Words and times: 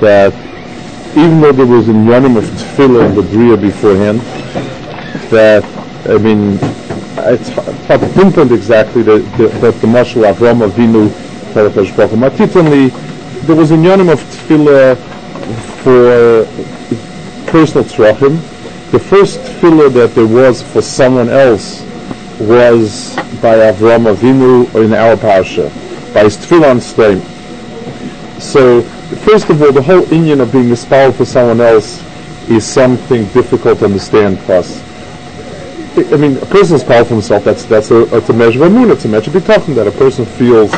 that 0.00 0.32
even 1.16 1.40
though 1.40 1.52
there 1.52 1.66
was 1.66 1.88
a 1.88 1.92
yanim 1.92 2.36
of 2.36 2.44
tefillah 2.44 3.08
in 3.08 3.14
the 3.14 3.22
bria 3.22 3.56
beforehand, 3.56 4.20
that 5.30 5.64
I 6.08 6.16
mean, 6.18 6.58
it's 7.18 7.48
hard 7.50 8.00
to 8.00 8.08
pinpoint 8.14 8.52
exactly 8.52 9.02
that 9.02 9.18
the, 9.36 9.48
that 9.60 9.74
the 9.80 9.86
Mashal 9.86 10.32
Avram 10.32 10.66
Avinu 10.66 11.08
Matitani, 11.52 12.90
there 13.46 13.56
was 13.56 13.70
a 13.70 13.74
yanim 13.74 14.12
of 14.12 14.20
tefillah 14.20 14.96
for 15.82 16.46
personal 17.50 17.84
tzrachim. 17.84 18.36
The 18.90 18.98
first 18.98 19.40
tefillah 19.40 19.92
that 19.94 20.14
there 20.14 20.26
was 20.26 20.62
for 20.62 20.82
someone 20.82 21.28
else 21.28 21.82
was 22.40 23.16
by 23.42 23.56
Avram 23.56 24.14
Avinu 24.14 24.72
in 24.82 24.92
our 24.92 25.16
parsha, 25.16 25.68
by 26.14 26.24
his 26.24 26.36
tefillah 26.36 26.70
on 26.70 26.80
Stein. 26.80 27.20
So 28.40 28.82
First 29.28 29.50
of 29.50 29.60
all, 29.60 29.72
the 29.72 29.82
whole 29.82 30.10
Indian 30.10 30.40
of 30.40 30.52
being 30.52 30.70
mispalled 30.70 31.14
for 31.14 31.26
someone 31.26 31.60
else 31.60 32.02
is 32.48 32.64
something 32.64 33.26
difficult 33.26 33.80
to 33.80 33.84
understand 33.84 34.38
for 34.40 34.52
us. 34.52 34.82
I 35.98 36.16
mean, 36.16 36.38
a 36.38 36.46
person 36.46 36.76
is 36.76 36.82
for 36.82 37.04
himself, 37.04 37.44
that's, 37.44 37.66
that's 37.66 37.90
a, 37.90 38.16
it's 38.16 38.30
a 38.30 38.32
measure 38.32 38.64
of 38.64 38.72
moon, 38.72 38.90
it's 38.90 39.04
a 39.04 39.08
measure 39.08 39.36
of 39.36 39.44
that 39.44 39.86
a 39.86 39.90
person 39.90 40.24
feels 40.24 40.74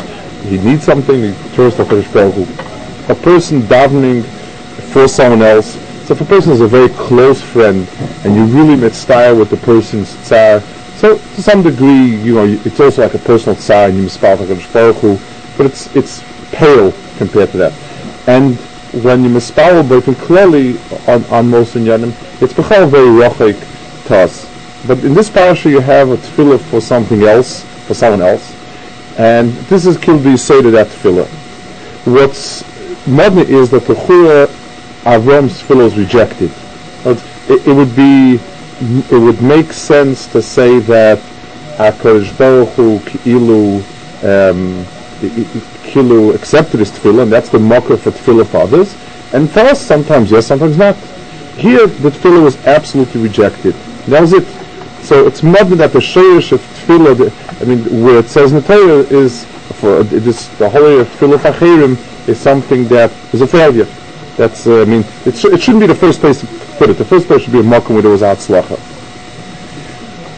he 0.49 0.57
needs 0.57 0.83
something, 0.83 1.21
he 1.21 1.31
turns 1.55 1.77
to 1.77 1.85
Kodesh 1.85 2.11
Baruch 2.11 3.09
A 3.09 3.15
person 3.23 3.61
davening 3.61 4.25
for 4.91 5.07
someone 5.07 5.43
else, 5.43 5.75
so 6.05 6.13
if 6.13 6.19
a 6.19 6.25
person 6.25 6.51
is 6.51 6.59
a 6.59 6.67
very 6.67 6.89
close 6.89 7.41
friend 7.41 7.87
and 8.25 8.35
you 8.35 8.43
really 8.47 8.75
mitzvah 8.75 9.33
with 9.33 9.49
the 9.49 9.57
person's 9.63 10.09
tsar, 10.27 10.59
so 10.97 11.17
to 11.17 11.41
some 11.41 11.63
degree, 11.63 12.17
you 12.17 12.33
know, 12.33 12.43
it's 12.65 12.81
also 12.81 13.03
like 13.03 13.13
a 13.13 13.19
personal 13.19 13.55
tsar 13.55 13.85
and 13.85 13.95
you 13.95 14.03
mitzvah 14.03 14.35
Kodesh 14.35 14.73
Baruch 14.73 15.21
but 15.55 15.67
it's, 15.67 15.95
it's 15.95 16.21
pale 16.51 16.91
compared 17.17 17.49
to 17.51 17.57
that. 17.57 17.90
And 18.27 18.55
when 19.03 19.23
you 19.23 19.29
mispal 19.29 19.87
but 19.87 20.03
clearly 20.17 20.77
on, 21.07 21.23
on 21.25 21.49
most 21.49 21.75
inyanim, 21.75 22.09
it's 22.41 22.53
bechal 22.53 22.89
very 22.89 23.07
rochik 23.07 23.57
to 24.07 24.17
us. 24.17 24.47
But 24.85 25.03
in 25.03 25.13
this 25.13 25.29
parasha 25.29 25.69
you 25.69 25.79
have 25.79 26.09
a 26.09 26.17
tefillah 26.17 26.59
for 26.59 26.81
something 26.81 27.23
else, 27.23 27.63
for 27.87 27.93
someone 27.93 28.21
else, 28.21 28.55
and 29.17 29.51
this 29.69 29.85
is 29.85 29.97
the 29.97 30.37
say 30.37 30.61
to 30.61 30.71
that 30.71 30.87
tefillah. 30.87 31.27
What's 32.05 32.63
modern 33.07 33.47
is 33.47 33.69
that 33.71 33.85
the 33.85 33.93
chura 33.93 34.47
Avram's 35.03 35.61
tefillah 35.61 35.85
is 35.85 35.97
rejected. 35.97 36.51
It, 37.05 37.67
it, 37.67 37.73
would 37.73 37.95
be, 37.95 38.39
it 39.09 39.19
would 39.19 39.41
make 39.41 39.71
sense 39.73 40.27
to 40.27 40.41
say 40.41 40.79
that 40.79 41.19
Hakadosh 41.77 42.37
Baruch 42.37 42.69
Hu 42.69 42.99
Ki'ilu 42.99 43.81
um, 44.23 44.85
Kilu 45.29 46.33
accepted 46.33 46.79
his 46.79 46.91
tefillah, 46.91 47.23
and 47.23 47.31
that's 47.31 47.49
the 47.49 47.59
mocker 47.59 47.97
for 47.97 48.11
tefillah 48.11 48.47
for 48.47 48.57
others. 48.57 48.95
And 49.33 49.49
for 49.49 49.61
us, 49.61 49.79
sometimes 49.79 50.31
yes, 50.31 50.47
sometimes 50.47 50.77
not. 50.77 50.95
Here, 51.55 51.87
the 51.87 52.09
tefillah 52.09 52.43
was 52.43 52.57
absolutely 52.65 53.21
rejected. 53.21 53.73
That 54.07 54.21
was 54.21 54.33
it. 54.33 54.47
So 55.03 55.27
it's 55.27 55.43
modern 55.43 55.77
that 55.79 55.93
the 55.93 55.99
shayish 55.99 56.51
of 56.51 56.61
tefillah, 56.61 57.17
the, 57.17 57.61
I 57.61 57.65
mean, 57.65 58.03
where 58.03 58.19
it 58.19 58.29
says 58.29 58.51
in 58.51 58.61
the 58.61 58.67
Torah 58.67 58.99
is, 59.15 59.45
for 59.79 60.03
this, 60.03 60.47
the 60.57 60.69
holy 60.69 61.03
tefillah 61.03 61.37
fachirim 61.37 61.97
is 62.27 62.39
something 62.39 62.87
that 62.87 63.11
is 63.33 63.41
a 63.41 63.47
failure. 63.47 63.87
That's, 64.37 64.65
uh, 64.67 64.81
I 64.81 64.85
mean, 64.85 65.03
it, 65.25 65.35
sh- 65.35 65.45
it 65.45 65.61
shouldn't 65.61 65.81
be 65.81 65.87
the 65.87 65.95
first 65.95 66.19
place 66.19 66.39
to 66.41 66.47
put 66.77 66.89
it. 66.89 66.97
The 66.97 67.05
first 67.05 67.27
place 67.27 67.43
should 67.43 67.53
be 67.53 67.59
a 67.59 67.63
mocker 67.63 67.93
where 67.93 68.01
there 68.01 68.11
was 68.11 68.21
atzlacha. 68.21 68.79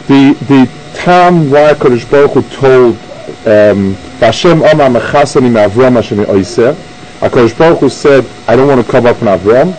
The, 0.08 0.34
the 0.46 0.98
time 0.98 1.50
why 1.50 1.74
Kodesh 1.74 2.10
Baruch 2.10 2.32
Hu 2.32 2.42
told 2.50 2.98
Hashem 3.44 4.62
Omar 4.62 4.90
Mechasani 4.90 5.52
Avram 5.68 5.96
Hashem 5.96 6.20
Oiseh. 6.20 6.74
HaKadosh 7.20 7.58
Baruch 7.58 7.80
Hu 7.80 7.90
said, 7.90 8.26
I 8.48 8.56
don't 8.56 8.68
want 8.68 8.86
to 8.86 8.92
come 8.92 9.06
up 9.06 9.18
from 9.18 9.28
Avram. 9.28 9.74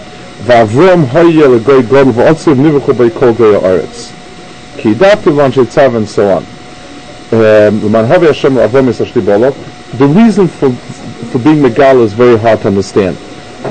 V'Avram 0.44 1.06
hoye 1.06 1.58
legoy 1.58 1.82
godel 1.82 2.12
v'otziv 2.12 2.56
nivuchu 2.56 2.92
beikol 2.92 3.36
goy 3.36 3.58
ha'aretz. 3.58 4.12
Ki 4.78 4.92
dafti 4.94 5.32
v'anshei 5.32 5.96
and 5.96 6.08
so 6.08 6.28
on. 6.28 6.44
Um, 7.32 7.92
Hashem 7.92 8.54
Avram 8.54 8.88
Yisashli 8.88 9.98
The 9.98 10.06
reason 10.06 10.46
for, 10.46 10.70
for 10.70 11.38
being 11.38 11.62
Megal 11.62 12.02
is 12.02 12.12
very 12.12 12.38
hard 12.38 12.60
to 12.62 12.68
understand. 12.68 13.16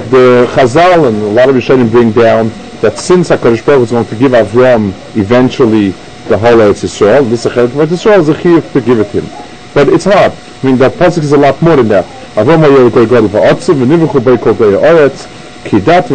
The 0.10 0.50
Chazal 0.54 1.08
and 1.08 1.22
a 1.22 1.28
lot 1.28 1.50
of 1.50 1.56
Rishonim 1.56 1.92
bring 1.92 2.12
down 2.12 2.52
that 2.82 2.98
since 2.98 3.30
HaKadosh 3.30 3.64
Baruch 3.64 3.78
Hu 3.78 3.84
is 3.84 3.92
going 3.92 4.06
to 4.06 4.16
give 4.16 4.32
Avram 4.32 4.90
eventually 5.16 5.92
the 6.28 6.38
whole 6.38 6.58
Eretz 6.58 6.84
Yisrael, 6.84 7.30
this 7.30 7.46
Eretz 7.46 7.68
Yisrael 7.70 8.20
is 8.20 8.30
a 8.30 8.34
chiyuv 8.34 8.72
to 8.74 8.82
give 8.82 9.00
it 9.00 9.08
him. 9.08 9.53
But 9.74 9.90
it's 9.90 10.06
hard. 10.06 10.32
I 10.32 10.66
mean, 10.66 10.78
that 10.78 10.94
pasuk 10.94 11.24
is 11.24 11.32
a 11.32 11.38
lot 11.38 11.62
more 11.62 11.76
than 11.76 11.88
that. 11.90 12.06
Avram 12.36 12.64
kidat 15.64 16.10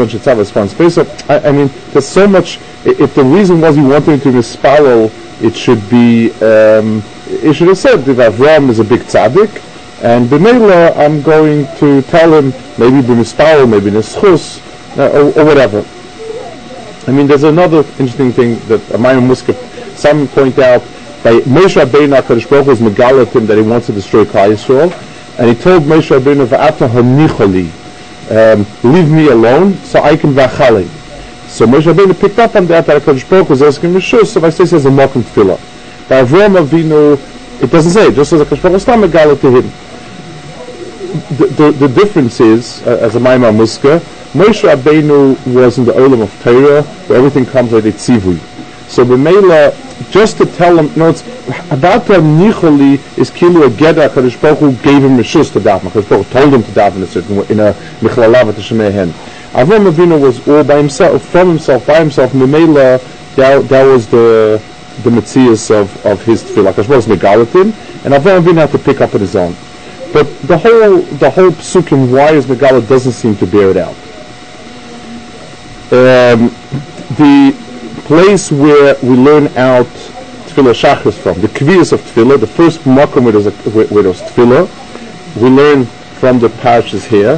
I 1.45 1.53
mean, 1.53 1.71
there's 1.93 2.07
so 2.07 2.27
much. 2.27 2.59
If 2.85 3.15
the 3.15 3.25
reason 3.25 3.61
was 3.61 3.77
he 3.77 3.83
wanted 3.83 4.23
to 4.23 4.29
mispalel, 4.29 5.11
it 5.43 5.57
should 5.57 5.89
be. 5.91 6.31
Um, 6.43 7.03
it 7.27 7.55
should 7.55 7.69
have 7.69 7.79
said 7.79 8.05
that 8.05 8.33
Avram 8.33 8.69
is 8.69 8.79
a 8.79 8.85
big 8.85 9.01
tzaddik, 9.01 9.63
and 10.03 10.29
b'meila 10.29 10.97
I'm 10.97 11.23
going 11.23 11.67
to 11.79 12.03
tell 12.03 12.33
him 12.33 12.53
maybe 12.79 13.07
b'mispalel, 13.07 13.69
maybe 13.69 13.91
neschus, 13.91 14.61
uh, 14.99 15.11
or, 15.11 15.41
or 15.41 15.45
whatever. 15.45 15.85
I 17.07 17.13
mean, 17.13 17.27
there's 17.27 17.45
another 17.45 17.79
interesting 17.99 18.33
thing 18.33 18.59
that 18.69 18.81
Amayim 18.93 19.27
Muskif, 19.27 19.57
some 19.97 20.29
point 20.29 20.59
out 20.59 20.83
by 21.23 21.41
Moshe 21.41 21.85
Rabbeinu 21.85 22.21
HaKadosh 22.21 22.49
Baruch 22.49 22.67
was 22.67 22.79
megalit 22.79 23.33
him 23.35 23.47
that 23.47 23.57
he 23.57 23.63
wants 23.63 23.87
to 23.87 23.93
destroy 23.93 24.25
Klal 24.25 24.53
Yisrael, 24.53 24.93
and 25.39 25.49
he 25.49 25.55
told 25.61 25.83
Moshe 25.83 26.17
Rabbeinu, 26.17 26.47
"Va'ata 26.47 26.89
hanicholi, 26.89 27.71
um, 28.31 28.67
leave 28.85 29.11
me 29.11 29.29
alone, 29.29 29.75
so 29.83 30.01
I 30.01 30.17
can 30.17 30.33
vachali." 30.33 30.87
So 31.49 31.67
Moshe 31.67 31.93
Rabbeinu 31.93 32.19
picked 32.19 32.39
up 32.39 32.55
on 32.55 32.67
that 32.67 32.87
that 32.87 33.03
HaKadosh 33.03 33.29
Baruch 33.29 33.49
was 33.49 33.63
asking 33.63 33.95
Moshe, 33.95 34.27
so 34.27 34.45
I 34.45 34.51
say 34.51 34.65
says 34.65 34.87
a 34.87 34.91
mokum 34.91 35.23
tefillah. 35.23 35.59
By 36.09 36.23
Avram 36.23 36.65
Avinu, 36.65 37.19
it 37.61 37.71
doesn't 37.71 37.93
say, 37.93 38.07
it 38.07 38.15
just 38.15 38.31
says 38.31 38.41
HaKadosh 38.43 38.63
Baruch 38.63 38.75
was 38.75 38.87
not 38.87 38.99
megalit 39.01 39.41
to 39.41 39.61
him. 39.61 39.73
The, 41.37 41.47
the, 41.47 41.73
the 41.73 41.89
difference 41.89 42.39
is, 42.39 42.87
uh, 42.87 42.99
as 43.01 43.17
a 43.17 43.19
Maimah 43.19 43.53
Muska, 43.53 43.99
Moshe 44.35 44.73
Rabbeinu 44.73 45.53
was 45.53 45.79
in 45.79 45.85
the 45.85 45.93
Olam 45.93 46.23
of 46.23 46.43
Torah, 46.43 46.83
where 46.83 47.19
everything 47.19 47.45
comes 47.45 47.73
like 47.73 47.87
a 47.87 47.93
tzivui. 47.93 48.39
So 48.89 49.05
B'meila, 49.05 50.11
just 50.11 50.39
to 50.39 50.47
tell 50.47 50.79
him, 50.79 50.91
no, 50.97 51.11
it's 51.11 51.21
about 51.71 52.07
the 52.07 52.15
nicholi 52.15 52.95
is 53.19 53.31
kilu 53.31 53.67
a 53.67 53.69
geda. 53.69 54.09
Kadosh 54.09 54.41
Baruch 54.41 54.59
Hu 54.61 54.73
gave 54.77 55.05
him 55.05 55.19
rishus 55.19 55.53
to 55.53 55.61
daven. 55.61 55.91
Kadosh 55.91 56.09
Baruch 56.09 56.31
told 56.31 56.55
him 56.55 56.63
to 56.63 56.71
daven 56.71 56.97
in 56.97 57.03
a 57.03 57.07
certain 57.07 57.37
way, 57.37 57.47
in 57.51 57.61
a 57.61 57.75
michlalav 58.01 58.55
to 58.55 58.61
shemehen. 58.63 59.11
Avram 59.53 59.93
Avinu 59.93 60.19
was 60.19 60.47
all 60.49 60.65
by 60.65 60.79
himself, 60.79 61.23
from 61.23 61.49
himself, 61.49 61.87
by 61.87 61.99
himself. 61.99 62.33
B'meila, 62.33 62.99
that, 63.37 63.69
that 63.69 63.85
was 63.85 64.07
the 64.09 64.63
the 65.03 65.11
mitzias 65.11 65.71
of, 65.71 66.07
of 66.07 66.25
his 66.25 66.43
tefillah. 66.43 66.73
Kadosh 66.73 66.89
Baruch 66.89 66.89
was 66.89 67.07
megalatin, 67.07 68.05
and 68.07 68.15
Avram 68.15 68.43
Avinu 68.43 68.57
had 68.57 68.71
to 68.71 68.79
pick 68.79 69.03
up 69.03 69.15
on 69.15 69.21
his 69.21 69.37
own. 69.37 69.55
But 70.15 70.25
the 70.49 70.57
whole 70.57 71.03
the 71.19 71.29
whole 71.29 71.51
psukim 71.51 72.11
why 72.11 72.33
is 72.33 72.47
megala 72.47 72.89
doesn't 72.89 73.13
seem 73.13 73.37
to 73.37 73.47
bear 73.47 73.71
it 73.71 73.77
out. 73.77 73.95
Um, 75.91 76.49
the 77.17 77.68
place 78.09 78.51
where 78.51 78.97
we 79.03 79.11
learn 79.11 79.49
out 79.59 79.87
Tefillah 80.49 80.73
Shachris 80.73 81.19
from, 81.19 81.39
the 81.43 81.49
Kviyas 81.49 81.93
of 81.93 82.01
Tefillah, 82.01 82.41
the 82.41 82.47
first 82.47 82.81
Makom 82.81 83.25
where 83.25 83.33
there's, 83.33 83.45
a, 83.45 83.51
Tefillah, 83.51 84.67
we 85.37 85.51
learn 85.51 85.85
from 85.85 86.39
the 86.39 86.49
parashas 86.49 87.05
here. 87.05 87.35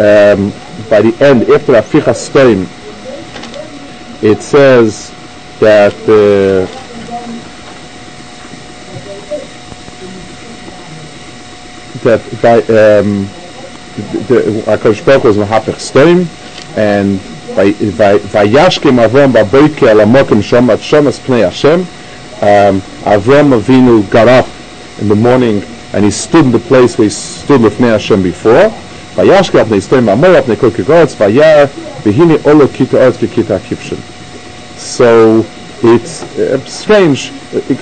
Um, 0.00 0.50
by 0.90 1.02
the 1.02 1.14
end, 1.24 1.48
after 1.48 1.74
Aficha 1.74 2.16
Stein, 2.16 2.66
it 4.20 4.42
says 4.42 5.14
that 5.60 5.94
uh, 6.02 6.66
that 12.02 12.20
by 12.42 12.58
um, 12.74 13.26
the, 14.26 14.64
Akash 14.66 15.04
Baruch 15.06 15.22
was 15.22 15.36
Stein, 15.80 16.26
and 16.76 17.20
Vayashkim 17.58 19.04
Avram 19.04 19.32
Baboike 19.32 19.88
al 19.88 19.98
Amokim 19.98 20.40
Shom 20.40 20.70
at 20.72 20.78
Shomas 20.78 21.18
Pnei 21.18 21.44
Hashem. 21.44 21.82
Avram 23.04 23.58
Avinu 23.58 24.08
got 24.10 24.28
up 24.28 24.46
in 25.00 25.08
the 25.08 25.16
morning 25.16 25.62
and 25.92 26.04
he 26.04 26.10
stood 26.10 26.44
in 26.44 26.52
the 26.52 26.58
place 26.58 26.98
where 26.98 27.06
he 27.06 27.10
stood 27.10 27.62
with 27.62 27.78
Pnei 27.78 27.92
Hashem 27.92 28.22
before. 28.22 28.70
Vayashke 29.14 29.62
apnei 29.64 29.80
stoim 29.80 30.08
amor 30.12 30.28
apnei 30.40 30.56
koke 30.56 30.84
goretz 30.84 31.16
vayar 31.16 31.66
v'hine 32.04 32.38
olo 32.46 32.66
kita 32.68 32.98
oretz 32.98 33.18
kikita 33.18 33.58
kipshin. 33.58 33.98
So 34.78 35.44
it's 35.82 36.22
uh, 36.38 36.58
strange. 36.60 37.32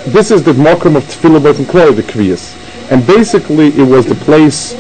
This 0.06 0.31
is 0.31 0.43
the 0.43 0.52
mokum 0.52 0.96
of 0.96 1.05
Tefillah 1.05 1.43
Beit 1.43 1.67
Kloy, 1.69 1.94
the 1.94 2.02
Kviyas. 2.02 2.55
And 2.90 3.06
basically 3.06 3.69
it 3.69 3.87
was 3.87 4.06
the 4.06 4.14
place 4.14 4.73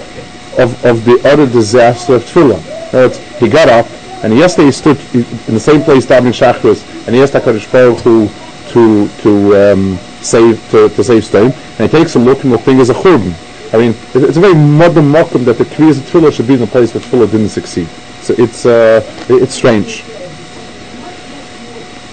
of, 0.58 0.82
of 0.86 1.04
the 1.04 1.20
utter 1.24 1.46
disaster 1.46 2.14
of 2.14 2.22
Tefillah. 2.24 2.94
Other 2.94 3.18
he 3.38 3.48
got 3.48 3.68
up 3.68 3.86
and 4.22 4.36
yesterday 4.36 4.66
he 4.66 4.72
stood 4.72 4.98
in 5.14 5.54
the 5.54 5.60
same 5.60 5.82
place 5.82 6.06
davening 6.06 6.32
Shachris 6.32 6.82
and 7.06 7.14
he 7.14 7.22
asked 7.22 7.34
HaKadosh 7.34 7.70
Baruch 7.70 8.00
Hu 8.00 8.28
to, 8.72 9.08
to 9.22 9.72
um, 9.72 9.96
save, 10.22 10.70
to, 10.70 10.88
to 10.90 11.04
save 11.04 11.24
Stein 11.24 11.52
and 11.78 11.80
he 11.80 11.88
takes 11.88 12.14
a 12.14 12.18
look 12.18 12.42
and 12.44 12.52
the 12.52 12.58
thing 12.58 12.78
is 12.78 12.90
a 12.90 12.94
churban. 12.94 13.34
I 13.72 13.78
mean, 13.78 13.90
it- 14.14 14.24
it's 14.24 14.36
a 14.36 14.40
very 14.40 14.54
modern 14.54 15.10
mokum 15.12 15.44
that 15.44 15.58
the 15.58 15.64
Kviyas 15.64 15.98
of 15.98 16.04
Tefillah 16.04 16.32
should 16.32 16.46
be 16.46 16.54
in 16.54 16.62
a 16.62 16.66
place 16.66 16.94
where 16.94 17.02
Tefillah 17.02 17.30
didn't 17.30 17.50
succeed. 17.50 17.88
So 18.22 18.34
it's, 18.38 18.64
uh, 18.66 19.02
it's 19.28 19.54
strange. 19.54 20.02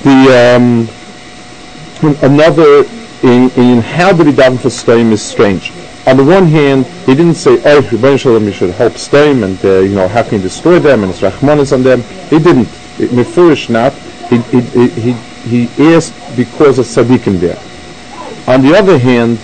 The 0.04 0.58
um, 0.58 0.90
another 2.22 2.84
in, 3.24 3.50
in 3.52 3.82
how 3.82 4.12
did 4.12 4.28
he 4.28 4.34
daven 4.34 4.60
for 4.60 4.70
Stein 4.70 5.12
is 5.14 5.24
strange. 5.24 5.72
On 6.06 6.18
the 6.18 6.24
one 6.24 6.48
hand, 6.48 6.86
he 7.06 7.16
didn't 7.16 7.36
say, 7.36 7.54
"Oh, 7.64 7.82
Rebbeinu 7.82 8.20
Shalom, 8.20 8.46
you 8.46 8.52
should 8.52 8.72
help 8.72 8.98
Stein, 8.98 9.44
and 9.44 9.64
uh, 9.64 9.80
you 9.80 9.96
know 9.96 10.08
how 10.08 10.24
can 10.24 10.34
you 10.34 10.42
destroy 10.42 10.80
them 10.80 11.04
and 11.04 11.12
it's 11.12 11.22
Rachmanis 11.22 11.72
on 11.72 11.84
them." 11.84 12.02
He 12.30 12.40
didn't. 12.40 12.68
Mefurish 12.98 13.70
not. 13.70 13.94
He, 14.30 14.38
he, 14.52 15.14
he, 15.14 15.66
he 15.66 15.94
asked 15.94 16.14
because 16.36 16.80
of 16.80 16.86
tzaddikim 16.86 17.40
there. 17.40 17.60
On 18.54 18.62
the 18.62 18.76
other 18.78 19.00
hand, 19.00 19.38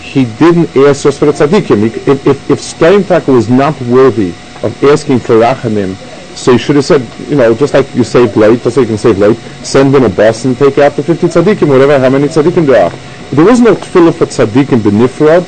he 0.00 0.24
didn't 0.24 0.74
ask 0.76 1.02
just 1.02 1.18
for 1.18 1.26
the 1.26 1.32
tzaddikim. 1.32 1.88
He, 1.88 2.10
if 2.10 2.26
if, 2.26 2.50
if 2.50 2.60
Stein 2.60 3.04
Taka 3.04 3.30
was 3.30 3.50
not 3.50 3.78
worthy 3.82 4.30
of 4.62 4.82
asking 4.84 5.20
for 5.20 5.34
Rachanim, 5.34 5.96
so 6.36 6.52
you 6.52 6.58
should 6.58 6.76
have 6.76 6.84
said, 6.84 7.06
you 7.28 7.36
know, 7.36 7.54
just 7.54 7.74
like 7.74 7.92
you 7.94 8.04
saved 8.04 8.36
late, 8.36 8.62
just 8.62 8.76
like 8.76 8.84
you 8.84 8.88
can 8.88 8.98
save 8.98 9.18
late, 9.18 9.36
send 9.64 9.94
in 9.94 10.04
a 10.04 10.08
bus 10.08 10.44
and 10.44 10.56
take 10.56 10.78
out 10.78 10.92
the 10.96 11.02
50 11.02 11.26
tzaddikim, 11.28 11.68
whatever, 11.68 11.98
how 11.98 12.10
many 12.10 12.28
tzaddikim 12.28 12.66
there 12.66 12.84
are. 12.84 12.90
There 13.30 13.44
was 13.44 13.60
no 13.60 13.74
tefillah 13.74 14.14
for 14.14 14.26
tzaddikim 14.26 14.80
benifrad. 14.80 15.44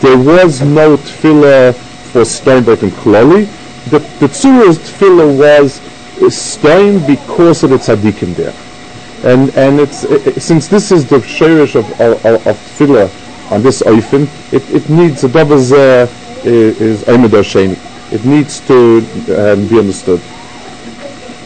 There 0.00 0.18
was 0.18 0.60
no 0.62 0.96
tefillah 0.96 1.74
for 2.12 2.24
Steinberg 2.24 2.82
and 2.82 2.92
Kloli. 2.92 3.46
The, 3.90 3.98
the 4.20 4.26
tzura's 4.28 4.78
tefillah 4.78 5.38
was 5.38 5.80
Stein 6.34 7.04
because 7.06 7.62
of 7.64 7.70
the 7.70 7.76
tzaddikim 7.76 8.34
there. 8.36 8.54
And 9.24 9.50
and 9.56 9.80
it's 9.80 10.04
i 10.04 10.14
i- 10.14 10.38
since 10.38 10.68
this 10.68 10.92
is 10.92 11.06
the 11.06 11.18
shirish 11.18 11.74
of 11.74 11.90
of, 12.00 12.24
of 12.26 12.46
of 12.46 12.56
tefillah 12.56 13.08
on 13.52 13.62
this 13.62 13.82
oifen, 13.82 14.28
it, 14.52 14.62
it 14.74 14.88
needs 14.90 15.24
a 15.24 15.28
double 15.28 15.54
uh, 15.56 16.06
is 16.44 17.02
Eimed 17.04 17.30
Sheni. 17.30 17.76
It 18.12 18.24
needs 18.24 18.60
to 18.68 18.98
um, 19.52 19.66
be 19.68 19.78
understood. 19.78 20.20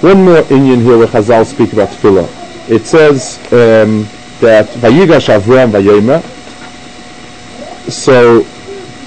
One 0.03 0.25
more 0.25 0.39
Indian 0.51 0.81
here 0.81 0.99
where 0.99 1.07
Chazal 1.09 1.45
speak 1.47 1.73
about 1.73 1.89
tefillah. 1.89 2.29
It 2.71 2.87
says 2.87 3.39
um, 3.53 4.05
that 4.41 4.67
Vayigash 4.83 5.29
Avram 5.35 5.71
Vayema. 5.73 6.23
So 7.91 8.45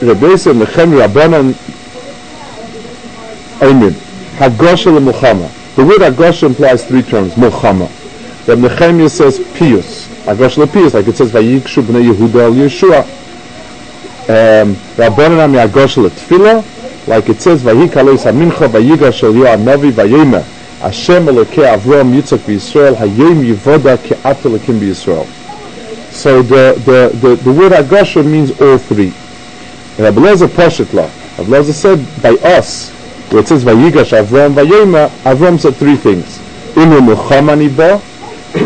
Rabbi 0.02 0.36
said 0.36 0.58
Nechem 0.58 1.00
Rabbanan 1.00 1.54
Eimin 3.60 3.94
Hagosha 4.36 4.98
milchama. 5.00 5.50
The 5.76 5.86
word 5.86 6.02
Hagosha 6.02 6.48
implies 6.48 6.86
three 6.86 7.02
terms. 7.02 7.36
milchama. 7.36 7.90
Reb 8.46 8.60
Nehemiah 8.60 9.10
says 9.10 9.40
pius. 9.54 10.08
Hagosha 10.26 10.72
pius, 10.72 10.94
like 10.94 11.08
it 11.08 11.16
says 11.16 11.32
Vayikshu 11.32 11.84
Bnei 11.84 12.12
Yehuda 12.12 12.44
al 12.44 12.52
Yeshua. 12.52 13.04
Um, 14.28 14.76
Rabbanan 14.98 15.46
Ami 15.46 15.60
Hagosha 15.60 16.10
Tefillah, 16.10 17.08
like 17.08 17.30
it 17.30 17.42
says 17.42 17.64
Vayikalois 17.64 18.26
Hamincha 18.26 18.68
Vayigash 18.68 19.24
al 19.24 19.34
Yoah 19.34 19.56
Navi 19.58 19.92
Vayema. 19.92 20.44
Hashem 20.82 21.28
Elokei 21.28 21.74
Avram 21.74 22.14
Yitzchak 22.14 22.40
v'Yisrael 22.40 22.98
Hayom 22.98 23.46
Yivoda 23.50 23.98
Ke'at 23.98 24.42
Elokim 24.42 24.82
b'Yisrael. 24.82 25.43
So 26.14 26.42
the, 26.44 26.80
the, 26.86 27.18
the, 27.18 27.36
the 27.36 27.52
word 27.52 27.72
Agosha 27.72 28.24
means 28.24 28.52
all 28.62 28.78
three. 28.78 29.12
And 29.98 30.16
Abelazar 30.16 30.48
Pashatla, 30.48 31.08
Abelazar 31.38 31.74
said 31.74 32.22
by 32.22 32.32
us, 32.48 32.92
where 33.32 33.42
it 33.42 33.48
says 33.48 33.64
Vayigash 33.64 34.14
Avram 34.18 34.54
Vayema, 34.54 35.10
Avram 35.24 35.60
said 35.60 35.76
three 35.76 35.96
things. 35.96 36.38
Inu 36.76 37.02
milchama 37.02 37.58
Niba, 37.58 38.00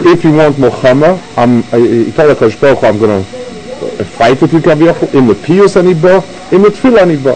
if 0.06 0.24
you 0.24 0.34
want 0.34 0.58
milchama, 0.58 1.18
I'm, 1.38 1.64
I, 1.72 2.88
I'm 2.88 3.00
going 3.00 3.24
to 3.24 3.30
uh, 4.02 4.04
fight 4.04 4.42
with 4.42 4.52
you, 4.52 4.60
in 4.60 5.28
the 5.28 5.34
Piyus 5.34 5.82
Aniba, 5.82 6.52
in 6.52 6.62
the 6.62 6.70
Tefillah 6.70 7.06
Aniba. 7.06 7.36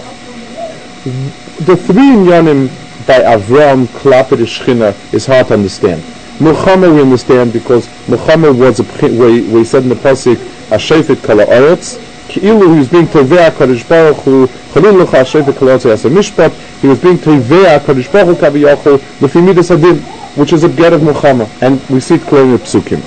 The 1.65 1.77
three 1.77 2.11
inyanim 2.11 2.67
by 3.07 3.19
Avram, 3.21 3.87
Shechina 3.87 5.13
is 5.13 5.25
hard 5.25 5.47
to 5.47 5.53
understand. 5.53 6.03
Muhammad 6.41 6.91
we 6.91 7.01
understand 7.01 7.53
because 7.53 7.87
milchama 8.07 8.51
was 8.57 8.79
a 8.79 8.83
where 8.83 9.31
he 9.31 9.63
said 9.63 9.83
in 9.83 9.89
the 9.89 9.95
pasuk 9.95 10.37
Ashefet 10.69 11.23
Kala 11.23 11.45
Oretz 11.45 11.99
Ki'ilu 12.29 12.73
he 12.73 12.79
was 12.79 12.89
being 12.89 13.05
Tovei 13.05 13.47
HaKadosh 13.47 13.87
Baruch 13.87 14.17
Hu 14.23 14.47
Chalil 14.73 15.05
Lecha 15.05 15.21
Ashefet 15.21 15.55
Kala 15.55 15.77
Yasa 15.77 16.09
Mishpat 16.09 16.51
he 16.81 16.87
was 16.87 16.99
being 16.99 17.17
Tovei 17.17 17.77
HaKadosh 17.77 18.11
Baruch 18.11 18.39
Hu 18.39 18.43
Kaviyachol 18.43 18.97
Lefi 19.19 19.45
Midas 19.45 19.69
Adin 19.69 19.99
which 20.35 20.51
is 20.51 20.63
a 20.63 20.69
get 20.69 20.93
of 20.93 21.01
milchama 21.01 21.47
and 21.61 21.79
we 21.89 21.99
see 21.99 22.15
it 22.15 22.21
clearly 22.21 22.53
in 22.53 22.57
the 22.57 22.63
psukim. 22.63 23.01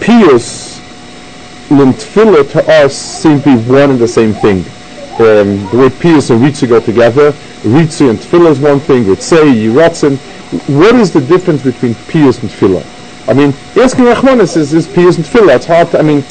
Pius 0.00 0.80
and 1.70 1.94
Tefillah 1.94 2.50
to 2.50 2.68
us 2.68 2.96
seem 2.96 3.40
to 3.42 3.56
be 3.56 3.70
one 3.70 3.90
and 3.90 3.98
the 4.00 4.08
same 4.08 4.32
thing. 4.32 4.64
Um, 5.20 5.68
the 5.70 5.78
way 5.78 5.90
Pius 5.90 6.30
and 6.30 6.40
Ritzu 6.40 6.68
go 6.68 6.80
together, 6.80 7.32
Ritzu 7.62 8.10
and 8.10 8.18
Tefillah 8.18 8.50
is 8.50 8.60
one 8.60 8.80
thing, 8.80 9.04
Ritzei, 9.04 9.52
Yiratzin. 9.54 10.16
What 10.68 10.94
is 10.94 11.12
the 11.12 11.20
difference 11.20 11.62
between 11.62 11.94
Pius 12.06 12.40
and 12.40 12.50
Tefillah? 12.50 12.84
I 13.28 13.34
mean, 13.34 13.52
asking 13.76 14.04
Rachmanis 14.06 14.56
is, 14.56 14.72
is 14.74 14.86
Pius 14.86 15.16
and 15.16 15.26
Tefillah. 15.26 15.56
It's 15.56 15.66
hard 15.66 15.90
to, 15.90 15.98
I 15.98 16.02
mean, 16.02 16.24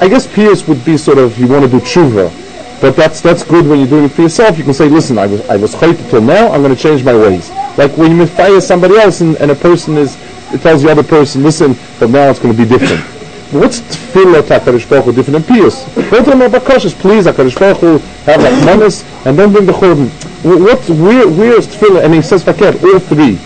I 0.00 0.08
guess 0.08 0.26
Pius 0.26 0.66
would 0.68 0.84
be 0.84 0.96
sort 0.96 1.18
of, 1.18 1.38
you 1.38 1.46
want 1.46 1.64
to 1.64 1.70
do 1.70 1.80
tshuva. 1.80 2.32
But 2.80 2.94
that's 2.94 3.20
that's 3.20 3.42
good 3.42 3.66
when 3.66 3.80
you're 3.80 3.88
doing 3.88 4.04
it 4.04 4.12
for 4.12 4.22
yourself. 4.22 4.56
You 4.56 4.62
can 4.62 4.72
say, 4.72 4.88
listen, 4.88 5.18
I 5.18 5.26
was 5.26 5.40
I 5.48 5.56
was 5.56 5.74
chayt 5.74 6.10
till 6.10 6.20
now. 6.20 6.52
I'm 6.52 6.62
going 6.62 6.74
to 6.74 6.80
change 6.80 7.02
my 7.02 7.12
ways. 7.12 7.50
Like 7.76 7.96
when 7.96 8.16
you 8.16 8.24
fire 8.24 8.60
somebody 8.60 8.96
else 8.96 9.20
and, 9.20 9.34
and 9.38 9.50
a 9.50 9.54
person 9.56 9.96
is 9.96 10.16
it 10.52 10.60
tells 10.62 10.82
the 10.82 10.90
other 10.90 11.02
person, 11.02 11.42
listen, 11.42 11.74
but 11.98 12.08
now 12.08 12.30
it's 12.30 12.38
going 12.38 12.56
to 12.56 12.62
be 12.62 12.68
different. 12.68 13.17
What's 13.50 13.80
tefillah 13.80 14.46
to 14.46 14.58
HaKadosh 14.60 14.88
Baruch 14.90 15.06
Hu 15.06 15.12
different 15.12 15.46
than 15.46 15.56
pious? 15.56 15.84
Both 15.94 16.12
of 16.20 16.26
them 16.26 16.42
are 16.42 16.48
bakashas. 16.50 16.94
Please, 16.98 17.24
HaKadosh 17.26 17.58
Baruch 17.58 17.78
Hu, 17.78 17.98
have 18.30 18.40
manas 18.66 19.04
and 19.24 19.36
don't 19.38 19.52
bring 19.52 19.64
the 19.64 19.72
churban. 19.72 20.08
Wh- 20.42 20.60
What, 20.60 20.88
where, 20.90 21.26
where 21.26 21.56
is 21.58 21.66
tefillah? 21.66 22.04
And 22.04 22.12
he 22.14 22.20
says 22.20 22.44
fakir, 22.44 22.74
all 22.84 22.98
three. 22.98 23.38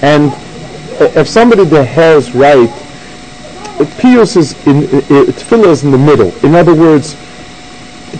And 0.00 0.32
uh, 0.98 1.20
if 1.20 1.28
somebody 1.28 1.64
there 1.64 1.84
has 1.84 2.34
right, 2.34 2.70
pious 4.00 4.36
is 4.36 4.52
in, 4.66 4.76
i- 4.84 4.98
i- 4.98 5.26
tefillah 5.28 5.68
is 5.68 5.84
in 5.84 5.90
the 5.90 5.98
middle. 5.98 6.32
In 6.44 6.54
other 6.54 6.74
words, 6.74 7.14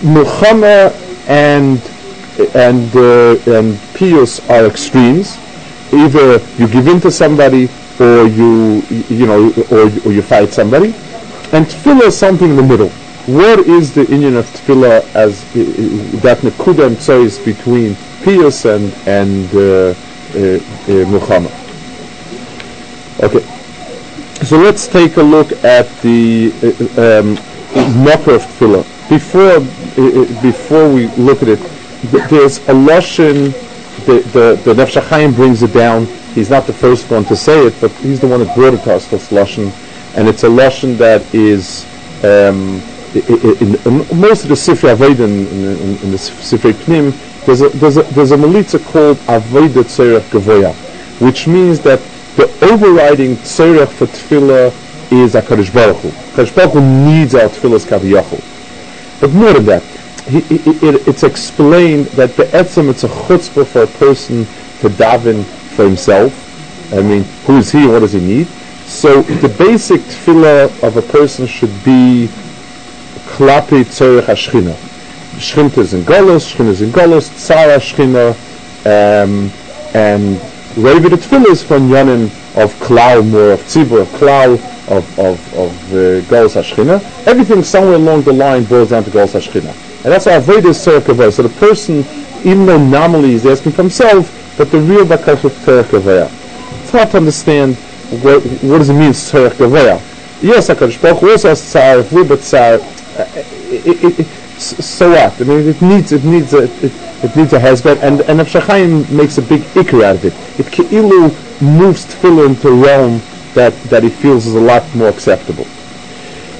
milchama 0.05 0.93
and 1.27 1.81
and 2.55 2.95
uh, 2.95 3.57
and 3.57 3.79
pious 3.95 4.47
are 4.49 4.65
extremes. 4.67 5.37
Either 5.91 6.37
you 6.57 6.67
give 6.67 6.87
in 6.87 7.01
to 7.01 7.11
somebody, 7.11 7.67
or 7.99 8.27
you 8.27 8.81
you 9.09 9.25
know, 9.25 9.51
or, 9.71 9.89
or 10.05 10.11
you 10.13 10.21
fight 10.21 10.49
somebody. 10.53 10.93
And 11.53 11.65
tefillah 11.65 12.03
is 12.03 12.17
something 12.17 12.49
in 12.49 12.55
the 12.55 12.63
middle. 12.63 12.89
What 13.27 13.59
is 13.67 13.93
the 13.93 14.05
union 14.05 14.37
of 14.37 14.45
tefillah 14.47 15.03
as 15.13 15.43
uh, 15.43 16.21
that 16.21 16.39
nekuda 16.39 16.87
and 16.87 17.25
is 17.25 17.39
between 17.39 17.95
pious 18.23 18.65
and 18.65 18.93
and 19.05 19.53
uh, 19.53 19.59
uh, 19.59 19.93
uh, 19.93 21.05
milchama? 21.11 21.51
Okay. 23.21 23.45
So 24.45 24.57
let's 24.57 24.87
take 24.87 25.17
a 25.17 25.21
look 25.21 25.51
at 25.63 25.87
the 26.01 26.51
uh, 26.63 27.21
um, 27.21 27.37
of 28.33 28.43
tefillah. 28.47 28.83
Before, 29.09 29.57
uh, 29.57 30.41
before 30.41 30.91
we 30.91 31.07
look 31.17 31.43
at 31.43 31.49
it, 31.49 31.59
th- 32.11 32.29
there's 32.29 32.57
a 32.69 32.73
lashon. 32.73 33.51
The 34.05 34.19
the 34.31 34.55
the 34.63 34.73
Nefesh 34.73 35.35
brings 35.35 35.61
it 35.61 35.73
down. 35.73 36.05
He's 36.33 36.49
not 36.49 36.65
the 36.65 36.73
first 36.73 37.11
one 37.11 37.25
to 37.25 37.35
say 37.35 37.67
it, 37.67 37.75
but 37.81 37.91
he's 38.03 38.19
the 38.19 38.27
one 38.27 38.39
that 38.39 38.55
brought 38.55 38.73
it 38.73 38.83
to 38.85 38.95
us. 38.95 39.07
This 39.07 39.29
lashon, 39.29 39.71
and 40.15 40.27
it's 40.27 40.43
a 40.43 40.47
lashon 40.47 40.97
that 40.97 41.33
is 41.33 41.87
um, 42.23 42.83
i- 43.15 43.23
i- 43.29 43.57
in, 43.61 43.75
in 43.85 44.19
most 44.19 44.43
of 44.43 44.49
the 44.49 44.55
Sifrei 44.55 44.95
Aveda 44.95 45.21
in, 45.25 45.47
in, 45.47 45.97
in 46.03 46.11
the 46.11 46.17
Sifrei 46.17 46.73
Pnim. 46.73 47.17
There's 47.45 47.61
a 47.61 47.69
there's 47.69 47.97
a 47.97 48.03
there's 48.03 48.31
a 48.31 48.37
melitza 48.37 48.83
called 48.83 49.19
Aveda 49.25 49.83
Tzerech 49.83 50.29
Gavoya, 50.29 50.75
which 51.19 51.47
means 51.47 51.79
that 51.81 52.01
the 52.35 52.47
overriding 52.63 53.37
tzerech 53.37 53.91
for 53.91 54.07
tefillah 54.07 54.73
is 55.11 55.33
HaKadosh 55.33 55.73
Baruch 55.73 55.97
Hu. 56.01 56.11
HaKadosh 56.11 56.55
Baruch 56.55 56.73
Hu 56.73 56.81
needs 56.81 57.35
our 57.35 57.49
tefillahs 57.49 57.85
kaviyachol. 57.85 58.41
But 59.19 59.33
more 59.33 59.53
than 59.53 59.65
that, 59.65 59.83
he, 60.27 60.39
he, 60.41 60.55
it, 60.87 61.07
it's 61.07 61.23
explained 61.23 62.07
that 62.07 62.35
the 62.37 62.45
etzem, 62.45 62.89
it's 62.89 63.03
a 63.03 63.07
chutzpah 63.09 63.67
for 63.67 63.83
a 63.83 63.87
person 63.87 64.45
to 64.79 64.89
daven 64.89 65.45
for 65.71 65.83
himself. 65.83 66.47
I 66.93 67.01
mean, 67.01 67.23
who 67.45 67.57
is 67.57 67.71
he? 67.71 67.85
What 67.87 67.99
does 67.99 68.13
he 68.13 68.19
need? 68.19 68.47
So 68.85 69.21
the 69.21 69.49
basic 69.49 70.01
tefillah 70.01 70.83
of 70.83 70.97
a 70.97 71.01
person 71.01 71.47
should 71.47 71.73
be 71.83 72.29
klapi 73.35 73.83
tzorech 73.83 74.23
hashchina. 74.23 74.75
Shchina 75.37 75.77
is 75.77 75.93
in 75.93 76.01
Golos, 76.01 76.53
Shchina 76.53 76.67
is 76.67 76.81
in 76.81 76.89
Golos, 76.89 77.29
Tzara 77.29 77.77
Shchina, 77.79 78.35
um, 78.85 79.49
and 79.95 80.39
Reva 80.77 81.09
the 81.09 81.15
Tefillah 81.15 81.51
is 81.51 81.63
from 81.63 81.89
Yonim 81.89 82.25
of 82.55 82.73
Klau, 82.75 83.27
more 83.27 83.53
of 83.53 83.61
Tzibur, 83.61 84.01
of 84.01 84.07
Klau, 84.09 84.53
of, 84.89 85.19
of, 85.19 85.53
of 85.55 85.93
uh, 85.93 86.21
Golos 86.29 86.61
HaShechina. 86.61 87.27
Everything 87.27 87.63
somewhere 87.63 87.95
along 87.95 88.23
the 88.23 88.33
line 88.33 88.65
boils 88.65 88.89
down 88.89 89.03
to 89.03 89.09
Golos 89.09 89.33
HaShechina. 89.33 89.73
And 90.03 90.13
that's 90.13 90.25
Avodah 90.25 90.65
is 90.65 90.77
Tzorah 90.77 91.31
So 91.31 91.43
the 91.43 91.49
person, 91.59 92.05
even 92.45 92.65
though 92.65 92.77
nominally 92.77 93.31
he's 93.31 93.45
asking 93.45 93.71
for 93.71 93.83
himself, 93.83 94.55
but 94.57 94.69
the 94.69 94.79
real 94.79 95.05
Bakash 95.05 95.43
of 95.43 95.51
Tzorah 95.53 96.31
It's 96.81 96.91
hard 96.91 97.11
to 97.11 97.17
understand 97.17 97.77
what, 98.11 98.43
does 98.43 98.89
it 98.89 98.93
mean 98.93 99.11
Tzorah 99.11 100.01
Yes, 100.41 100.69
HaKadosh 100.69 101.01
Baruch 101.01 101.19
Hu 101.19 101.31
also 101.31 101.49
has 101.49 101.61
Tzar, 101.61 102.03
but 102.27 102.39
Tzar, 102.39 102.79
so 104.61 105.09
what? 105.11 105.39
I 105.39 105.43
mean, 105.43 105.67
it 105.67 105.81
needs, 105.81 106.11
it 106.11 106.23
needs 106.23 106.53
a, 106.53 106.63
it, 106.63 106.91
it 107.23 107.35
needs 107.35 107.53
a 107.53 107.59
hezbollah, 107.59 108.01
and 108.01 108.21
and 108.21 108.39
Avshachayim 108.39 109.09
makes 109.11 109.37
a 109.37 109.41
big 109.41 109.61
ikr 109.61 110.03
out 110.03 110.15
of 110.15 110.25
it. 110.25 110.33
It 110.59 110.65
keilu 110.67 111.61
moves 111.61 112.05
tefillah 112.05 112.47
into 112.47 112.67
a 112.67 112.75
realm 112.75 113.21
that 113.53 113.73
that 113.85 114.03
he 114.03 114.09
feels 114.09 114.45
is 114.45 114.55
a 114.55 114.59
lot 114.59 114.83
more 114.95 115.09
acceptable. 115.09 115.65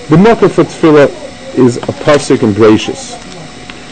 The 0.09 0.17
marker 0.17 0.49
for 0.49 0.63
tefillah 0.63 1.09
is 1.57 1.77
a 1.77 1.93
pasuk 2.05 2.43
and 2.43 2.55
gracious. 2.55 3.15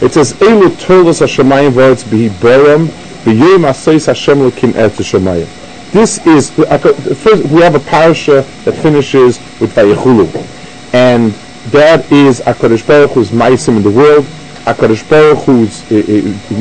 It 0.02 0.12
says, 0.12 0.32
"Elu 0.34 0.70
tolos 0.70 1.20
hashemayim 1.20 1.72
v'aretz 1.72 2.04
b'hi 2.04 2.30
berem 2.30 2.86
b'yom 3.24 3.68
aseis 3.68 4.06
Hashem 4.06 4.38
lekim 4.38 4.72
eretz 4.72 5.02
shemayim." 5.02 5.59
This 5.92 6.24
is 6.24 6.50
first 6.50 7.44
we 7.46 7.62
have 7.62 7.74
a 7.74 7.80
parasha 7.80 8.42
that 8.64 8.74
finishes 8.76 9.38
with 9.60 9.74
Vayichulu, 9.74 10.28
and 10.94 11.32
that 11.72 12.10
is 12.12 12.40
Hakadosh 12.40 12.86
Baruch 12.86 13.10
Hu's 13.10 13.30
ma'asim 13.30 13.76
in 13.76 13.82
the 13.82 13.90
world. 13.90 14.24
Hakadosh 14.66 15.08
Baruch 15.10 15.38
Hu 15.46 15.62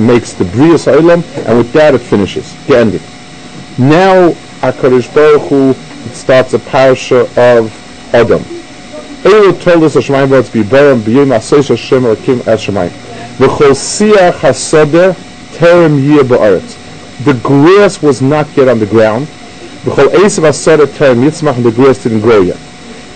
makes 0.04 0.34
the 0.34 0.46
Bria 0.46 0.74
Olam, 0.74 1.24
and 1.46 1.58
with 1.60 1.72
that 1.74 1.94
it 1.94 2.00
finishes. 2.00 2.56
The 2.66 2.78
ending. 2.78 3.02
Now 3.78 4.32
Hakadosh 4.62 5.14
Baruch 5.14 5.48
Hu 5.50 5.74
starts 6.12 6.54
a 6.56 6.60
parasha 6.60 7.28
of 7.38 7.72
Adam. 8.16 8.42
Elu 9.22 9.62
told 9.62 9.84
us 9.84 9.96
Hashemayim 9.96 10.30
Baruch 10.32 10.52
be 10.52 10.64
Baram 10.64 11.02
b'yim 11.02 11.38
asoy 11.38 11.68
Hashem 11.68 12.02
Elokim 12.02 12.40
Hashemayim. 12.40 12.90
V'chol 13.38 13.76
siach 13.76 14.40
hasodeh 14.40 15.14
terem 15.54 16.00
yeh 16.04 16.24
ba'aretz. 16.24 16.78
The 17.24 17.34
grass 17.44 18.02
was 18.02 18.22
not 18.22 18.48
yet 18.56 18.68
on 18.68 18.80
the 18.80 18.86
ground. 18.86 19.28
V'chol 19.84 20.10
esav 20.10 20.44
hasodeh 20.48 20.88
terem 20.88 21.24
yitzmach, 21.24 21.56
and 21.56 21.66
the 21.66 21.72
grass 21.72 22.04
didn't 22.04 22.22
grow 22.22 22.42
yet. 22.42 22.60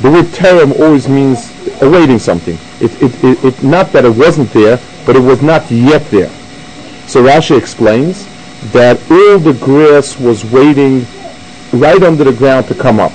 The 0.02 0.12
word 0.12 0.26
terem 0.26 0.78
always 0.80 1.08
means 1.08 1.52
awaiting 1.82 2.20
something. 2.20 2.58
It, 2.82 3.02
it, 3.02 3.24
it, 3.24 3.44
it, 3.46 3.64
not 3.64 3.94
that 3.94 4.04
it 4.04 4.16
wasn't 4.16 4.52
there, 4.52 4.80
but 5.06 5.16
it 5.16 5.22
was 5.22 5.42
not 5.42 5.70
yet 5.72 6.04
there. 6.12 6.30
So 7.08 7.24
Rashi 7.24 7.58
explains 7.58 8.26
that 8.72 9.00
all 9.10 9.40
the 9.40 9.54
grass 9.54 10.20
was 10.20 10.44
waiting 10.52 11.06
right 11.72 12.02
under 12.04 12.26
the 12.26 12.34
ground 12.34 12.68
to 12.68 12.76
come 12.76 13.00
up. 13.00 13.12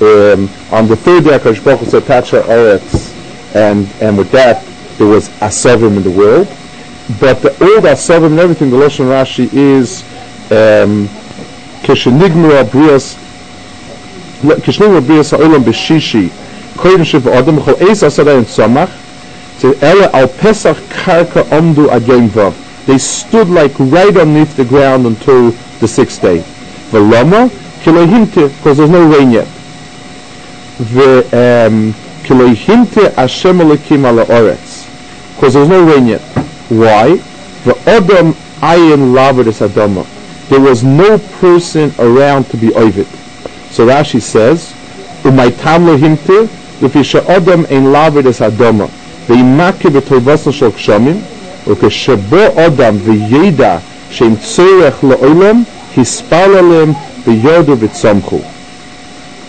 Um, 0.00 0.48
on 0.72 0.88
the 0.88 0.96
third 0.96 1.24
day, 1.24 1.38
Akash 1.38 1.62
Baruch 1.62 1.80
said, 1.88 2.02
Tacha 2.04 2.42
Eretz, 2.42 3.14
and, 3.54 3.86
and 4.00 4.16
with 4.16 4.30
that, 4.32 4.64
there 4.96 5.06
was 5.06 5.28
Asavim 5.40 5.96
in 5.96 6.02
the 6.02 6.10
world. 6.10 6.48
But 7.20 7.42
the 7.42 7.50
old 7.62 7.84
Asavim 7.84 8.26
and 8.26 8.40
everything, 8.40 8.70
the 8.70 8.76
Lashon 8.76 9.06
Rashi 9.06 9.52
is 9.52 10.04
adam 17.32 17.58
khol 17.60 17.76
es 17.90 18.02
asada 18.02 18.36
in 18.38 18.44
samach 18.44 18.90
to 19.60 19.74
ela 19.80 20.10
al 20.12 20.28
pesach 20.28 20.76
karka 20.88 21.42
omdu 21.50 21.88
again 21.92 22.30
they 22.86 22.98
stood 22.98 23.48
like 23.48 23.72
right 23.78 24.16
underneath 24.16 24.56
the 24.56 24.64
ground 24.64 25.06
until 25.06 25.52
the 25.78 25.86
sixth 25.86 26.20
day. 26.20 26.42
Kilohinte 27.82 28.48
because 28.48 28.78
there's 28.78 28.90
no 28.90 29.08
rain 29.08 29.30
yet. 29.32 29.46
The 30.78 31.22
um 31.66 31.94
kilohinte 32.24 33.10
ashem 33.14 33.60
alekim 33.60 34.04
ala 34.04 34.24
oretz 34.26 34.86
because 35.34 35.54
there's 35.54 35.68
no 35.68 35.84
rain 35.84 36.06
yet. 36.06 36.20
Why? 36.68 37.16
The 37.64 37.76
adam 37.86 38.34
ayin 38.62 39.12
lavedes 39.14 39.60
adama 39.66 40.06
there 40.48 40.60
was 40.60 40.82
no 40.84 41.18
person 41.40 41.92
around 41.98 42.44
to 42.50 42.56
be 42.56 42.74
ovid. 42.74 43.06
So 43.70 43.86
Rashi 43.86 44.20
says, 44.20 44.74
"Umaytam 45.22 45.86
lohimte 45.86 46.48
lefisha 46.80 47.26
adam 47.28 47.66
ein 47.70 47.92
lavid 47.92 48.26
es 48.26 48.40
adama 48.40 48.88
veimake 49.28 49.88
betovasa 49.90 50.52
shel 50.52 50.72
kshamim 50.72 51.22
ukeshabo 51.66 52.56
adam 52.58 52.98
veyeda 52.98 53.80
sheim 54.10 54.36
tzorech 54.36 55.00
laolam 55.02 55.64
hispalalem 55.94 56.94
beyodu 57.24 57.76
v'tzamchu." 57.76 58.44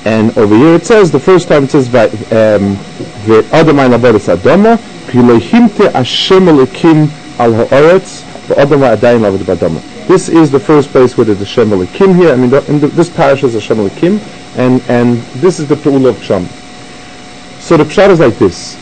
And 0.06 0.38
over 0.38 0.56
here 0.56 0.76
it 0.76 0.86
says 0.86 1.12
the 1.12 1.20
first 1.20 1.48
time 1.48 1.64
it 1.66 1.72
says 1.72 1.88
um, 1.88 2.78
ve'adam 3.26 3.80
ein 3.80 3.92
lavid 3.92 4.16
es 4.16 4.28
adama 4.28 4.78
ki 5.10 5.18
lohimte 5.18 5.92
Hashem 5.92 6.46
elikim 6.46 7.10
al 7.40 7.54
ha'oretz 7.54 8.24
ve'adam 8.48 8.80
ha'adayin 8.80 9.22
lavid 9.22 9.42
b'adama. 9.42 9.93
This 10.08 10.28
is 10.28 10.52
the 10.52 10.60
first 10.60 10.90
place 10.90 11.16
where 11.16 11.26
there's 11.26 11.40
the 11.40 11.46
Shem 11.46 11.70
Elikim 11.70 12.16
here. 12.16 12.34
I 12.34 12.36
mean, 12.36 12.50
the, 12.50 12.60
the, 12.60 12.88
this 12.88 13.10
parish 13.10 13.44
is 13.44 13.56
a 13.56 13.62
Shem 13.62 13.78
Elikim, 13.78 14.20
and, 14.58 14.82
and 14.90 15.18
this 15.42 15.60
is 15.60 15.68
the 15.68 15.76
Pa'ul 15.76 16.08
of 16.08 16.22
Shem. 16.22 16.46
So 17.60 17.78
the 17.78 17.86
pshat 17.86 18.10
is 18.10 18.20
like 18.20 18.38
this. 18.38 18.76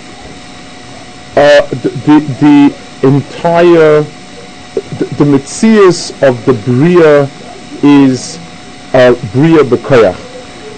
Uh, 1.38 1.68
the, 1.70 1.90
the, 1.90 2.20
the, 2.42 3.08
entire, 3.08 4.02
the, 4.02 5.06
the 5.18 5.24
mitzias 5.24 6.12
of 6.28 6.44
the 6.48 6.54
Bria 6.66 7.30
is 7.84 8.38
uh, 8.96 9.14
Bria 9.32 9.64
B'koyach. 9.64 10.16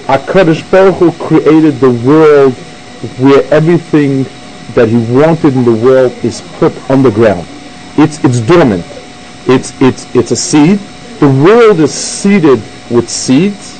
HaKadosh 0.07 0.69
Baruch 0.69 0.95
Hu 0.95 1.11
created 1.13 1.79
the 1.79 1.89
world 1.89 2.53
where 3.19 3.43
everything 3.53 4.23
that 4.73 4.89
he 4.89 4.97
wanted 5.13 5.55
in 5.55 5.63
the 5.63 5.71
world 5.71 6.11
is 6.25 6.41
put 6.57 6.73
on 6.91 7.03
the 7.03 7.11
ground. 7.11 7.47
It's, 7.97 8.21
it's 8.25 8.41
dormant. 8.41 8.85
It's, 9.47 9.79
it's, 9.81 10.13
it's 10.15 10.31
a 10.31 10.35
seed. 10.35 10.79
The 11.19 11.29
world 11.43 11.79
is 11.79 11.93
seeded 11.93 12.59
with 12.89 13.09
seeds 13.09 13.77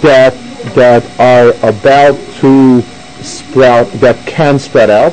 that, 0.00 0.34
that 0.74 1.04
are 1.18 1.50
about 1.68 2.18
to 2.40 2.82
sprout 3.24 3.90
that 3.94 4.16
can 4.26 4.58
spread 4.58 4.90
out, 4.90 5.12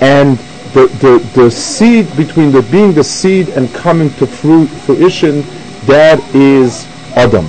and 0.00 0.38
the, 0.74 0.86
the, 1.00 1.18
the 1.40 1.50
seed 1.50 2.14
between 2.16 2.52
the 2.52 2.62
being 2.62 2.92
the 2.92 3.04
seed 3.04 3.48
and 3.50 3.72
coming 3.74 4.10
to 4.14 4.26
fruit, 4.26 4.66
fruition, 4.66 5.42
that 5.86 6.20
is 6.34 6.86
Adam. 7.16 7.46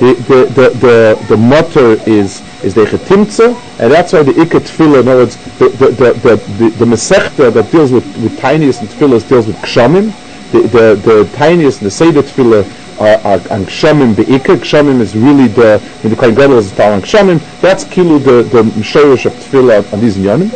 The 0.00 0.14
the 0.28 0.46
the 0.54 0.70
the, 0.78 1.26
the 1.28 1.36
mutter 1.36 1.92
is 2.08 2.40
is 2.64 2.72
the 2.72 2.84
chetimtza, 2.86 3.54
and 3.78 3.92
that's 3.92 4.14
why 4.14 4.22
the 4.22 4.32
ikat 4.32 4.62
tefillah. 4.62 5.00
In 5.00 5.08
other 5.08 5.24
words, 5.24 5.36
the 5.58 5.68
the 5.68 5.88
the 5.90 6.12
the, 6.14 6.36
the, 6.58 6.86
the 6.86 7.50
that 7.50 7.70
deals 7.70 7.92
with 7.92 8.06
with 8.22 8.38
tiniest 8.38 8.80
and 8.80 8.98
deals 8.98 9.46
with 9.46 9.56
kshamim. 9.56 10.14
The 10.52 10.62
the 10.62 10.94
the 10.96 11.30
tiniest 11.36 11.80
the 11.80 11.90
seder 11.90 12.22
tefillah 12.22 12.64
are, 13.00 13.16
are 13.26 13.38
Kshamim 13.38 14.14
Be'ikr. 14.14 15.00
Is 15.00 15.16
really 15.16 15.48
the, 15.48 15.82
in 16.04 16.10
the 16.10 16.16
Kohen 16.16 16.34
Gadol 16.34 16.58
is 16.58 16.72
following 16.72 17.00
Kshamim. 17.00 17.60
That's 17.60 17.84
Kilu, 17.84 18.22
the, 18.22 18.42
the 18.42 18.62
Mshorish 18.62 19.26
of 19.26 19.32
Tefillah 19.32 19.92
on 19.92 20.00
these 20.00 20.16
Yonim. 20.16 20.50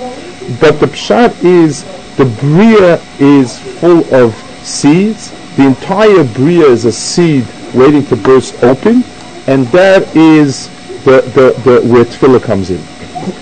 But 0.60 0.78
the 0.78 0.86
Pshat 0.86 1.42
is, 1.42 1.84
the 2.16 2.26
Bria 2.40 3.00
is 3.18 3.58
full 3.80 4.04
of 4.14 4.34
seeds. 4.62 5.30
The 5.56 5.66
entire 5.66 6.24
Bria 6.24 6.66
is 6.66 6.84
a 6.84 6.92
seed 6.92 7.46
waiting 7.74 8.04
to 8.06 8.16
burst 8.16 8.62
open. 8.62 9.02
And 9.46 9.66
that 9.68 10.14
is 10.14 10.68
the, 11.04 11.22
the, 11.34 11.58
the, 11.64 11.86
where 11.88 12.04
Tefillah 12.04 12.42
comes 12.42 12.70
in. 12.70 12.82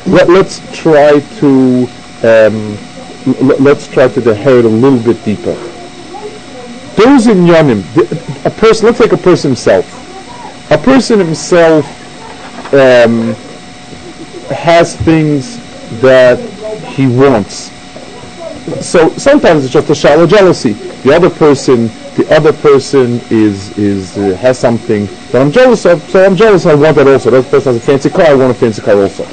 Let, 0.06 0.30
us 0.30 0.60
try 0.72 1.18
to, 1.40 1.88
um, 2.22 2.78
let's 3.62 3.88
try 3.88 4.06
to 4.06 4.30
inherit 4.30 4.64
a 4.64 4.68
little 4.68 5.00
bit 5.00 5.24
deeper. 5.24 5.70
Those 6.96 7.26
in 7.26 7.38
Yonim, 7.38 7.82
a 8.44 8.50
person, 8.50 8.86
let's 8.86 8.98
take 8.98 9.12
a 9.12 9.16
person 9.16 9.50
himself. 9.50 9.86
A 10.70 10.78
person 10.78 11.18
himself 11.18 11.84
um, 12.74 13.34
has 14.50 14.96
things 14.96 15.58
that 16.00 16.38
he 16.84 17.06
wants. 17.06 17.70
So 18.84 19.16
sometimes 19.16 19.64
it's 19.64 19.72
just 19.72 19.90
a 19.90 19.94
shallow 19.94 20.26
jealousy. 20.26 20.72
The 21.02 21.14
other 21.14 21.30
person, 21.30 21.88
the 22.14 22.26
other 22.30 22.52
person 22.52 23.20
is 23.30 23.76
is 23.76 24.16
uh, 24.16 24.36
has 24.36 24.58
something 24.58 25.06
that 25.32 25.42
I'm 25.42 25.50
jealous 25.50 25.84
of. 25.84 26.08
So 26.10 26.24
I'm 26.24 26.36
jealous. 26.36 26.66
I 26.66 26.74
want 26.74 26.96
that 26.96 27.08
also. 27.08 27.30
That 27.30 27.50
person 27.50 27.74
has 27.74 27.82
a 27.82 27.86
fancy 27.86 28.10
car. 28.10 28.26
I 28.26 28.34
want 28.34 28.52
a 28.52 28.54
fancy 28.54 28.80
car 28.82 28.94
also. 28.94 29.24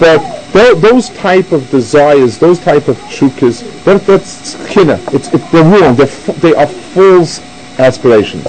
But 0.00 0.39
those 0.52 1.10
type 1.10 1.52
of 1.52 1.68
desires, 1.70 2.38
those 2.38 2.58
type 2.58 2.88
of 2.88 2.96
chukas, 3.02 3.62
that, 3.84 4.00
that's 4.02 4.54
kina. 4.68 4.98
It's, 5.12 5.32
it, 5.32 5.42
they're 5.52 5.64
wrong. 5.64 5.96
They're 5.96 6.06
they 6.38 6.54
are 6.54 6.66
false 6.66 7.40
aspirations. 7.78 8.44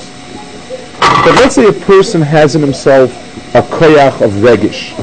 But 1.00 1.36
let's 1.36 1.56
say 1.56 1.68
a 1.68 1.74
person 1.74 2.22
has 2.22 2.56
in 2.56 2.62
himself 2.62 3.12
a 3.56 3.62
koyach 3.62 4.22
of 4.22 4.32
regish, 4.42 4.98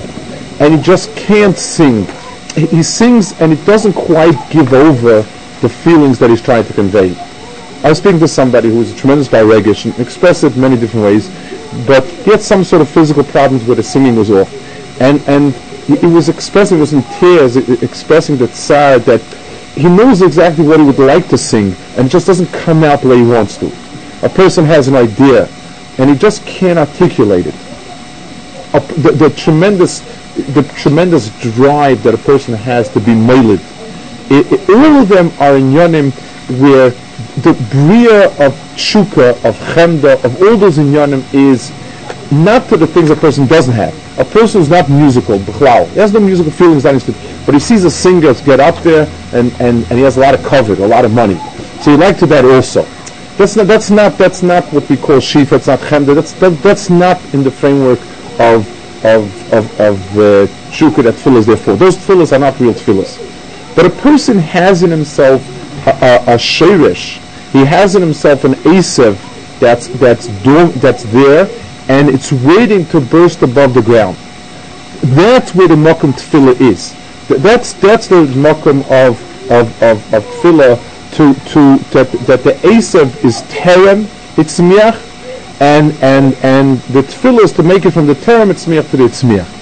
and 0.61 0.75
he 0.75 0.83
just 0.83 1.15
can't 1.17 1.57
sing. 1.57 2.07
He 2.55 2.83
sings 2.83 3.41
and 3.41 3.53
it 3.53 3.65
doesn't 3.65 3.93
quite 3.93 4.37
give 4.51 4.73
over 4.73 5.23
the 5.61 5.69
feelings 5.69 6.19
that 6.19 6.31
he's 6.31 6.43
trying 6.43 6.65
to 6.65 6.73
convey. 6.73 7.15
I 7.85 7.91
was 7.91 7.99
speaking 7.99 8.19
to 8.21 8.29
somebody 8.29 8.69
who 8.69 8.79
was 8.79 8.93
a 8.93 8.97
tremendous 8.97 9.29
Bairegish 9.29 9.85
and 9.85 9.97
expressed 10.01 10.43
it 10.43 10.57
many 10.57 10.77
different 10.77 11.05
ways, 11.05 11.29
but 11.87 12.05
he 12.05 12.33
had 12.33 12.43
some 12.43 12.65
sort 12.65 12.83
of 12.83 12.89
physical 12.89 13.23
problems 13.23 13.65
where 13.65 13.77
the 13.77 13.83
singing 13.83 14.17
was 14.17 14.31
off. 14.31 14.53
And, 15.01 15.21
and 15.29 15.55
he, 15.89 15.97
he 15.97 16.07
was 16.07 16.29
expressing, 16.29 16.77
he 16.77 16.81
was 16.81 16.93
in 16.93 17.03
tears, 17.19 17.57
expressing 17.57 18.37
that 18.39 18.51
sad 18.51 19.03
that 19.03 19.21
he 19.75 19.89
knows 19.89 20.23
exactly 20.23 20.65
what 20.65 20.79
he 20.79 20.87
would 20.87 20.99
like 20.99 21.29
to 21.29 21.39
sing 21.39 21.75
and 21.97 22.07
it 22.07 22.11
just 22.11 22.27
doesn't 22.27 22.53
come 22.53 22.85
out 22.85 23.03
the 23.03 23.09
way 23.09 23.17
he 23.19 23.25
wants 23.25 23.57
to. 23.57 23.67
A 24.23 24.29
person 24.29 24.65
has 24.65 24.87
an 24.87 24.95
idea 24.95 25.49
and 25.99 26.09
he 26.11 26.17
just 26.17 26.47
can't 26.47 26.79
articulate 26.79 27.47
it. 27.47 27.55
The, 29.03 29.13
the, 29.13 29.31
tremendous 29.31 30.01
the 30.55 30.63
tremendous 30.77 31.31
drive 31.41 32.03
that 32.05 32.15
a 32.15 32.19
person 32.19 32.55
has 32.55 32.89
to 32.93 33.01
be 33.01 33.15
moiled. 33.15 33.61
all 34.69 35.03
of 35.03 35.09
them 35.09 35.33
are 35.41 35.57
in 35.57 35.73
Yonim 35.73 36.13
where 36.61 36.91
the 37.43 37.53
bria 37.71 38.27
of 38.45 38.55
shuka, 38.77 39.33
of 39.45 39.57
chemda, 39.75 40.23
of 40.25 40.43
all 40.43 40.57
those 40.57 40.79
in 40.79 40.87
inyanim 40.87 41.23
is 41.35 41.71
not 42.33 42.69
to 42.69 42.77
the 42.77 42.87
things 42.87 43.11
a 43.11 43.17
person 43.17 43.47
doesn't 43.47 43.75
have. 43.75 44.08
A 44.19 44.25
person 44.25 44.61
who's 44.61 44.71
not 44.71 44.89
musical, 44.91 45.39
b'chlau, 45.39 45.89
he 45.91 46.01
has 46.01 46.13
no 46.13 46.21
musical 46.21 46.51
feelings, 46.51 46.83
but 46.83 47.55
he 47.55 47.61
sees 47.61 47.85
a 47.85 47.91
singer 47.91 48.35
get 48.35 48.59
up 48.59 48.77
there 48.83 49.09
and, 49.33 49.53
and, 49.61 49.85
and 49.85 49.93
he 49.93 50.01
has 50.01 50.17
a 50.17 50.21
lot 50.21 50.35
of 50.35 50.45
cover, 50.45 50.73
a 50.75 50.87
lot 50.89 51.05
of 51.05 51.13
money. 51.13 51.37
So 51.83 51.93
he 51.93 51.97
like 51.97 52.19
to 52.19 52.27
that 52.27 52.45
also. 52.45 52.83
That's 53.37 53.55
not, 53.55 53.69
that's 53.69 53.91
not, 53.91 54.19
that's 54.19 54.43
not 54.43 54.65
what 54.73 54.89
we 54.91 54.97
call 54.97 55.19
shifa, 55.19 55.53
it's 55.53 55.69
not 55.69 55.79
chemda, 55.79 56.17
that's, 56.17 56.33
that, 56.33 56.51
that's 56.63 56.91
not 56.91 57.23
in 57.33 57.45
the 57.45 57.51
framework 57.51 58.01
of, 58.41 58.67
of, 59.05 59.53
of, 59.53 59.81
of 59.81 60.19
uh, 60.19 60.47
that 60.47 61.15
tefillah 61.15 61.47
therefore. 61.47 61.77
Those 61.77 61.97
tefillahs 61.97 62.33
are 62.33 62.41
not 62.41 62.59
real 62.59 62.75
tefillahs. 62.75 63.25
But 63.77 63.87
a 63.87 63.91
person 63.91 64.39
has 64.39 64.83
in 64.83 64.91
himself 64.91 65.41
a, 65.87 66.33
a, 66.33 66.35
a 66.35 66.39
he 66.39 67.65
has 67.65 67.95
in 67.95 68.03
himself 68.03 68.45
an 68.45 68.55
asev 68.55 69.17
that's, 69.61 69.87
that's, 69.89 70.27
do, 70.43 70.69
that's 70.69 71.05
there, 71.05 71.47
and 71.89 72.09
it's 72.09 72.33
waiting 72.33 72.87
to 72.87 73.01
burst 73.01 73.43
above 73.43 73.75
the 73.75 73.83
ground. 73.83 74.17
That's 75.03 75.55
where 75.55 75.69
the 75.69 75.75
Mokum 75.75 76.13
Tefillah 76.13 76.61
is. 76.61 76.95
That's, 77.29 77.73
that's 77.75 78.09
the 78.09 78.27
Mokum 78.27 78.81
of, 78.91 79.51
of, 79.51 79.83
of, 79.83 80.15
of 80.15 80.25
Tefillah 80.25 80.77
to, 81.13 81.35
to, 81.35 81.79
that, 81.93 82.11
that 82.27 82.45
the 82.45 82.53
Asav 82.69 83.25
is 83.25 83.43
Terem, 83.43 84.05
it's 84.39 84.61
Miach, 84.61 85.05
and, 85.61 85.93
and, 86.03 86.35
and 86.43 86.79
the 86.93 87.03
Tefillah 87.03 87.45
is 87.45 87.53
to 87.53 87.63
make 87.63 87.87
it 87.87 87.93
from 87.93 88.07
the 88.07 88.15
Terem, 88.15 88.51
it's 88.51 88.67
Miach 88.67 88.91
to 88.91 88.97
the 88.97 89.05
Tzmiach. 89.05 89.55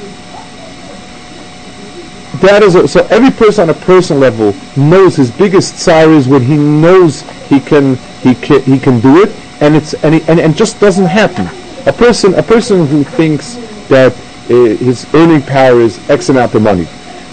That 2.41 2.63
is 2.63 2.75
a, 2.75 2.87
so 2.87 3.07
every 3.07 3.31
person 3.31 3.71
on 3.71 3.71
a 3.71 3.79
personal 3.81 4.21
level 4.21 4.55
knows 4.77 5.17
his 5.17 5.31
biggest 5.31 5.77
tsar 5.77 6.11
is 6.11 6.29
when 6.29 6.43
he 6.43 6.57
knows 6.57 7.23
he 7.49 7.61
can 7.61 7.97
he 8.21 8.35
can 8.35 8.63
he 8.63 8.79
can 8.79 9.01
do 9.01 9.23
it 9.23 9.31
and 9.63 9.75
it's 9.75 9.95
and, 9.95 10.17
he, 10.17 10.23
and, 10.29 10.39
and 10.39 10.55
just 10.55 10.79
doesn't 10.79 11.07
happen 11.07 11.49
a 11.87 11.93
person, 11.93 12.35
a 12.35 12.43
person 12.43 12.87
who 12.87 13.05
thinks 13.05 13.55
that 13.89 14.13
uh, 14.13 14.77
his 14.77 15.07
earning 15.15 15.43
power 15.43 15.81
is 15.81 15.99
X 16.11 16.29
amount 16.29 16.55
of 16.55 16.63
money, 16.63 16.85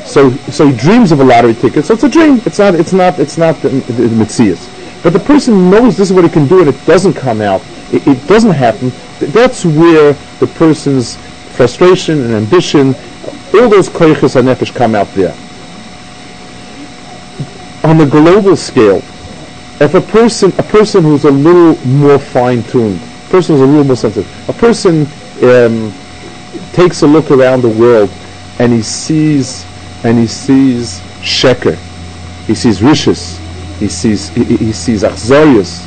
so 0.06 0.32
so 0.52 0.68
he 0.68 0.78
dreams 0.78 1.12
of 1.12 1.20
a 1.20 1.24
lottery 1.24 1.54
ticket. 1.54 1.86
So 1.86 1.94
it's 1.96 2.04
a 2.04 2.10
dream. 2.10 2.42
It's 2.46 2.60
not. 2.60 2.76
It's 2.76 2.94
not. 2.94 3.20
It's 3.20 3.38
not 3.38 3.56
the, 3.58 3.70
the, 3.70 4.08
the. 4.08 4.70
But 5.04 5.14
the 5.14 5.20
person 5.20 5.70
knows 5.70 5.98
this 5.98 6.10
is 6.10 6.14
what 6.14 6.24
he 6.24 6.30
can 6.30 6.48
do, 6.48 6.60
and 6.60 6.70
it 6.70 6.86
doesn't 6.86 7.14
come 7.14 7.42
out. 7.42 7.62
It, 7.92 8.08
it 8.08 8.28
doesn't 8.28 8.52
happen. 8.52 8.92
That's 9.20 9.66
where 9.66 10.14
the 10.40 10.48
person's 10.48 11.18
frustration 11.54 12.22
and 12.22 12.34
ambition, 12.34 12.96
all 13.54 13.70
those 13.70 13.90
koiches 13.90 14.36
and 14.36 14.48
nefesh 14.48 14.74
come 14.74 14.96
out 14.96 15.08
there. 15.14 15.36
On 17.84 17.98
the 17.98 18.06
global 18.06 18.56
scale, 18.56 19.04
if 19.80 19.94
a 19.94 20.02
person, 20.02 20.52
a 20.58 20.64
person 20.64 21.04
who's 21.04 21.26
a 21.26 21.32
little 21.32 21.76
more 21.86 22.18
fine-tuned, 22.18 23.00
person 23.34 23.56
is 23.56 23.62
a 23.62 23.66
more 23.66 23.96
sensitive. 23.96 24.48
A 24.48 24.54
person 24.54 25.08
um, 25.44 25.92
takes 26.72 27.02
a 27.02 27.08
look 27.08 27.32
around 27.32 27.64
the 27.64 27.70
world 27.70 28.12
and 28.60 28.72
he 28.72 28.84
sees 28.84 29.66
and 30.04 30.20
he 30.20 30.28
sees 30.28 31.00
sheker, 31.24 31.76
he 32.46 32.54
sees 32.54 32.84
rishis, 32.84 33.40
he 33.80 33.88
sees 33.88 34.30
he, 34.36 34.44
he 34.58 34.72
sees 34.72 35.02
achzorius, 35.02 35.84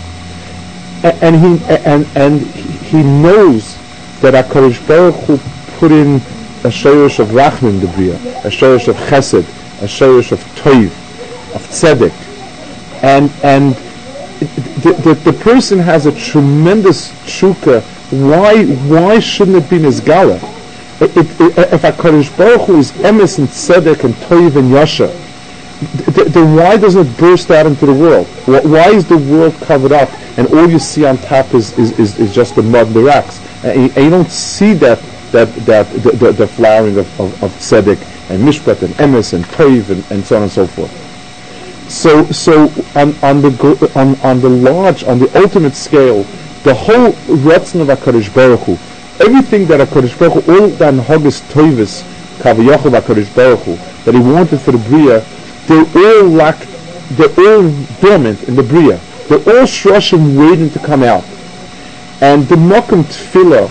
and, 1.04 1.22
and 1.22 1.36
he 1.36 1.64
and 1.86 2.06
and 2.16 2.42
he 2.90 3.04
knows 3.04 3.76
that 4.22 4.34
Hakadosh 4.34 4.84
Baruch 4.88 5.14
Hu 5.26 5.38
put 5.78 5.92
in 5.92 6.16
a 6.64 6.68
shayrish 6.68 7.20
of 7.20 7.28
rachmin 7.28 7.80
the 7.80 7.86
bria, 7.94 8.16
a 8.44 8.50
shayrish 8.50 8.88
of 8.88 8.96
chesed, 8.96 9.44
a 9.82 9.86
shayrish 9.86 10.32
of 10.32 10.40
toiv, 10.56 10.90
of 11.54 11.62
tzedek, 11.68 12.12
and 13.04 13.30
and 13.44 13.85
the, 14.82 14.92
the, 14.92 15.14
the, 15.14 15.32
person 15.32 15.78
has 15.78 16.04
a 16.06 16.12
tremendous 16.12 17.10
shuka. 17.24 17.82
Why 18.10 18.64
why 18.88 19.18
shouldn't 19.20 19.56
it 19.56 19.70
be 19.70 19.78
Nizgala? 19.78 20.36
If, 21.00 21.40
if 21.40 21.82
HaKadosh 21.82 22.36
Baruch 22.36 22.66
Hu 22.66 22.78
is 22.78 22.92
emes 22.92 23.38
and 23.38 23.48
tzedek 23.48 24.04
and 24.04 24.14
toiv 24.14 24.56
and 24.56 24.70
yasha, 24.70 25.08
then 26.30 26.56
why 26.56 26.76
doesn't 26.76 27.06
it 27.06 27.18
burst 27.18 27.50
out 27.50 27.66
into 27.66 27.86
the 27.86 27.92
world? 27.92 28.26
Why 28.46 28.90
is 28.90 29.06
the 29.06 29.18
world 29.18 29.54
covered 29.62 29.92
up 29.92 30.10
and 30.38 30.46
all 30.48 30.68
you 30.68 30.78
see 30.78 31.04
on 31.04 31.18
top 31.18 31.54
is, 31.54 31.78
is, 31.78 31.98
is, 31.98 32.18
is 32.18 32.34
just 32.34 32.54
the 32.54 32.62
mud 32.62 32.88
and 32.88 32.96
the 32.96 33.02
rocks? 33.02 33.40
And 33.64 33.82
you, 33.82 33.92
and 33.96 34.04
you 34.04 34.10
don't 34.10 34.30
see 34.30 34.74
that 34.74 34.98
that 35.32 35.52
that 35.66 35.90
the, 36.02 36.10
the, 36.12 36.32
the 36.32 36.46
flowering 36.46 36.98
of, 36.98 37.20
of, 37.20 37.42
of 37.42 37.50
tzedek 37.52 37.98
and 38.30 38.42
mishpat 38.42 38.82
and 38.82 38.94
emes 38.94 39.32
and 39.32 39.44
toiv 39.44 39.90
and, 39.90 40.04
and 40.10 40.24
so 40.24 40.36
on 40.36 40.42
and 40.42 40.52
so 40.52 40.66
forth. 40.66 41.05
So, 41.88 42.24
so 42.26 42.64
on, 42.94 43.14
on 43.22 43.42
the 43.42 43.92
on, 43.94 44.16
on 44.20 44.40
the 44.40 44.48
large, 44.48 45.04
on 45.04 45.18
the 45.18 45.40
ultimate 45.40 45.74
scale, 45.74 46.24
the 46.64 46.74
whole 46.74 47.12
Ratzon 47.12 47.80
of 47.80 47.88
Hakadosh 47.88 48.34
Baruch 48.34 48.60
Hu, 48.60 48.72
everything 49.24 49.66
that 49.66 49.86
Hakadosh 49.86 50.18
Baruch 50.18 50.44
Hu, 50.44 50.52
all 50.52 50.68
that 50.68 50.94
Haggis 50.94 51.40
Toivis, 51.52 52.02
Kavayachov 52.38 53.00
Hakadosh 53.00 53.34
Baruch 53.36 53.60
Hu, 53.60 53.76
that 54.04 54.14
he 54.14 54.20
wanted 54.20 54.60
for 54.60 54.72
the 54.72 54.78
Bria, 54.78 55.24
they're 55.66 56.20
all 56.20 56.28
lack, 56.28 56.58
they're 57.10 57.28
all 57.28 57.70
dormant 58.00 58.42
in 58.48 58.56
the 58.56 58.62
Bria. 58.62 58.98
They're 59.28 59.38
all 59.38 59.66
shroshim 59.66 60.38
waiting 60.38 60.70
to 60.70 60.78
come 60.78 61.02
out. 61.02 61.24
And 62.20 62.46
the 62.48 62.56
Mokum 62.56 63.02
Tefillah 63.04 63.64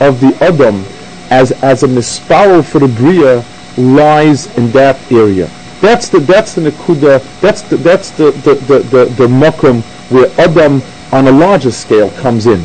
of 0.00 0.20
the 0.20 0.36
Adam 0.40 0.84
as, 1.30 1.52
as 1.62 1.82
a 1.82 1.88
misparo 1.88 2.64
for 2.64 2.78
the 2.78 2.88
Bria 2.88 3.44
lies 3.76 4.46
in 4.56 4.70
that 4.72 4.96
area. 5.10 5.50
That's 5.80 6.08
the 6.08 6.20
that's 6.20 6.54
the 6.54 6.62
nekuda. 6.70 7.40
That's 7.40 7.62
the 7.62 7.76
that's 7.76 8.10
the 8.10 8.30
the 8.30 8.54
the 8.54 8.78
the, 8.78 9.04
the 9.06 9.26
makom 9.26 9.82
where 10.10 10.30
Adam 10.40 10.82
on 11.12 11.26
a 11.28 11.32
larger 11.32 11.70
scale 11.70 12.10
comes 12.22 12.46
in. 12.46 12.60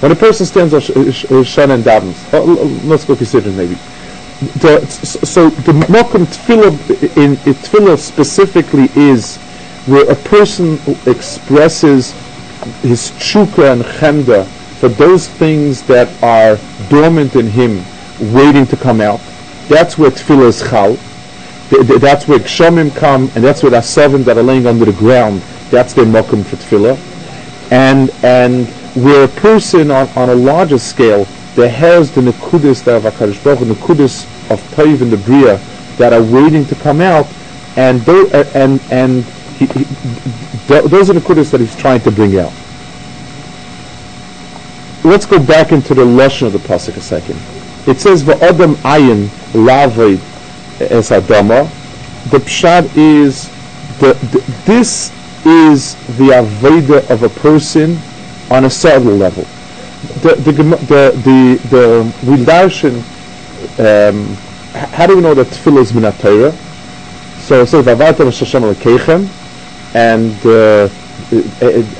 When 0.00 0.12
a 0.12 0.16
person 0.16 0.46
stands 0.46 0.72
on 0.72 0.80
Shana 0.80 1.74
and 1.74 1.84
davens, 1.84 2.32
uh, 2.32 2.42
let's 2.88 3.04
go 3.04 3.14
consider 3.16 3.50
maybe. 3.50 3.74
The, 4.60 4.86
so 4.86 5.50
the 5.50 5.72
mokum 5.72 6.24
tefillah 6.24 7.16
in 7.16 7.36
tefillah 7.36 7.98
specifically 7.98 8.88
is 8.94 9.36
where 9.86 10.10
a 10.10 10.14
person 10.14 10.78
expresses 11.06 12.12
his 12.82 13.10
chukra 13.12 13.72
and 13.72 13.82
chemda 13.82 14.46
for 14.78 14.88
those 14.88 15.28
things 15.28 15.82
that 15.82 16.08
are 16.22 16.58
dormant 16.88 17.36
in 17.36 17.46
him, 17.46 17.84
waiting 18.32 18.66
to 18.66 18.76
come 18.76 19.00
out. 19.00 19.20
That's 19.68 19.98
where 19.98 20.10
tefillah 20.10 20.48
is 20.48 20.62
chal 20.70 20.96
that's 21.70 22.26
where 22.26 22.38
Gshomim 22.40 22.94
come, 22.96 23.30
and 23.34 23.44
that's 23.44 23.62
where 23.62 23.70
the 23.70 23.80
seven 23.80 24.24
that 24.24 24.36
are 24.36 24.42
laying 24.42 24.66
under 24.66 24.84
the 24.84 24.92
ground, 24.92 25.40
that's 25.70 25.94
their 25.94 26.04
mokum 26.04 26.44
for 26.44 26.56
tefillah. 26.56 26.98
And, 27.70 28.10
and 28.24 28.66
where 29.04 29.24
a 29.24 29.28
person 29.28 29.90
on, 29.90 30.08
on 30.16 30.30
a 30.30 30.34
larger 30.34 30.78
scale, 30.78 31.24
there 31.54 31.70
has 31.70 32.12
the 32.12 32.22
nekudis 32.22 32.82
that 32.84 32.96
of 32.96 33.02
the 33.04 33.74
nekudis 33.74 34.24
of 34.50 34.60
Toiv 34.74 35.00
and 35.02 35.12
the 35.12 35.16
Bria 35.16 35.58
that 35.96 36.12
are 36.12 36.22
waiting 36.22 36.64
to 36.66 36.74
come 36.74 37.00
out, 37.00 37.26
and 37.76 38.00
they, 38.00 38.50
and, 38.54 38.80
and 38.90 39.24
he, 39.56 39.66
he, 39.66 39.84
those 40.66 41.10
are 41.10 41.12
the 41.12 41.20
nekudis 41.20 41.50
that 41.52 41.60
he's 41.60 41.76
trying 41.76 42.00
to 42.00 42.10
bring 42.10 42.38
out. 42.38 42.52
Let's 45.04 45.24
go 45.24 45.42
back 45.42 45.72
into 45.72 45.94
the 45.94 46.04
lesson 46.04 46.48
of 46.48 46.52
the 46.52 46.58
pasuk 46.58 46.96
a 46.96 47.00
second. 47.00 47.38
It 47.86 48.00
says, 48.00 48.22
"Va'adam 48.22 48.74
ayin 48.82 49.28
lavoid 49.52 50.18
as 50.80 51.10
Adama. 51.10 51.68
The 52.30 52.38
pshat 52.38 52.96
is 52.96 53.48
the, 53.98 54.14
the, 54.32 54.40
this 54.64 55.10
is 55.44 55.94
the 56.16 56.30
aveda 56.30 57.08
of 57.10 57.22
a 57.22 57.28
person 57.28 57.98
on 58.50 58.64
a 58.64 58.70
subtle 58.70 59.16
level. 59.16 59.44
The 60.22 60.34
the 60.36 60.52
the 60.52 61.12
the, 61.24 61.68
the 61.68 62.12
Wildarshan, 62.24 62.96
um, 63.78 64.26
how 64.90 65.06
do 65.06 65.16
we 65.16 65.22
know 65.22 65.34
that 65.34 65.46
tefillah 65.48 65.82
is 65.82 65.92
minat 65.92 66.18
Torah? 66.20 66.52
So 67.42 67.62
it 67.62 67.66
says 67.66 67.84
vavata 67.84 68.24
v'shashem 68.24 68.72
lekechem, 68.72 69.28
and 69.94 70.34
uh, 70.46 70.88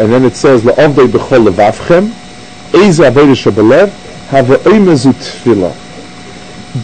and 0.02 0.12
then 0.12 0.24
it 0.24 0.34
says 0.34 0.62
la'avdei 0.62 1.08
b'chol 1.08 1.50
levavchem, 1.50 2.08
eze 2.74 3.00
aveda 3.00 3.34
shabalev, 3.34 3.90
have 4.28 4.50
a 4.50 4.56
tefillah 4.56 5.89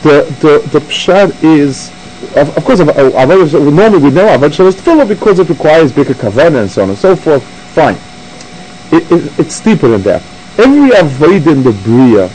the 0.03 0.23
the 0.41 0.69
the 0.73 0.81
pshat 0.81 1.45
is 1.45 1.93
of, 2.35 2.57
of 2.57 2.65
course, 2.65 2.81
normally 2.81 3.99
we 3.99 4.11
know 4.11 4.27
Avad 4.27 4.53
Shabbos 4.53 4.75
Tefillah 4.77 5.07
because 5.07 5.39
it 5.39 5.49
requires 5.49 5.93
bigger 5.93 6.15
kavanah 6.15 6.63
and 6.63 6.71
so 6.71 6.83
on 6.83 6.91
and 6.91 6.99
so 6.99 7.15
forth. 7.15 7.43
Fine. 7.75 7.97
It, 8.91 9.11
it, 9.11 9.39
it's 9.39 9.61
deeper 9.61 9.89
than 9.89 10.03
that. 10.03 10.23
Every 10.59 10.99
avoid 10.99 11.47
in 11.47 11.63
the 11.63 11.73
Bria 11.73 12.31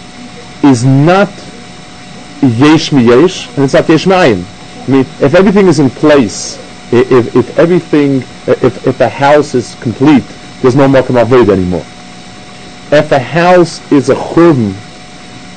is 0.63 0.85
not 0.85 1.29
yesh 2.41 2.91
mi 2.91 3.05
yesh, 3.05 3.47
and 3.55 3.65
it's 3.65 3.73
not 3.73 3.89
yesh 3.89 4.05
ayin. 4.05 4.45
I 4.87 4.91
mean, 4.91 5.01
if 5.01 5.33
everything 5.33 5.67
is 5.67 5.79
in 5.79 5.89
place, 5.89 6.57
if, 6.91 7.35
if 7.35 7.57
everything, 7.57 8.17
if, 8.47 8.85
if 8.85 8.99
a 8.99 9.09
house 9.09 9.55
is 9.55 9.75
complete, 9.75 10.23
there's 10.61 10.75
no 10.75 10.87
makam 10.87 11.21
avoid 11.21 11.49
anymore. 11.49 11.85
If 12.91 13.11
a 13.11 13.19
house 13.19 13.79
is 13.91 14.09
a 14.09 14.15
churban 14.15 14.75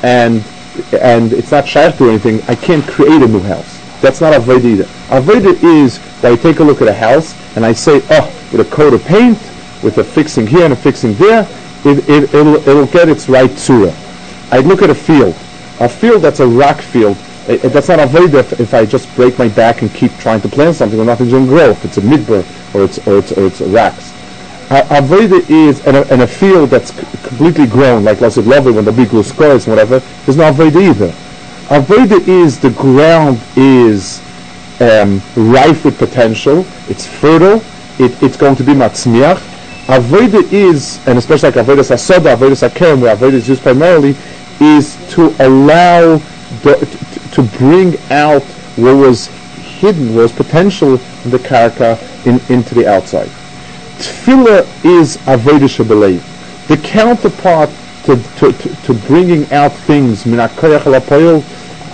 and 0.02 0.44
and 0.92 1.32
it's 1.32 1.50
not 1.50 1.66
shaykh 1.66 1.96
to 1.96 2.08
anything, 2.08 2.42
I 2.48 2.54
can't 2.54 2.84
create 2.84 3.22
a 3.22 3.28
new 3.28 3.40
house. 3.40 3.80
That's 4.00 4.20
not 4.20 4.34
avoid 4.34 4.64
either. 4.64 4.84
Avoid 5.10 5.44
is 5.62 5.98
that 6.20 6.32
I 6.32 6.36
take 6.36 6.58
a 6.58 6.64
look 6.64 6.82
at 6.82 6.88
a 6.88 6.94
house 6.94 7.34
and 7.56 7.64
I 7.64 7.72
say, 7.72 8.02
oh, 8.10 8.48
with 8.52 8.60
a 8.60 8.70
coat 8.70 8.92
of 8.92 9.04
paint, 9.04 9.38
with 9.82 9.98
a 9.98 10.04
fixing 10.04 10.46
here 10.46 10.64
and 10.64 10.72
a 10.72 10.76
fixing 10.76 11.14
there, 11.14 11.48
it, 11.84 12.08
it, 12.08 12.34
it'll, 12.34 12.56
it'll 12.68 12.86
get 12.86 13.08
its 13.08 13.28
right 13.28 13.50
surah. 13.50 13.94
I 14.50 14.60
look 14.60 14.82
at 14.82 14.90
a 14.90 14.94
field, 14.94 15.34
a 15.80 15.88
field 15.88 16.22
that's 16.22 16.40
a 16.40 16.46
rock 16.46 16.80
field, 16.80 17.16
it, 17.46 17.58
that's 17.72 17.88
not 17.88 18.00
avoid 18.00 18.34
if, 18.34 18.58
if 18.58 18.72
I 18.72 18.86
just 18.86 19.14
break 19.16 19.38
my 19.38 19.48
back 19.48 19.82
and 19.82 19.92
keep 19.92 20.12
trying 20.18 20.40
to 20.42 20.48
plant 20.48 20.76
something 20.76 20.98
or 20.98 21.04
nothing's 21.04 21.32
going 21.32 21.44
to 21.44 21.50
grow, 21.50 21.70
if 21.70 21.84
it's 21.84 21.98
a 21.98 22.00
midbar 22.00 22.44
or 22.74 22.84
it's, 22.84 23.06
or 23.06 23.18
it's, 23.18 23.32
or 23.32 23.46
it's 23.46 23.60
rocks. 23.60 24.13
Uh, 24.70 24.82
is 25.48 25.86
in 25.86 25.94
a, 25.94 26.02
in 26.12 26.20
a 26.22 26.26
field 26.26 26.70
that's 26.70 26.90
completely 27.26 27.66
grown, 27.66 28.02
like 28.02 28.18
Lasid 28.18 28.46
Lovely 28.46 28.72
when 28.72 28.84
the 28.84 28.92
big 28.92 29.10
blue 29.10 29.22
scores 29.22 29.66
and 29.66 29.76
whatever, 29.76 29.98
there's 30.24 30.36
no 30.36 30.50
avoida 30.50 30.90
either. 30.90 31.08
Avoida 31.68 32.26
is 32.26 32.58
the 32.58 32.70
ground 32.70 33.40
is 33.56 34.20
um, 34.80 35.20
rife 35.36 35.84
with 35.84 35.98
potential, 35.98 36.64
it's 36.88 37.06
fertile, 37.06 37.62
it, 37.98 38.22
it's 38.22 38.36
going 38.36 38.56
to 38.56 38.64
be 38.64 38.72
matzmiach. 38.72 39.38
Avoida 39.86 40.50
is, 40.50 41.06
and 41.06 41.18
especially 41.18 41.50
like 41.50 41.66
Avoida 41.66 41.82
Sasoda, 41.82 42.34
Avoida 42.34 42.68
Sakerem, 42.68 43.02
where 43.02 43.14
Avoida 43.14 43.34
is 43.34 43.48
used 43.48 43.62
primarily, 43.62 44.16
is 44.60 44.96
to 45.12 45.34
allow, 45.40 46.16
the, 46.62 46.76
to, 46.76 47.30
to 47.30 47.42
bring 47.58 47.96
out 48.10 48.42
what 48.76 48.94
was 48.94 49.26
hidden, 49.26 50.14
what 50.14 50.22
was 50.22 50.32
potential 50.32 50.94
in 51.24 51.30
the 51.30 51.38
karaka 51.38 51.98
in, 52.26 52.40
into 52.54 52.74
the 52.74 52.86
outside. 52.86 53.30
Tefillah 53.98 54.66
is 54.84 55.16
Avodah 55.18 55.68
Shabbalayv. 55.68 56.66
The 56.68 56.76
counterpart 56.78 57.70
to, 58.04 58.16
to, 58.36 58.52
to, 58.52 58.76
to 58.82 58.94
bringing 59.06 59.50
out 59.52 59.72
things, 59.72 60.24
Minakoyach 60.24 60.80
Lapoil, 60.80 61.38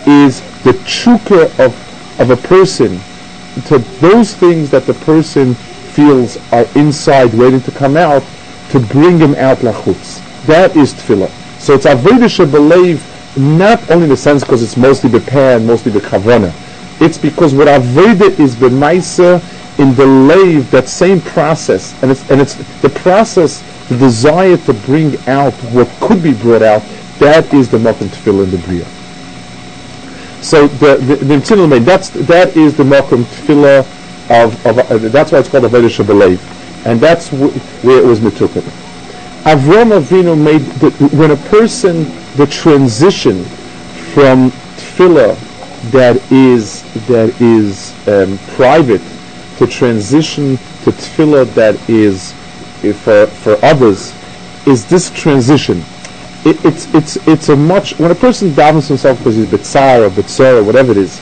is 0.06 0.40
the 0.62 0.72
chukah 0.84 1.46
of, 1.64 2.20
of 2.20 2.30
a 2.30 2.36
person, 2.36 2.98
to 3.66 3.78
those 4.00 4.34
things 4.34 4.70
that 4.70 4.86
the 4.86 4.94
person 4.94 5.54
feels 5.54 6.36
are 6.52 6.66
inside 6.74 7.32
waiting 7.34 7.60
to 7.60 7.70
come 7.70 7.96
out, 7.96 8.24
to 8.70 8.80
bring 8.80 9.18
them 9.18 9.34
out 9.36 9.58
lachutz. 9.58 10.24
That 10.46 10.76
is 10.76 10.94
Tefillah. 10.94 11.30
So 11.60 11.74
it's 11.74 11.86
Avodah 11.86 12.28
Shabbalayv, 12.28 13.36
not 13.36 13.88
only 13.90 14.04
in 14.04 14.10
the 14.10 14.16
sense 14.16 14.42
because 14.42 14.62
it's 14.62 14.76
mostly 14.76 15.10
Bepan, 15.10 15.64
mostly 15.64 15.92
the 15.92 16.00
Kavana. 16.00 16.52
It's 17.00 17.18
because 17.18 17.54
what 17.54 17.68
Avodah 17.68 18.38
is 18.38 18.58
the 18.58 18.68
B'maisa, 18.68 19.40
in 19.80 19.94
the 19.94 20.06
lave, 20.06 20.70
that 20.70 20.88
same 20.88 21.20
process, 21.20 22.00
and 22.02 22.10
it's, 22.10 22.30
and 22.30 22.40
it's 22.40 22.54
the 22.82 22.90
process, 22.90 23.62
the 23.88 23.96
desire 23.96 24.56
to 24.58 24.74
bring 24.74 25.16
out 25.26 25.54
what 25.72 25.88
could 26.00 26.22
be 26.22 26.34
brought 26.34 26.62
out, 26.62 26.82
that 27.18 27.52
is 27.54 27.68
the 27.70 27.78
Makom 27.78 28.08
Tefillah 28.08 28.44
in 28.44 28.50
the 28.50 28.58
Bria. 28.58 28.84
So 30.42 30.68
the 30.68 30.96
the, 30.96 31.16
the, 31.16 31.66
the 31.66 31.80
that's 31.80 32.10
that 32.10 32.56
is 32.56 32.76
the 32.76 32.84
Makom 32.84 33.24
Tefillah 33.24 33.80
of, 34.30 34.66
of 34.66 34.78
uh, 34.78 34.98
that's 35.08 35.32
why 35.32 35.38
it's 35.38 35.48
called 35.48 35.64
a 35.64 35.68
Vedish 35.68 35.98
Belev, 35.98 36.38
and 36.86 37.00
that's 37.00 37.28
wh- 37.28 37.54
where 37.84 37.98
it 37.98 38.06
was 38.06 38.20
mitukat. 38.20 38.62
Avram 39.44 39.98
Avinu 39.98 40.40
made 40.40 40.60
the, 40.80 40.90
when 41.16 41.30
a 41.30 41.36
person 41.36 42.04
the 42.36 42.46
transition 42.46 43.44
from 44.14 44.50
tefillah 44.76 45.36
that 45.90 46.16
is 46.30 46.82
that 47.06 47.28
is 47.40 47.94
um, 48.06 48.38
private 48.54 49.00
to 49.60 49.66
transition 49.66 50.56
to 50.56 50.90
tefillah 50.90 51.44
that 51.52 51.76
is 51.86 52.32
uh, 52.82 52.94
for 52.94 53.26
for 53.26 53.62
others 53.62 54.14
is 54.66 54.88
this 54.88 55.10
transition. 55.10 55.84
It, 56.46 56.64
it's 56.64 56.94
it's 56.94 57.28
it's 57.28 57.48
a 57.50 57.56
much 57.56 57.98
when 57.98 58.10
a 58.10 58.14
person 58.14 58.48
davens 58.52 58.88
himself 58.88 59.18
because 59.18 59.36
he's 59.36 59.46
bitzar 59.46 60.06
or 60.06 60.08
bitzar 60.08 60.56
or 60.58 60.64
whatever 60.64 60.92
it 60.92 60.96
is. 60.96 61.20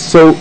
So 0.00 0.32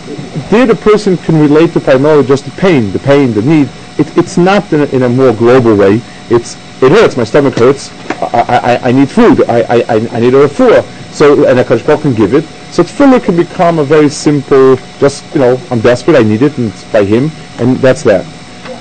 there 0.50 0.66
the 0.66 0.76
person 0.76 1.18
can 1.18 1.38
relate 1.38 1.74
to 1.74 1.82
primarily 1.82 2.26
just 2.26 2.46
the 2.46 2.52
pain, 2.52 2.94
the 2.94 3.00
pain, 3.00 3.34
the 3.34 3.42
need. 3.42 3.68
It, 4.00 4.18
it's 4.18 4.38
not 4.38 4.72
in 4.72 4.82
a, 4.82 4.86
in 4.86 5.04
a 5.04 5.10
more 5.10 5.34
global 5.34 5.76
way. 5.76 6.00
It's 6.30 6.56
it 6.82 6.94
hurts. 6.94 7.18
My 7.18 7.26
stomach 7.26 7.56
hurts. 7.56 7.92
I, 8.22 8.80
I, 8.82 8.90
I 8.90 8.92
need 8.94 9.10
food. 9.10 9.44
I, 9.50 9.84
I, 9.90 9.96
I 10.14 10.20
need 10.22 10.34
a 10.34 10.48
refuah. 10.48 10.82
So 11.12 11.46
and 11.46 11.60
a 11.60 11.66
Baruch 11.66 12.04
can 12.04 12.14
give 12.14 12.34
it. 12.34 12.46
So 12.72 12.84
tefillah 12.84 13.24
can 13.24 13.36
become 13.36 13.80
a 13.80 13.84
very 13.84 14.10
simple, 14.10 14.78
just 15.00 15.24
you 15.34 15.42
know, 15.42 15.60
I'm 15.72 15.80
desperate, 15.80 16.18
I 16.18 16.24
need 16.24 16.42
it, 16.42 16.58
and 16.58 16.72
it's 16.72 16.84
by 16.92 17.04
him, 17.04 17.32
and 17.60 17.78
that's 17.78 18.04
that. 18.04 18.26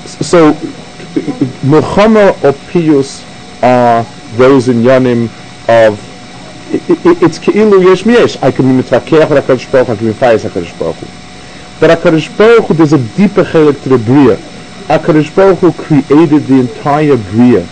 So 0.04 0.52
milchama 1.64 2.42
or 2.44 2.52
pius 2.70 3.24
are 3.62 4.04
those 4.36 4.68
in 4.68 4.82
yanim 4.82 5.30
of 5.68 5.98
it, 6.72 7.06
it, 7.06 7.22
it's 7.22 7.38
keilu 7.38 7.82
yesh 7.84 8.02
miyesh. 8.02 8.42
I 8.42 8.50
can 8.50 8.66
be 8.66 8.82
mitvakeach 8.82 9.30
with 9.30 9.44
Hakadosh 9.44 9.70
Baruch, 9.70 9.88
I 9.88 9.96
can 9.96 10.06
be 10.06 10.12
fayis 10.12 10.48
Hakadosh 10.48 10.78
Baruch. 10.78 10.96
But 11.80 11.90
Hakadosh 11.90 12.36
Baruch 12.36 12.68
there's 12.76 12.92
a 12.92 13.16
deeper 13.16 13.44
chelik 13.44 13.82
to 13.84 13.88
the 13.90 13.98
bria. 13.98 14.36
Hakadosh 14.88 15.34
Baruch 15.34 15.76
created 15.76 16.42
the 16.46 16.60
entire 16.60 17.16
bria. 17.16 17.66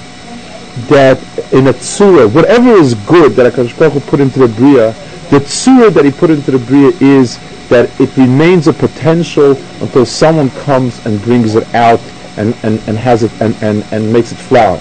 That 0.88 1.18
in 1.52 1.68
a 1.68 1.72
tzura, 1.72 2.32
whatever 2.32 2.70
is 2.70 2.94
good 2.94 3.32
that 3.32 3.52
Hakadosh 3.52 3.78
Baruch 3.78 4.02
put 4.06 4.20
into 4.20 4.38
the 4.38 4.48
bria, 4.48 4.94
the 5.30 5.38
tzura 5.40 5.92
that 5.92 6.04
he 6.04 6.10
put 6.10 6.30
into 6.30 6.50
the 6.50 6.58
bria 6.58 6.92
is 7.00 7.38
that 7.68 7.88
it 8.00 8.14
remains 8.16 8.68
a 8.68 8.72
potential 8.72 9.52
until 9.80 10.04
someone 10.04 10.50
comes 10.50 11.04
and 11.06 11.20
brings 11.22 11.54
it 11.54 11.74
out 11.74 12.00
and, 12.36 12.54
and, 12.62 12.80
and 12.88 12.98
has 12.98 13.22
it 13.22 13.32
and, 13.40 13.54
and, 13.62 13.84
and 13.90 14.12
makes 14.12 14.32
it 14.32 14.36
flower. 14.36 14.80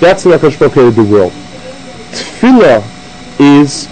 That's 0.00 0.24
the 0.24 0.36
Hu 0.36 0.68
created 0.68 0.94
the 0.94 1.04
world. 1.04 1.32
Tefillah 2.10 2.82
is 3.38 3.86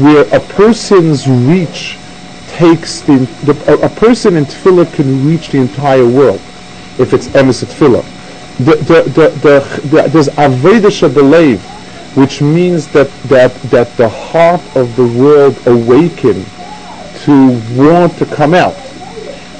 where 0.00 0.22
a 0.34 0.40
person's 0.40 1.28
reach 1.28 1.98
takes 2.48 3.00
the, 3.00 3.18
the 3.44 3.54
a, 3.72 3.86
a, 3.86 3.88
person 3.88 4.36
in 4.36 4.44
tefillah 4.44 4.92
can 4.94 5.26
reach 5.26 5.48
the 5.48 5.58
entire 5.58 6.06
world 6.06 6.40
if 6.98 7.12
it's 7.12 7.28
emes 7.28 7.64
tefillah. 7.64 8.04
The, 8.58 8.76
the, 8.76 9.02
the, 9.10 9.28
the, 9.40 9.88
the, 9.88 10.08
there's 10.08 10.28
shabalev, 10.28 11.58
which 12.16 12.40
means 12.40 12.88
that, 12.88 13.10
that, 13.24 13.52
that 13.64 13.94
the 13.98 14.08
heart 14.08 14.62
of 14.74 14.96
the 14.96 15.06
world 15.06 15.54
awaken 15.66 16.42
to 17.24 17.60
want 17.76 18.16
to 18.16 18.24
come 18.24 18.54
out. 18.54 18.74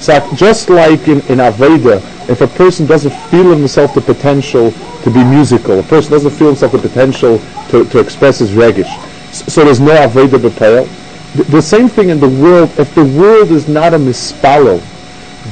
So 0.01 0.27
just 0.35 0.71
like 0.71 1.07
in, 1.07 1.19
in 1.29 1.39
Aveda, 1.39 2.01
if 2.31 2.41
a 2.41 2.47
person 2.47 2.87
doesn't 2.87 3.15
feel 3.31 3.51
himself 3.51 3.95
the 3.95 4.01
potential 4.01 4.71
to 4.71 5.11
be 5.11 5.23
musical, 5.23 5.79
a 5.79 5.83
person 5.83 6.13
doesn't 6.13 6.31
feel 6.31 6.49
himself 6.49 6.73
the 6.73 6.79
potential 6.79 7.39
to, 7.69 7.85
to 7.85 7.99
express 7.99 8.39
his 8.39 8.53
regish, 8.53 8.91
so 9.33 9.65
there's 9.65 9.81
no 9.81 9.95
Aveda 9.95 10.39
B'Peil. 10.39 10.89
The, 11.35 11.43
the 11.45 11.63
same 11.63 11.89
thing 11.89 12.09
in 12.09 12.21
the 12.21 12.29
world, 12.29 12.71
if 12.79 12.95
the 12.95 13.05
world 13.05 13.51
is 13.51 13.69
not 13.69 13.93
a 13.93 13.99
mispalo, 13.99 14.81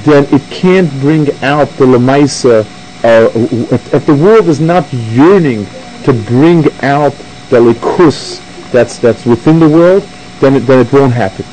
then 0.04 0.26
it 0.32 0.42
can't 0.50 0.90
bring 1.00 1.30
out 1.42 1.68
the 1.76 1.84
Lamaisa, 1.84 2.64
uh, 3.04 3.30
if, 3.34 3.92
if 3.92 4.06
the 4.06 4.14
world 4.14 4.48
is 4.48 4.58
not 4.58 4.90
yearning 4.92 5.66
to 6.04 6.12
bring 6.12 6.64
out 6.82 7.12
the 7.50 7.60
likus 7.60 8.40
that's, 8.70 8.98
that's 8.98 9.24
within 9.24 9.58
the 9.58 9.68
world, 9.68 10.02
then 10.40 10.56
it, 10.56 10.60
then 10.60 10.84
it 10.84 10.92
won't 10.92 11.12
happen. 11.12 11.44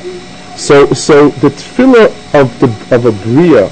So, 0.56 0.92
so 0.92 1.30
the 1.30 1.48
tefillah 1.48 2.06
of 2.34 2.60
the 2.60 2.94
of 2.94 3.06
a 3.06 3.12
bria 3.12 3.68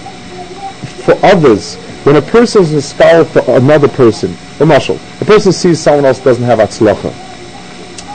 for 1.04 1.14
others, 1.22 1.76
when 2.04 2.16
a 2.16 2.22
person 2.22 2.62
is 2.62 2.72
a 2.72 2.80
scholar 2.80 3.24
for 3.24 3.42
another 3.56 3.88
person, 3.88 4.34
a 4.60 4.66
marshal, 4.66 4.98
a 5.20 5.24
person 5.24 5.52
sees 5.52 5.78
someone 5.78 6.06
else 6.06 6.20
doesn't 6.20 6.44
have 6.44 6.58
atzlacha. 6.58 7.12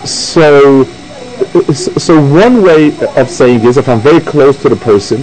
So, 0.07 0.83
so 1.63 2.21
one 2.33 2.63
way 2.63 2.87
of 3.15 3.29
saying 3.29 3.63
is, 3.65 3.77
if 3.77 3.87
I'm 3.87 3.99
very 3.99 4.19
close 4.19 4.59
to 4.63 4.69
the 4.69 4.75
person, 4.75 5.21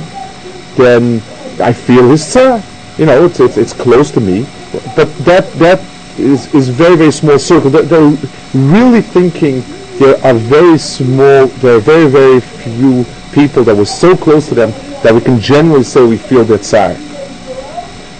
then 0.76 1.16
I 1.60 1.72
feel 1.72 2.08
his 2.08 2.22
tzara. 2.22 2.62
You 2.98 3.06
know, 3.06 3.26
it's, 3.26 3.40
it's, 3.40 3.56
it's 3.56 3.72
close 3.72 4.10
to 4.12 4.20
me, 4.20 4.46
but 4.94 5.08
that 5.24 5.50
that 5.54 5.80
is, 6.18 6.52
is 6.54 6.68
very 6.68 6.96
very 6.96 7.12
small 7.12 7.38
circle. 7.38 7.70
They're, 7.70 7.82
they're 7.82 8.16
really 8.54 9.00
thinking 9.00 9.62
there 9.98 10.16
are 10.24 10.34
very 10.34 10.78
small, 10.78 11.46
there 11.46 11.76
are 11.76 11.80
very 11.80 12.08
very 12.08 12.40
few 12.40 13.04
people 13.32 13.64
that 13.64 13.74
were 13.74 13.86
so 13.86 14.16
close 14.16 14.48
to 14.48 14.54
them 14.54 14.70
that 15.02 15.14
we 15.14 15.20
can 15.20 15.40
generally 15.40 15.84
say 15.84 16.04
we 16.04 16.16
feel 16.16 16.44
their 16.44 16.58
tzar. 16.58 16.94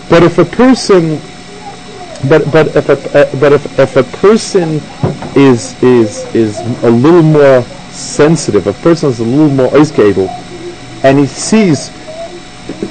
But 0.09 0.23
if 0.23 0.39
a 0.39 0.45
person, 0.45 1.21
but 2.29 2.51
but 2.53 2.75
if 2.77 2.89
a, 2.89 3.19
uh, 3.19 3.41
but 3.41 3.53
if, 3.53 3.79
if 3.79 3.97
a 3.97 4.05
person 4.19 4.81
is 5.37 5.81
is 5.83 6.35
is 6.35 6.61
a 6.83 6.91
little 6.91 7.23
more 7.23 7.63
sensitive, 7.91 8.67
a 8.67 8.73
person 8.75 9.11
is 9.11 9.21
a 9.21 9.25
little 9.25 9.51
more 9.51 9.75
able, 9.77 10.29
and 11.03 11.19
he 11.19 11.27
sees 11.27 11.91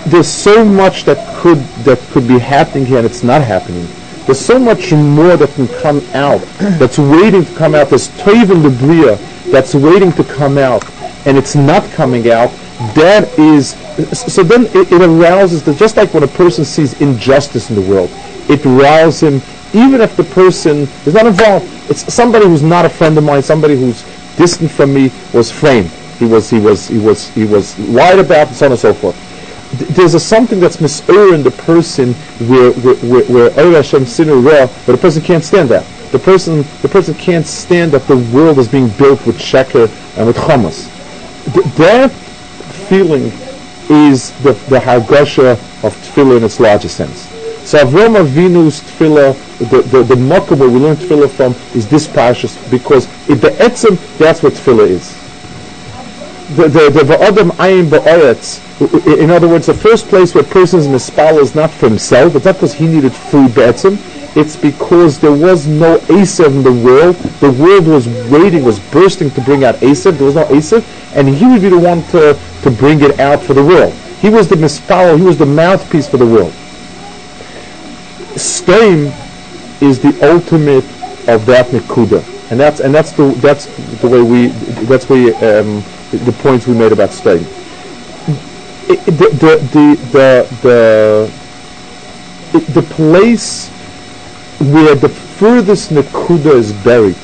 there's 0.06 0.28
so 0.28 0.66
much 0.66 1.06
that 1.06 1.18
could 1.38 1.60
that 1.86 2.00
could 2.12 2.28
be 2.28 2.40
happening 2.40 2.86
here 2.86 2.98
and 2.98 3.06
it's 3.06 3.24
not 3.24 3.42
happening. 3.42 3.88
There's 4.26 4.40
so 4.40 4.60
much 4.60 4.94
more 4.94 5.36
that 5.36 5.50
can 5.56 5.68
come 5.68 6.00
out, 6.14 6.42
that's 6.80 7.00
waiting 7.00 7.44
to 7.44 7.56
come 7.56 7.74
out. 7.74 7.90
There's 7.90 8.10
toiv 8.10 8.52
in 8.52 8.62
the 8.62 8.70
bria 8.70 9.16
that's 9.52 9.74
waiting 9.74 10.12
to 10.14 10.24
come 10.24 10.58
out, 10.58 10.84
and 11.26 11.38
it's 11.38 11.56
not 11.56 11.84
coming 11.92 12.30
out. 12.30 12.50
That 12.96 13.28
is, 13.38 13.72
so 14.12 14.44
then 14.44 14.68
it, 14.68 14.92
it 14.92 15.02
arouses, 15.02 15.64
the, 15.64 15.74
just 15.74 15.98
like 15.98 16.14
when 16.14 16.24
a 16.24 16.28
person 16.28 16.64
sees 16.64 17.00
injustice 17.02 17.70
in 17.70 17.76
the 17.76 17.82
world, 17.82 18.10
it 18.50 18.64
rouses 18.64 19.22
him, 19.22 19.42
even 19.74 20.02
if 20.02 20.16
the 20.16 20.24
person 20.24 20.82
is 21.06 21.14
not 21.14 21.26
involved. 21.26 21.66
It's 21.90 22.14
somebody 22.14 22.46
who's 22.46 22.64
not 22.64 22.86
a 22.86 22.90
friend 22.90 23.18
of 23.18 23.24
mine, 23.24 23.42
somebody 23.42 23.76
who's 23.76 24.04
distant 24.36 24.70
from 24.70 24.94
me, 24.94 25.12
was 25.34 25.52
framed. 25.52 25.90
He 26.20 26.26
was, 26.26 26.50
he 26.50 26.60
was, 26.60 26.88
he 26.88 27.00
was, 27.00 27.30
he 27.30 27.46
was 27.46 27.78
lied 27.80 28.20
about, 28.20 28.48
and 28.48 28.56
so 28.56 28.68
on 28.68 28.72
and 28.72 28.80
so 28.80 28.94
forth 28.94 29.31
there's 29.72 30.14
a 30.14 30.20
something 30.20 30.60
that's 30.60 30.78
misur 30.78 31.34
in 31.34 31.44
the 31.44 31.52
person 31.52 32.14
where 32.48 32.72
where 32.72 33.50
where, 33.52 33.72
Hashem 33.72 34.06
sinner 34.06 34.42
but 34.42 34.86
the 34.86 34.98
person 34.98 35.22
can't 35.22 35.44
stand 35.44 35.70
that. 35.70 35.86
The 36.12 36.20
person 36.20 36.64
the 36.82 36.90
person 36.90 37.14
can't 37.16 37.46
stand 37.46 37.94
that 37.94 38.06
the 38.08 38.18
world 38.18 38.60
is 38.60 38.68
being 38.68 38.90
built 38.90 39.26
with 39.26 39.38
sheker 39.38 39.90
and 40.18 40.28
with 40.28 40.36
chamas. 40.36 40.90
Th- 41.54 41.66
that 41.76 42.12
feeling 42.90 43.32
is 43.90 44.32
the 44.44 44.54
the 44.68 44.80
hargasha 44.80 45.52
of 45.84 45.96
tefillah 45.96 46.38
in 46.38 46.44
its 46.44 46.60
largest 46.60 46.98
sense. 46.98 47.30
So 47.64 47.78
Avram 47.78 48.22
Avinu's 48.22 48.82
tefillah, 48.82 49.38
the 49.70 49.82
the, 49.84 50.04
the 50.04 50.16
we 50.16 50.80
learn 50.80 50.98
tefillah 50.98 51.30
from 51.30 51.54
is 51.78 51.88
this 51.88 52.08
parashas 52.08 52.58
because 52.70 53.06
it, 53.30 53.36
the 53.36 53.52
etzim 53.52 53.98
that's 54.18 54.44
what 54.44 54.54
tefillah 54.54 54.90
is. 54.90 55.21
The 56.56 56.68
the 56.68 56.90
the 56.90 57.14
va'adam 57.14 57.52
ayin 57.52 57.90
ba'aretz 57.90 58.72
in 58.82 59.30
other 59.30 59.48
words, 59.48 59.68
the 59.68 59.74
first 59.76 60.08
place 60.08 60.34
where 60.34 60.44
person's 60.44 60.88
mispal 60.88 61.40
is 61.40 61.54
not 61.54 61.70
for 61.70 61.88
himself, 61.88 62.36
it's 62.36 62.46
not 62.46 62.56
because 62.56 62.74
he 62.74 62.88
needed 62.88 63.14
food 63.14 63.54
be'etzim, 63.54 63.96
it's 64.36 64.56
because 64.56 65.20
there 65.20 65.32
was 65.32 65.68
no 65.68 66.00
Esav 66.00 66.48
in 66.48 66.64
the 66.64 66.72
world. 66.72 67.16
The 67.42 67.52
world 67.52 67.86
was 67.86 68.08
waiting, 68.32 68.64
was 68.64 68.80
bursting 68.80 69.30
to 69.32 69.42
bring 69.42 69.64
out 69.64 69.76
Esav. 69.76 70.18
There 70.18 70.26
was 70.26 70.36
no 70.36 70.46
Esav, 70.46 70.84
and 71.16 71.30
he 71.30 71.46
would 71.46 71.62
be 71.62 71.70
the 71.70 71.78
one 71.78 72.02
to, 72.08 72.40
to 72.64 72.72
bring 72.72 73.02
it 73.02 73.20
out 73.20 73.44
for 73.44 73.54
the 73.54 73.64
world. 73.64 73.94
He 74.20 74.30
was 74.30 74.48
the 74.48 74.56
mispal, 74.56 75.18
he 75.18 75.24
was 75.24 75.38
the 75.38 75.46
mouthpiece 75.46 76.08
for 76.08 76.18
the 76.18 76.26
world. 76.26 76.54
Stein 78.38 79.14
is 79.82 80.00
the 80.00 80.18
ultimate 80.28 80.86
of 81.28 81.46
that 81.46 81.68
nikuda, 81.68 82.24
and 82.50 82.60
that's 82.60 82.80
and 82.80 82.96
that's 82.96 83.12
the 83.12 83.30
that's 83.42 83.66
the 84.02 84.08
way 84.08 84.22
we 84.22 84.48
that's 84.88 85.08
where 85.08 85.62
um, 85.62 85.84
the 86.12 86.32
points 86.44 86.68
we 86.68 86.74
made 86.74 86.92
about 86.92 87.12
Stein 87.12 87.46
the 89.06 89.30
the 89.72 89.98
the 90.62 91.32
the 92.54 92.62
the, 92.74 92.82
place 92.82 93.70
where 94.60 94.96
the 94.96 95.10
furthest 95.10 95.92
nakuda 95.92 96.54
is 96.54 96.74
buried. 96.84 97.16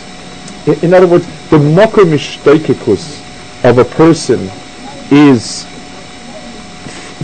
In, 0.65 0.85
in 0.85 0.93
other 0.93 1.07
words, 1.07 1.27
the 1.49 1.59
mocker 1.59 2.03
mishtaikikus 2.03 3.23
of 3.63 3.77
a 3.77 3.85
person 3.85 4.49
is 5.11 5.65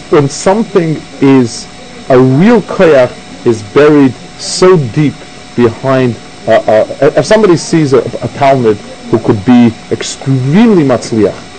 when 0.09 0.27
something 0.27 0.97
is 1.21 1.67
a 2.09 2.19
real 2.19 2.61
koyach 2.61 3.45
is 3.45 3.63
buried 3.73 4.13
so 4.39 4.77
deep 4.89 5.13
behind. 5.55 6.15
Uh, 6.47 6.51
uh, 6.51 7.13
if 7.15 7.25
somebody 7.25 7.55
sees 7.55 7.93
a, 7.93 7.99
a 7.99 8.27
Talmud 8.35 8.75
who 9.09 9.19
could 9.19 9.43
be 9.45 9.71
extremely 9.91 10.83
matzliach, 10.83 11.52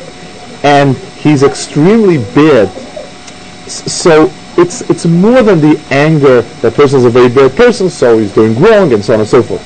and 0.64 0.96
he's 0.96 1.42
extremely 1.42 2.18
bad. 2.34 2.68
So 3.68 4.32
it's 4.56 4.80
it's 4.90 5.06
more 5.06 5.42
than 5.42 5.60
the 5.60 5.80
anger 5.90 6.40
that 6.40 6.74
person 6.74 6.98
is 6.98 7.04
a 7.04 7.10
very 7.10 7.28
bad 7.28 7.54
person, 7.54 7.88
so 7.88 8.18
he's 8.18 8.34
doing 8.34 8.58
wrong 8.60 8.92
and 8.92 9.04
so 9.04 9.14
on 9.14 9.20
and 9.20 9.28
so 9.28 9.42
forth. 9.42 9.62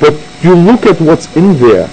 But 0.00 0.14
you 0.44 0.54
look 0.54 0.86
at 0.86 1.00
what's 1.00 1.34
in 1.36 1.56
there, 1.58 1.88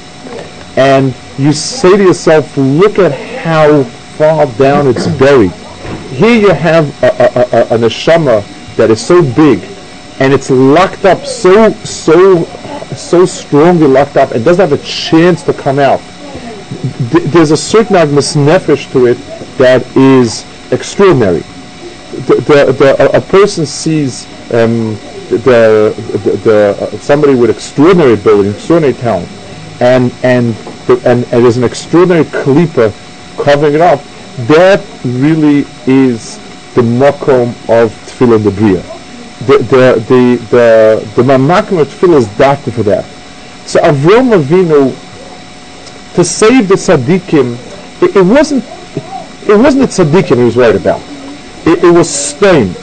and 0.76 1.14
you 1.38 1.54
say 1.54 1.98
to 1.98 2.04
yourself, 2.04 2.58
look 2.58 2.98
at 3.00 3.12
how 3.12 3.84
far 4.18 4.48
down 4.58 4.88
it's 4.88 5.08
buried. 5.08 5.52
Here 6.10 6.40
you 6.40 6.54
have 6.54 7.04
a, 7.04 7.08
a, 7.08 7.28
a, 7.38 7.76
a 7.76 7.78
neshama 7.78 8.44
that 8.76 8.90
is 8.90 9.06
so 9.06 9.22
big, 9.22 9.60
and 10.20 10.34
it's 10.34 10.50
locked 10.50 11.06
up 11.06 11.26
so 11.26 11.72
so 11.84 12.44
so 12.96 13.26
strongly 13.26 13.86
locked 13.86 14.18
up, 14.18 14.32
and 14.32 14.44
doesn't 14.44 14.68
have 14.68 14.80
a 14.80 14.84
chance 14.84 15.44
to 15.44 15.54
come 15.54 15.78
out 15.78 16.02
there's 17.12 17.52
a 17.52 17.58
certain 17.58 17.96
agmas 17.96 18.36
nefesh 18.36 18.92
to 18.92 19.06
it 19.08 19.18
that 19.58 19.86
is 19.96 20.46
extraordinary. 20.72 21.42
The, 22.28 22.36
the, 22.36 22.72
the, 22.74 23.16
a, 23.16 23.18
a, 23.18 23.22
person 23.22 23.66
sees 23.66 24.26
um, 24.54 24.96
the, 25.30 25.94
the, 26.44 26.78
uh, 26.80 26.98
somebody 26.98 27.36
with 27.36 27.50
extraordinary 27.50 28.14
ability, 28.14 28.50
extraordinary 28.50 28.94
talent, 28.94 29.30
and 29.82 30.12
and 30.24 30.56
and, 30.90 31.24
and 31.26 31.44
there's 31.44 31.58
an 31.58 31.64
extraordinary 31.64 32.24
klipa 32.26 32.92
covering 33.44 33.76
it 33.76 33.82
up. 33.82 34.02
That 34.48 34.84
really 35.04 35.66
is 35.86 36.38
the 36.74 36.82
makom 36.82 37.50
of 37.70 37.92
tefillah 38.08 38.42
the. 38.44 38.52
The 39.46 39.58
the 39.58 40.06
the 40.08 40.46
the 40.50 41.22
the 41.22 41.38
makom 41.38 41.82
of 41.82 41.88
tefillah 41.90 42.18
is 42.18 42.38
doctor 42.38 42.72
for 42.72 42.84
that. 42.84 43.06
So 43.68 43.82
Avram 43.82 44.32
Avinu 44.42 44.96
to 46.18 46.24
save 46.24 46.68
the 46.68 46.74
tzaddikim, 46.74 47.54
it, 48.02 48.16
it 48.16 48.26
wasn't 48.26 48.64
it 49.48 49.56
wasn't 49.56 49.84
the 49.84 50.04
tzaddikim 50.04 50.38
he 50.38 50.44
was 50.46 50.58
worried 50.58 50.76
about. 50.76 51.00
It, 51.68 51.84
it 51.84 51.92
was 51.92 52.10
Stein. 52.10 52.74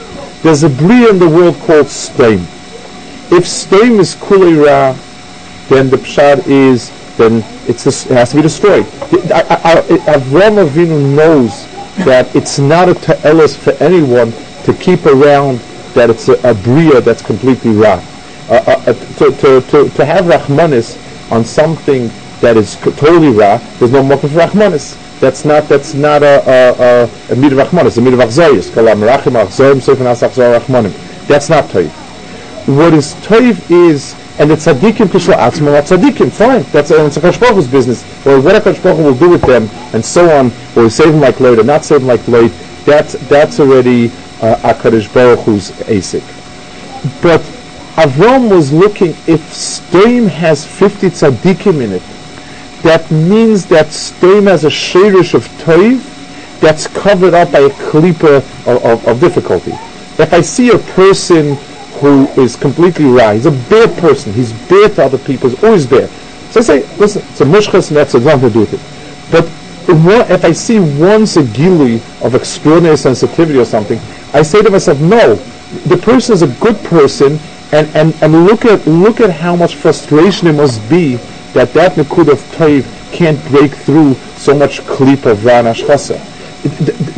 There's 0.41 0.63
a 0.63 0.69
bria 0.69 1.09
in 1.09 1.19
the 1.19 1.27
world 1.27 1.57
called 1.67 1.87
Stein. 1.87 2.39
If 3.35 3.45
Stein 3.45 3.99
is 3.99 4.15
kuli 4.15 4.53
ra, 4.53 4.93
then 5.67 5.89
the 5.89 5.97
pshad 5.97 6.47
is 6.47 6.93
then 7.17 7.43
it's 7.67 7.85
it 7.85 8.15
has 8.15 8.29
to 8.29 8.37
be 8.37 8.41
destroyed. 8.41 8.85
Avram 10.15 10.65
Avinu 10.65 11.13
knows 11.13 11.65
that 12.05 12.33
it's 12.33 12.57
not 12.57 12.87
a 12.87 12.93
ta'elis 12.93 13.57
for 13.57 13.71
anyone 13.83 14.31
to 14.63 14.73
keep 14.79 15.05
around 15.05 15.57
that 15.93 16.09
it's 16.09 16.29
a, 16.29 16.39
a 16.49 16.53
bria 16.53 17.01
that's 17.01 17.21
completely 17.21 17.73
ra. 17.73 18.01
Uh, 18.47 18.53
uh, 18.53 18.83
uh 18.87 18.93
to, 19.17 19.31
to, 19.31 19.61
to, 19.67 19.89
to 19.89 20.05
have 20.05 20.23
rachmanis 20.23 20.95
on 21.33 21.43
something 21.43 22.09
that 22.41 22.57
is 22.57 22.75
totally 22.77 23.29
ra, 23.29 23.57
there's 23.79 23.91
no 23.91 24.03
mokum 24.03 24.21
for 24.21 24.39
rachmanis. 24.39 25.01
That's 25.19 25.45
not 25.45 25.69
that's 25.69 25.93
not 25.93 26.23
a 26.23 26.41
a, 26.45 26.71
a, 26.71 27.03
a 27.03 27.35
midah 27.35 27.61
a 27.61 28.01
midah 28.01 28.25
achzayis. 28.25 28.69
Kalam 28.71 29.01
rachim 29.07 29.41
achzayim 29.41 29.81
sefen 29.81 30.05
asachzor 30.05 30.59
rachmanim. 30.59 31.27
That's 31.27 31.49
not 31.49 31.65
toiv. 31.65 31.89
What 32.67 32.93
is 32.93 33.13
toiv 33.15 33.69
is 33.71 34.15
and 34.37 34.51
the 34.51 34.55
tzaddikim 34.55 35.07
kishla 35.07 35.35
atzma 35.35 35.71
what 35.71 35.85
tzaddikim, 35.85 36.29
fine. 36.29 36.63
That's 36.73 36.91
a, 36.91 37.05
it's 37.05 37.15
a 37.15 37.21
Kadosh 37.21 37.71
business. 37.71 38.03
Or 38.25 38.41
what 38.41 38.55
a 38.55 38.59
Kadosh 38.59 38.97
will 39.01 39.15
do 39.15 39.29
with 39.29 39.41
them, 39.41 39.69
and 39.93 40.03
so 40.03 40.29
on, 40.29 40.51
or 40.75 40.89
save 40.89 41.13
them 41.13 41.21
like 41.21 41.39
Lloyd, 41.39 41.59
or 41.59 41.63
not 41.63 41.85
save 41.85 42.01
them 42.01 42.07
like 42.07 42.27
Lloyd, 42.27 42.51
that's, 42.85 43.13
that's 43.29 43.61
already 43.61 44.07
uh, 44.41 44.57
HaKadosh 44.57 45.13
Baruch 45.13 45.39
Hu's 45.45 45.71
ASIC. 45.87 46.21
But 47.21 47.39
Avram 47.95 48.49
was 48.49 48.73
looking, 48.73 49.11
if 49.25 49.39
Stoim 49.51 50.27
has 50.27 50.65
50 50.65 51.07
tzaddikim 51.07 51.81
in 51.81 51.93
it, 51.93 52.03
that 52.85 53.09
means 53.09 53.65
that 53.65 53.91
stem 53.91 54.47
as 54.47 54.63
a 54.63 54.69
shirish 54.69 55.33
of 55.33 55.47
toiv 55.65 55.99
that's 56.59 56.85
covered 56.85 57.33
up 57.33 57.51
by 57.51 57.61
a 57.61 57.69
klipa 57.69 58.37
of, 58.67 58.85
of, 58.85 59.07
of, 59.07 59.19
difficulty. 59.19 59.71
If 60.21 60.31
I 60.31 60.41
see 60.41 60.69
a 60.69 60.77
person 60.77 61.55
who 61.99 62.27
is 62.39 62.55
completely 62.55 63.05
right, 63.05 63.33
he's 63.33 63.47
a 63.47 63.51
bad 63.51 63.97
person, 63.97 64.31
he's 64.33 64.53
bad 64.69 64.93
to 64.95 65.05
other 65.05 65.17
people, 65.17 65.49
he's 65.49 65.63
always 65.63 65.87
bad. 65.87 66.09
So 66.51 66.59
I 66.59 66.63
say, 66.63 66.97
listen, 66.97 67.23
it's 67.31 67.41
a 67.41 67.45
mushkas 67.45 67.87
and 67.87 67.97
that's 67.97 68.13
nothing 68.13 68.49
to 68.49 68.53
do 68.53 68.59
with 68.59 68.73
it. 68.75 69.31
But 69.31 69.49
if 69.89 70.45
I 70.45 70.51
see 70.51 70.79
once 70.79 71.37
a 71.37 71.43
gili 71.43 71.95
of 72.21 72.35
extraordinary 72.35 72.97
sensitivity 72.97 73.57
or 73.57 73.65
something, 73.65 73.99
I 74.31 74.43
say 74.43 74.61
to 74.61 74.69
myself, 74.69 74.99
no, 74.99 75.35
the 75.87 75.97
person 75.97 76.33
is 76.33 76.43
a 76.43 76.47
good 76.63 76.77
person, 76.85 77.39
and, 77.71 77.87
and, 77.95 78.15
and 78.21 78.45
look 78.45 78.63
at 78.63 78.85
look 78.85 79.19
at 79.19 79.31
how 79.31 79.55
much 79.55 79.75
frustration 79.75 80.47
it 80.47 80.53
must 80.53 80.87
be 80.87 81.19
that 81.55 81.73
that 81.73 81.93
Nikud 81.93 82.27
of 82.29 82.39
Toiv 82.51 82.85
can't 83.11 83.43
break 83.47 83.71
through 83.73 84.13
so 84.35 84.53
much 84.53 84.85
Klip 84.85 85.25
of 85.25 85.45
Ran 85.45 85.63
Ashchasa. 85.65 86.19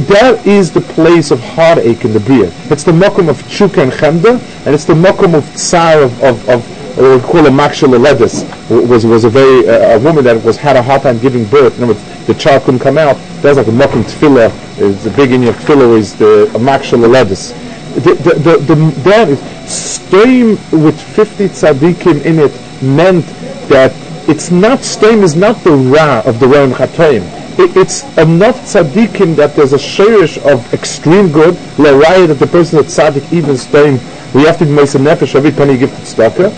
That 0.08 0.46
is 0.46 0.72
the 0.72 0.82
place 0.82 1.32
of 1.32 1.40
heartache 1.40 2.06
in 2.06 2.14
the 2.14 2.20
Bria. 2.20 2.52
It's 2.70 2.84
the 2.84 2.92
Mokum 2.92 3.30
of 3.30 3.38
Chukka 3.44 3.82
and 3.82 3.92
Chemda, 3.92 4.40
and 4.66 4.76
it's 4.76 4.86
the 4.86 4.94
Mokum 4.94 5.34
of 5.34 5.44
Tsar 5.56 6.04
of, 6.04 6.24
of, 6.24 6.50
of 6.50 6.78
what 6.98 7.22
we 7.22 7.28
call 7.28 7.46
a 7.46 7.50
Makshal 7.50 7.98
Ledis, 7.98 8.44
was, 8.88 9.06
was 9.06 9.24
a 9.24 9.30
very, 9.30 9.68
uh, 9.68 9.98
a 9.98 10.00
woman 10.00 10.24
that 10.24 10.44
was, 10.44 10.58
had 10.58 10.76
a 10.76 10.84
hard 10.84 11.02
time 11.02 11.18
giving 11.20 11.46
birth. 11.46 11.80
Words, 11.80 12.28
the 12.28 12.34
child 12.36 12.64
couldn't 12.64 12.80
come 12.80 12.98
out. 12.98 13.16
That's 13.42 13.58
like 13.58 13.68
a 13.68 13.72
Mokum 13.72 14.04
Tefillah, 14.04 14.52
is 14.80 15.04
the 15.04 15.24
in 15.24 15.48
of 15.48 15.56
Tefillah 15.56 15.98
is 15.98 16.16
the 16.16 16.50
Makshal 16.54 17.08
Ledis. 17.08 17.54
The, 17.96 18.14
the, 18.14 18.34
the, 18.40 18.58
the, 18.58 18.76
that 19.02 19.30
is, 19.30 19.40
staying 19.68 20.50
with 20.72 21.02
50 21.02 21.48
tzaddikim 21.50 22.24
in 22.26 22.40
it 22.40 22.54
meant 22.82 23.26
that 23.70 23.92
it's 24.28 24.52
not 24.52 24.84
stem 24.84 25.24
is 25.24 25.36
not 25.36 25.64
the 25.64 25.72
ra 25.72 26.22
of 26.26 26.40
the 26.40 26.48
Ram 26.48 26.72
Chatoim. 26.72 27.24
It, 27.58 27.76
it's 27.78 28.04
enough 28.18 28.58
tzaddikim 28.62 29.36
that 29.38 29.56
there's 29.56 29.74
a 29.74 29.78
shirish 29.78 30.38
of 30.46 30.74
extreme 30.74 31.32
good, 31.32 31.56
la 31.80 31.92
that 32.28 32.38
the 32.38 32.48
person 32.48 32.80
is 32.80 32.98
tzaddik 32.98 33.32
even 33.32 33.58
stem 33.58 34.00
We 34.34 34.44
have 34.44 34.58
to 34.60 34.66
be 34.66 34.72
Mesa 34.72 34.98
Nefesh 35.00 35.36
every 35.36 35.52
penny 35.52 35.74
you 35.74 35.80
give 35.80 35.92
to 35.92 36.02
tzedakah, 36.02 36.52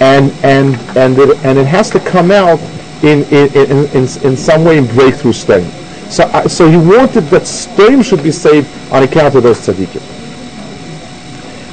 and 0.00 0.32
and 0.42 0.74
and 0.96 1.18
it, 1.18 1.38
and 1.44 1.58
it 1.58 1.66
has 1.66 1.90
to 1.90 2.00
come 2.00 2.30
out 2.30 2.60
in 3.02 3.22
in, 3.30 3.48
in, 3.54 3.86
in, 3.86 4.02
in 4.24 4.36
some 4.36 4.64
way 4.64 4.78
in 4.78 4.86
breakthrough 4.86 5.32
stain. 5.32 5.70
So 6.10 6.24
uh, 6.24 6.48
so 6.48 6.68
he 6.68 6.76
wanted 6.76 7.24
that 7.26 7.46
stain 7.46 8.02
should 8.02 8.22
be 8.22 8.32
saved 8.32 8.68
on 8.92 9.04
account 9.04 9.36
of 9.36 9.44
those 9.44 9.60
tzaddikim. 9.60 10.21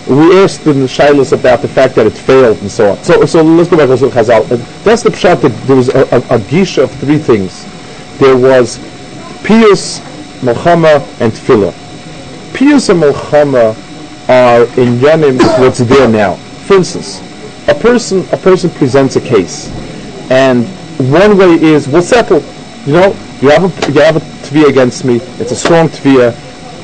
We 0.10 0.42
asked 0.42 0.66
in 0.66 0.80
the 0.80 0.88
Shilas 0.88 1.34
about 1.34 1.62
the 1.62 1.68
fact 1.68 1.94
that 1.94 2.08
it 2.08 2.14
failed 2.14 2.58
and 2.62 2.72
so 2.72 2.92
on. 2.92 3.04
So 3.04 3.24
so 3.28 3.44
let's 3.44 3.70
go 3.70 3.78
back 3.78 3.88
to 4.00 4.06
Chazal. 4.08 4.44
That's 4.84 5.04
the 5.04 5.12
pshat 5.12 5.42
that 5.42 5.50
there 5.68 5.76
was 5.76 5.90
a, 5.90 6.00
a, 6.00 6.18
a 6.36 6.40
gisha 6.50 6.86
of 6.86 6.92
three 6.94 7.20
things. 7.20 7.64
There 8.18 8.36
was 8.36 8.80
pious, 9.46 10.00
milchama, 10.42 11.00
and 11.22 11.32
Tefillah. 11.32 11.74
Pious 12.58 12.90
and 12.90 13.04
milchama 13.04 13.76
are 14.28 14.64
in 14.82 14.98
Yanim 14.98 15.38
what's 15.60 15.78
there 15.78 16.10
now. 16.10 16.36
For 16.66 16.78
instance, 16.78 17.22
a 17.68 17.76
person 17.76 18.26
a 18.32 18.38
person 18.38 18.72
presents 18.72 19.16
a 19.16 19.22
case, 19.22 19.70
and 20.32 20.66
one 21.12 21.38
way 21.38 21.54
is 21.54 21.88
we'll 21.88 22.02
settle. 22.02 22.44
You 22.88 22.94
know, 22.94 23.08
you 23.42 23.50
have 23.52 23.64
a 23.64 23.92
you 23.92 24.02
have 24.02 24.16
a 24.16 24.22
tvia 24.48 24.70
against 24.70 25.06
me. 25.06 25.18
It's 25.38 25.52
a 25.52 25.56
strong 25.56 25.88
tvia. 25.90 26.34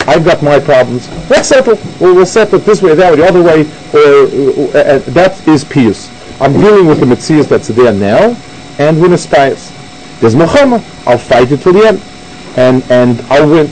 I've 0.07 0.23
got 0.23 0.43
my 0.43 0.59
problems. 0.59 1.09
Let's 1.29 1.49
settle. 1.49 1.77
We'll, 1.99 2.25
settle 2.25 2.59
it 2.59 2.65
this 2.65 2.81
way, 2.81 2.93
that 2.95 3.11
way, 3.11 3.17
the 3.17 3.27
other 3.27 3.41
way. 3.41 3.61
Or 3.93 4.77
uh, 4.77 4.95
uh, 4.95 4.99
that 5.11 5.47
is 5.47 5.63
pious. 5.63 6.11
I'm 6.41 6.53
dealing 6.53 6.85
with 6.85 6.99
the 6.99 7.05
mitzias 7.05 7.47
that's 7.47 7.69
there 7.69 7.93
now, 7.93 8.37
and 8.77 9.01
we're 9.01 9.13
aspires. 9.13 9.71
There's 10.19 10.35
milchama. 10.35 10.83
I'll 11.07 11.17
fight 11.17 11.51
it 11.51 11.61
till 11.61 11.73
the 11.73 11.87
end, 11.87 12.01
and 12.57 12.83
and 12.91 13.21
I'll 13.31 13.49
win. 13.49 13.67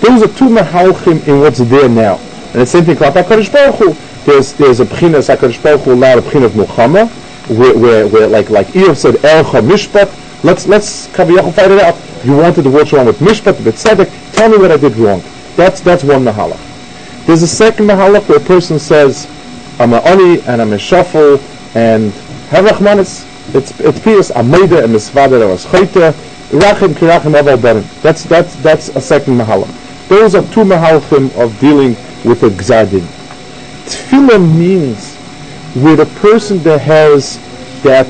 Those 0.00 0.22
are 0.22 0.32
two 0.38 0.48
mahalchim 0.48 1.26
in 1.26 1.40
what's 1.40 1.58
there 1.58 1.88
now. 1.88 2.18
And 2.52 2.62
the 2.62 2.66
same 2.66 2.84
thing 2.84 2.96
about 2.96 3.14
HaKadosh 3.14 3.52
Baruch 3.52 3.74
Hu. 3.76 3.92
There's, 4.24 4.52
there's 4.54 4.80
a 4.80 4.84
b'china, 4.84 5.18
HaKadosh 5.18 5.62
Baruch 5.62 5.80
Hu 5.82 5.92
allowed 5.92 6.18
a 6.18 6.22
b'china 6.22 6.44
of 6.44 6.56
Muhammad, 6.56 7.08
where, 7.48 7.76
where, 7.76 8.06
where 8.06 8.26
like, 8.28 8.48
like 8.48 8.68
Eob 8.68 8.96
said, 8.96 9.16
Ercha 9.16 9.60
Mishpat, 9.60 10.44
let's, 10.44 10.66
let's, 10.66 11.08
Kaviyachal 11.08 11.52
fight 11.52 11.70
it 11.72 11.80
out. 11.80 11.96
You 12.24 12.36
wanted 12.36 12.62
to 12.62 12.70
watch 12.70 12.92
wrong 12.92 13.06
with 13.06 13.18
Mishpat, 13.18 13.62
with 13.64 13.76
Tzedek, 13.76 14.32
tell 14.32 14.48
me 14.48 14.56
what 14.56 14.70
I 14.70 14.76
did 14.76 14.96
wrong. 14.96 15.20
That's, 15.58 15.80
that's 15.80 16.04
one 16.04 16.22
mahalach. 16.22 17.26
There's 17.26 17.42
a 17.42 17.48
second 17.48 17.86
mahalach 17.86 18.28
where 18.28 18.38
a 18.38 18.40
person 18.40 18.78
says, 18.78 19.26
I'm 19.80 19.92
a 19.92 19.96
ani 19.96 20.40
and 20.42 20.62
I'm 20.62 20.72
a 20.72 20.78
shuffle 20.78 21.40
and 21.74 22.12
have 22.52 22.64
Rachmanis. 22.64 23.26
It's, 23.56 23.80
it's 23.80 23.98
pious, 23.98 24.30
I'm 24.36 24.54
a 24.54 24.56
meida 24.56 24.84
and 24.84 24.94
misvada, 24.94 25.42
I 25.42 25.46
was 25.46 25.66
chayte, 25.66 26.12
rachim 26.50 26.94
kirachim 26.94 27.34
aval. 27.34 28.02
That's, 28.02 28.22
that's, 28.22 28.54
that's 28.62 28.90
a 28.90 29.00
second 29.00 29.36
mahalach. 29.36 30.06
Those 30.06 30.36
are 30.36 30.42
two 30.52 30.60
mahalchim 30.60 31.36
of 31.36 31.58
dealing 31.58 31.96
with 32.24 32.44
a 32.44 32.50
gzadin. 32.50 33.02
Means 34.38 35.18
with 35.74 35.98
a 35.98 36.20
person 36.20 36.58
that 36.58 36.80
has 36.82 37.40
that 37.82 38.06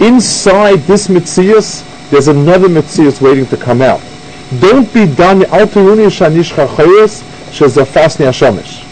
inside 0.00 0.78
this 0.84 1.08
mitzias, 1.08 1.84
there's 2.08 2.28
another 2.28 2.68
mitzias 2.68 3.20
waiting 3.20 3.44
to 3.48 3.58
come 3.58 3.82
out. 3.82 4.00
Don't 4.58 4.92
be 4.92 5.06
done 5.06 5.42
alturuni 5.42 6.10
shanish 6.10 6.52
chachayos 6.52 7.22
shezafasni 7.52 8.26
hashamish. 8.26 8.84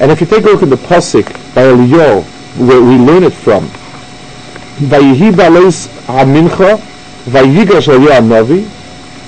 And 0.00 0.10
if 0.10 0.20
you 0.20 0.26
take 0.26 0.44
a 0.44 0.48
look 0.48 0.62
at 0.62 0.70
the 0.70 0.76
pasuk 0.76 1.26
by 1.54 1.62
Eliyahu, 1.64 2.24
where 2.66 2.80
we 2.80 2.96
learn 2.96 3.24
it 3.24 3.34
from, 3.34 3.68
Vayihi 4.78 5.34
balois 5.36 5.88
hamincha, 6.06 6.78
vayigash 7.26 7.88
Eliyahu 7.92 8.28
Navi, 8.28 8.68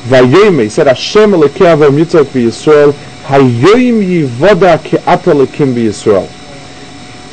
Vayeme 0.09 0.71
said 0.71 0.87
Hashem 0.87 1.33
Elokei 1.33 1.77
Avraham 1.77 2.03
Yitzchak 2.03 2.25
v'Yisrael 2.25 2.93
Hayoim 3.25 4.01
Yivoda 4.01 4.79
Ke'ata 4.79 5.35
Elokim 5.35 5.75
v'Yisrael. 5.75 6.27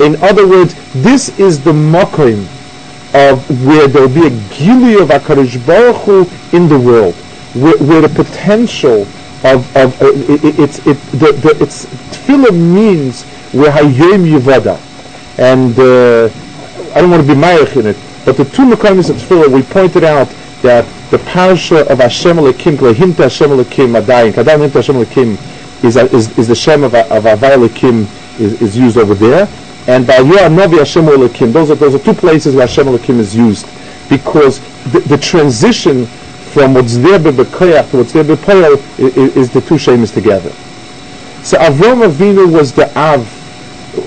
In 0.04 0.16
other 0.22 0.46
words, 0.46 0.74
this 0.92 1.30
is 1.38 1.64
the 1.64 1.72
makom 1.72 2.46
of 3.14 3.66
where 3.66 3.88
there 3.88 4.06
will 4.06 4.14
be 4.14 4.26
a 4.26 4.30
gili 4.54 5.00
of 5.00 5.08
Hakadosh 5.08 5.64
Baruch 5.66 5.96
Hu 6.02 6.26
in 6.54 6.68
the 6.68 6.78
world, 6.78 7.14
where, 7.54 7.78
where 7.78 8.00
the 8.00 8.08
potential 8.08 9.02
of 9.44 9.76
of 9.76 10.02
uh, 10.02 10.06
it, 10.10 10.58
it's 10.58 10.78
it 10.86 10.96
the, 11.12 11.32
the 11.32 11.56
it's 11.60 11.86
tefillah 11.86 12.52
means 12.52 13.24
where 13.52 13.70
Hayoim 13.70 14.26
Yivoda, 14.28 14.78
and 15.38 15.78
uh, 15.78 16.28
I 16.94 17.00
don't 17.00 17.10
want 17.10 17.26
to 17.26 17.34
be 17.34 17.38
mayach 17.38 17.76
in 17.76 17.86
it, 17.86 17.96
but 18.24 18.36
the 18.36 18.44
two 18.44 18.62
makomis 18.62 19.10
of 19.10 19.16
tefillah 19.16 19.48
we 19.48 19.62
pointed 19.62 20.04
out 20.04 20.28
that 20.62 20.84
the 21.10 21.18
parsha 21.18 21.86
of 21.86 21.98
Hashem 21.98 22.36
Elokim, 22.36 22.76
Klehimta 22.76 23.22
Hashem 23.24 23.50
Elokim 23.50 24.00
Adayin, 24.00 24.32
Kadam 24.32 24.68
Himta 24.68 24.74
Hashem 24.74 24.96
Elokim 24.96 25.84
is, 25.84 25.96
is, 25.96 26.36
is 26.38 26.48
the 26.48 26.54
Shem 26.54 26.84
of, 26.84 26.94
of 26.94 27.24
Avai 27.24 27.56
Elokim 27.56 28.40
is, 28.40 28.60
is 28.60 28.76
used 28.76 28.98
over 28.98 29.14
there. 29.14 29.48
And 29.86 30.06
by 30.06 30.18
Yoah 30.18 30.50
Novi 30.50 30.78
Hashem 30.78 31.06
Elokim, 31.06 31.52
those 31.52 31.70
are, 31.70 31.76
those 31.76 31.94
are 31.94 31.98
two 31.98 32.12
places 32.12 32.54
where 32.54 32.66
Hashem 32.66 32.86
Elokim 32.86 33.18
is 33.18 33.34
used. 33.34 33.66
Because 34.10 34.60
the, 34.92 35.00
the 35.00 35.16
transition 35.16 36.06
from 36.58 36.74
what's 36.74 36.96
there 36.96 37.20
b'bekoyach 37.20 37.88
to 37.88 37.98
what's 37.98 38.12
there 38.12 38.24
b'poyel 38.24 38.74
is, 38.98 39.36
is 39.36 39.50
the 39.50 39.60
two 39.60 39.76
shemis 39.76 40.12
together. 40.12 40.50
So 41.44 41.56
Avram 41.56 42.04
Avinu 42.04 42.52
was 42.52 42.72
the 42.72 42.86
Av, 42.98 43.22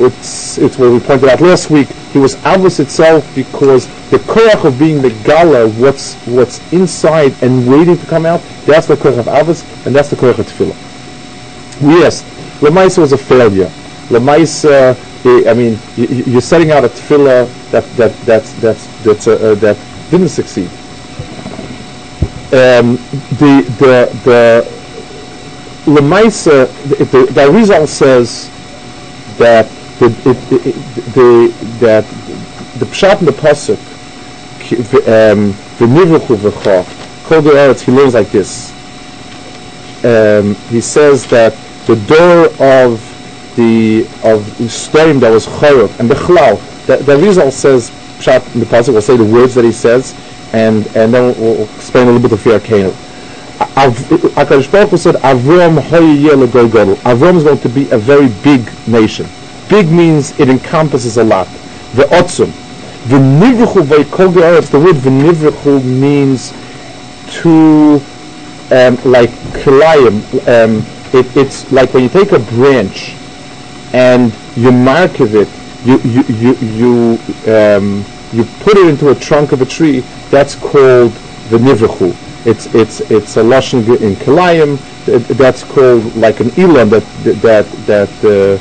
it's, 0.01 0.57
it's 0.57 0.77
what 0.77 0.91
we 0.91 0.99
pointed 0.99 1.29
out 1.29 1.39
last 1.39 1.69
week, 1.69 1.87
he 2.11 2.19
was 2.19 2.35
Avos 2.43 2.81
itself 2.81 3.23
because 3.35 3.87
the 4.09 4.17
koach 4.17 4.65
of 4.65 4.77
being 4.77 5.01
the 5.01 5.11
gala, 5.23 5.69
what's 5.69 6.15
what's 6.25 6.59
inside 6.73 7.31
and 7.41 7.65
waiting 7.69 7.97
to 7.97 8.05
come 8.07 8.25
out, 8.25 8.41
that's 8.65 8.87
the 8.87 8.95
koach 8.95 9.17
of 9.17 9.27
Avos, 9.27 9.63
and 9.85 9.95
that's 9.95 10.09
the 10.09 10.17
koach 10.17 10.37
of 10.37 10.45
Tefillah. 10.45 10.75
Yes, 11.81 12.21
Lemaisa 12.59 12.97
was 12.97 13.13
a 13.13 13.17
failure. 13.17 13.71
Lemaisa, 14.09 14.97
I 15.49 15.53
mean, 15.53 15.79
you're 15.95 16.41
setting 16.41 16.71
out 16.71 16.83
a 16.83 16.89
Tefillah 16.89 17.47
that 17.71 17.85
that 17.95 18.13
that's 18.25 18.51
that's 18.59 19.03
that's 19.03 19.27
uh, 19.27 19.55
that 19.55 19.77
didn't 20.09 20.27
succeed. 20.27 20.69
Um, 22.53 22.97
the 23.39 23.63
the 23.79 24.19
the 24.25 24.81
Lemaisa, 25.85 26.67
the, 26.89 27.05
the, 27.05 27.25
the 27.33 27.87
says 27.87 28.49
that 29.37 29.67
the, 29.97 30.07
it, 30.29 30.67
it, 30.67 30.75
the, 31.13 31.53
that 31.79 32.05
the 32.77 32.85
pshat 32.85 33.19
in 33.19 33.25
the 33.25 33.31
pasuk, 33.31 33.79
the 35.79 35.85
nivruchu 35.85 36.35
v'cha, 36.35 36.85
kol 37.25 37.41
eretz, 37.41 37.81
he 37.81 37.91
learns 37.91 38.13
like 38.13 38.29
this. 38.29 38.71
Um, 40.05 40.53
he 40.69 40.81
says 40.81 41.25
that 41.27 41.53
the 41.87 41.95
door 41.95 42.45
of 42.59 42.99
the 43.55 44.01
of 44.23 44.43
Stoim 44.69 45.19
that 45.19 45.31
was 45.31 45.47
chayov 45.47 45.99
and 45.99 46.09
the 46.09 46.15
chlal, 46.15 46.59
the, 46.85 46.97
result 47.17 47.53
says 47.53 47.89
pshat 48.19 48.53
in 48.53 48.59
the 48.59 48.67
pasuk. 48.67 48.93
We'll 48.93 49.01
say 49.01 49.17
the 49.17 49.25
words 49.25 49.55
that 49.55 49.65
he 49.65 49.71
says, 49.71 50.13
and 50.53 50.85
and 50.95 51.13
then 51.13 51.35
we'll, 51.37 51.55
we'll 51.55 51.63
explain 51.75 52.07
a 52.07 52.11
little 52.11 52.29
bit 52.29 52.33
of 52.33 52.43
Yarkenu. 52.43 52.91
Akadosh 53.61 54.71
Baruch 54.71 54.89
Hu 54.89 54.97
said, 54.97 55.15
Avram 55.15 55.79
Avram 55.79 57.35
is 57.37 57.43
going 57.43 57.59
to 57.59 57.69
be 57.69 57.89
a 57.91 57.97
very 57.97 58.27
big 58.43 58.69
nation. 58.87 59.27
Big 59.69 59.89
means 59.89 60.37
it 60.39 60.49
encompasses 60.49 61.17
a 61.17 61.23
lot. 61.23 61.47
The 61.93 62.03
otzum. 62.09 62.51
The 63.07 63.17
nivruchu 63.17 63.83
v'kol 63.83 64.69
the 64.69 64.79
word 64.79 64.95
v'nivruchu 64.95 65.83
means 65.83 66.51
to, 67.41 68.01
um, 68.75 68.97
like 69.09 69.29
kilayim, 69.63 70.21
um, 70.47 70.85
it, 71.13 71.35
it's 71.35 71.71
like 71.71 71.93
when 71.93 72.03
you 72.03 72.09
take 72.09 72.31
a 72.31 72.39
branch 72.39 73.15
and 73.93 74.33
you 74.55 74.71
mark 74.71 75.19
it, 75.19 75.49
you, 75.83 75.97
you, 75.99 76.23
you, 76.23 76.53
you, 76.55 77.53
um, 77.53 78.05
you 78.31 78.43
put 78.59 78.77
it 78.77 78.87
into 78.87 79.09
a 79.09 79.15
trunk 79.15 79.51
of 79.51 79.61
a 79.61 79.65
tree, 79.65 80.03
that's 80.31 80.55
called 80.55 81.11
the 81.51 81.57
nivruchu. 81.57 82.15
It's, 82.45 82.73
it's, 82.73 83.01
it's 83.11 83.37
a 83.37 83.43
lashon 83.43 83.85
in 84.01 84.15
kilayim, 84.15 84.79
that's 85.37 85.63
called 85.63 86.15
like 86.15 86.39
an 86.39 86.49
elam 86.57 86.89
that, 86.89 87.03
that, 87.41 87.65
that, 87.85 88.09
uh, 88.25 88.57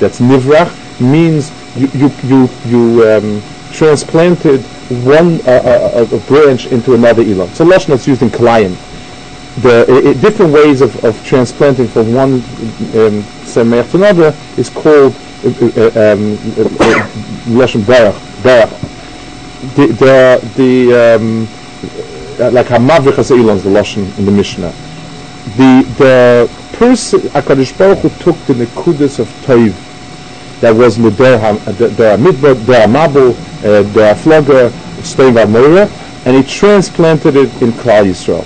that's 0.00 0.20
nivrach 0.20 0.70
means 1.00 1.50
you 1.76 1.88
you 1.88 2.10
you, 2.24 2.48
you 2.66 3.08
um, 3.08 3.42
transplanted 3.72 4.60
one 5.04 5.40
uh, 5.46 5.92
a, 5.94 6.16
a, 6.16 6.20
branch 6.20 6.66
into 6.66 6.94
another 6.94 7.22
elam. 7.22 7.48
So 7.50 7.64
lashon 7.64 7.88
that's 7.88 8.06
used 8.06 8.22
in 8.22 8.30
kalayim. 8.30 8.76
The 9.62 9.86
it, 9.88 10.20
different 10.20 10.52
ways 10.52 10.82
of, 10.82 11.02
of 11.04 11.22
transplanting 11.24 11.88
from 11.88 12.12
one 12.12 12.34
um, 12.34 13.24
to 13.54 13.96
another 13.96 14.34
is 14.56 14.68
called 14.68 15.14
uh, 15.14 15.48
uh 15.48 16.12
um, 16.12 16.36
lashon 17.56 17.82
berach 17.82 18.18
berach. 18.42 18.85
The 19.74 19.86
the, 19.86 20.50
the 20.56 21.16
um, 21.16 21.48
like 22.52 22.66
hamavich 22.66 23.16
has 23.16 23.30
elon 23.30 23.58
the 23.58 23.70
lashon 23.70 24.18
in 24.18 24.26
the 24.26 24.32
Mishnah. 24.32 24.72
The 25.56 25.86
the 25.96 26.50
person, 26.76 27.20
HaKadosh 27.20 27.78
Baruch 27.78 27.98
Hu 28.00 28.08
took 28.22 28.36
the 28.46 28.54
Nekudas 28.54 29.18
of 29.18 29.28
Toiv 29.46 29.74
that 30.60 30.74
was 30.74 30.98
in 30.98 31.04
the 31.04 31.10
Dor 31.10 31.38
HaMidbar, 31.38 32.66
Dor 32.66 32.86
HaMabul, 32.86 33.30
uh, 33.64 33.82
Dor 33.94 34.14
HaFlogger, 34.14 34.70
Stein 35.02 35.34
Moira, 35.50 35.88
and 36.26 36.36
he 36.36 36.42
transplanted 36.42 37.36
it 37.36 37.62
in 37.62 37.72
Klal 37.72 38.04
Yisrael. 38.06 38.44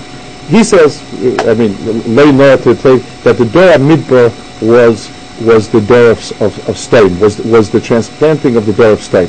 He 0.49 0.63
says, 0.65 1.03
I 1.47 1.55
mean, 1.55 1.77
Lay 2.15 2.57
to 2.57 2.77
say 2.77 2.99
that 3.25 3.39
the 3.39 3.47
Dor 3.47 3.73
HaMidbar 3.73 4.31
was 4.63 5.11
was 5.41 5.69
the 5.71 5.81
door 5.81 6.11
of, 6.11 6.43
of, 6.43 6.69
of 6.69 6.77
stain, 6.77 7.19
was, 7.19 7.39
was 7.39 7.71
the 7.71 7.81
transplanting 7.81 8.57
of 8.57 8.67
the 8.67 8.75
door 8.75 8.93
of 8.93 9.01
stain. 9.01 9.29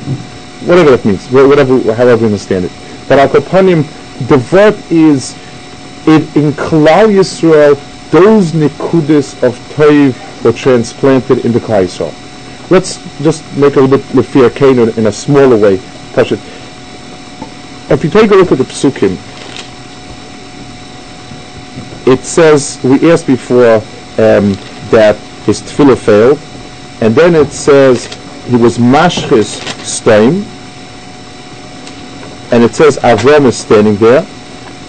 Whatever 0.66 0.91
that 0.91 1.05
means, 1.05 1.30
whatever, 1.32 1.80
however 1.93 2.22
you 2.22 2.26
understand 2.28 2.66
it. 2.66 2.72
But 3.07 3.20
Al 3.20 3.30
Kapanim, 3.30 3.84
the 4.28 4.38
verb 4.38 4.78
is, 4.89 5.36
it, 6.07 6.36
in 6.36 6.51
Klal 6.51 7.09
Yisrael, 7.09 7.76
those 8.12 8.51
Nikudis 8.51 9.41
of 9.41 9.57
Toiv 9.76 10.43
were 10.43 10.53
transplanted 10.53 11.45
into 11.45 11.59
Klal 11.59 11.86
Yisrael. 11.86 12.70
Let's 12.70 12.97
just 13.22 13.43
make 13.57 13.76
a 13.76 13.82
little 13.82 13.97
bit 13.97 14.05
Lefir 14.16 14.55
Kane 14.55 14.80
in 14.80 15.07
a 15.07 15.12
smaller 15.12 15.57
way. 15.57 15.78
Touch 16.14 16.32
it. 16.32 16.39
If 17.89 18.03
you 18.03 18.09
take 18.09 18.32
a 18.32 18.36
look 18.36 18.51
at 18.51 18.57
the 18.59 18.64
Psukim, 18.64 19.18
it 22.07 22.20
says, 22.24 22.80
we 22.84 23.12
asked 23.12 23.28
before 23.28 23.76
um, 24.18 24.53
that 24.91 25.16
his 25.45 25.62
tefillah 25.62 25.97
failed, 25.97 26.39
and 27.01 27.16
then 27.16 27.36
it 27.36 27.51
says 27.51 28.07
he 28.47 28.55
was 28.55 28.77
mashchis 28.77 29.61
stein, 29.85 30.45
and 32.51 32.63
it 32.63 32.75
says 32.75 32.97
Avram 32.97 33.45
is 33.45 33.57
standing 33.57 33.95
there. 33.97 34.21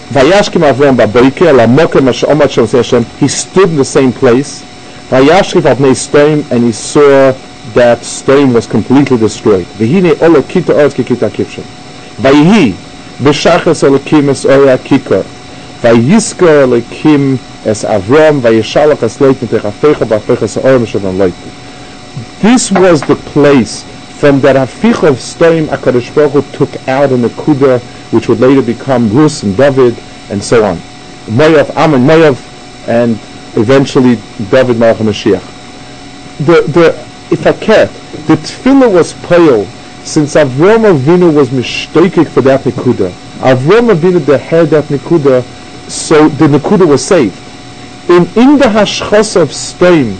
Vayashkim 0.09 0.69
Avram 0.69 0.97
ba'boike 0.97 1.55
la 1.55 1.65
mokem 1.65 2.05
ha'shomat 2.05 2.51
shel 2.51 2.67
Hashem. 2.67 3.03
He 3.19 3.27
stood 3.27 3.69
in 3.69 3.77
the 3.77 3.85
same 3.85 4.11
place. 4.11 4.61
Vayashkim 5.09 5.61
avnei 5.61 5.95
stein, 5.95 6.43
and 6.51 6.63
he 6.63 6.71
saw 6.71 7.31
that 7.73 8.03
stein 8.03 8.53
was 8.53 8.67
completely 8.67 9.17
destroyed. 9.17 9.65
V'hine 9.77 10.21
olo 10.21 10.41
kita 10.41 10.73
oretz 10.73 10.95
ki 10.95 11.03
kita 11.03 11.29
kivshem. 11.29 11.63
Vayhi 12.17 12.73
b'shachas 13.19 13.83
elokim 13.87 14.29
es 14.29 14.45
oya 14.45 14.77
kikor. 14.77 15.23
Vayisker 15.81 16.67
elokim 16.67 17.39
es 17.65 17.83
Avram 17.85 18.41
vayishalach 18.41 19.01
es 19.03 19.17
leitin 19.19 19.47
techafecha 19.47 20.05
ba'afecha 20.05 20.47
se'orim. 20.47 20.85
This 22.43 22.73
was 22.73 22.99
the 22.99 23.15
place 23.15 23.83
from 24.19 24.41
that 24.41 24.57
Hafich 24.57 25.07
of 25.07 25.15
Stoim 25.15 25.67
HaKadosh 25.67 26.13
Baruch 26.13 26.43
Hu 26.43 26.51
took 26.51 26.89
out 26.89 27.13
in 27.13 27.21
the 27.21 27.29
which 28.11 28.27
would 28.27 28.41
later 28.41 28.61
become 28.61 29.09
Rus 29.15 29.43
and 29.43 29.55
David, 29.55 29.97
and 30.29 30.43
so 30.43 30.65
on. 30.65 30.75
Moav, 31.27 31.73
Ammon, 31.77 32.01
Moav, 32.05 32.35
and 32.85 33.11
eventually 33.57 34.15
David 34.51 34.75
Malach 34.75 34.97
Mashiach. 34.97 35.39
The, 36.39 36.69
the, 36.69 37.07
if 37.31 37.47
I 37.47 37.53
can, 37.53 37.87
the 38.27 38.35
Tefillah 38.35 38.91
was 38.91 39.13
pale 39.25 39.63
since 40.03 40.35
Avram 40.35 40.83
Avinu 40.83 41.33
was 41.33 41.47
mishtakik 41.47 42.27
for 42.27 42.41
that 42.41 42.65
Nekuda. 42.65 43.09
Avram 43.39 43.95
Avinu 43.95 44.25
the 44.25 44.37
head 44.37 44.67
that 44.67 44.83
Nekuda, 44.89 45.43
so 45.89 46.27
the 46.27 46.47
Nekuda 46.47 46.85
was 46.85 47.07
saved. 47.07 47.39
In, 48.09 48.23
in 48.37 48.57
the 48.57 48.65
Hashchos 48.65 49.41
of 49.41 49.51
Stoim, 49.51 50.17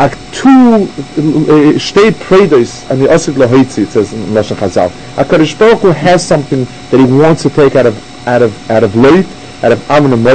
ak 0.00 0.16
two 0.32 0.48
uh, 0.48 1.78
state 1.78 2.14
predos 2.14 2.88
and 2.90 3.02
the 3.02 3.06
osid 3.06 3.34
lahoitzi 3.34 3.82
it 3.82 3.88
says 3.88 4.14
in 4.14 4.20
Lashon 4.36 4.56
Chazal. 4.56 4.88
HaKadosh 5.16 5.58
Baruch 5.58 5.80
Hu 5.80 5.88
has 5.88 6.26
something 6.26 6.64
that 6.90 6.98
he 6.98 7.04
wants 7.04 7.42
to 7.42 7.50
take 7.50 7.76
out 7.76 7.84
of 7.84 7.94
out 8.26 8.40
of 8.40 8.70
out 8.70 8.82
of 8.82 8.92
Loit, 8.92 9.26
out 9.62 9.72
of 9.72 9.90
Ammon 9.90 10.14
and 10.14 10.26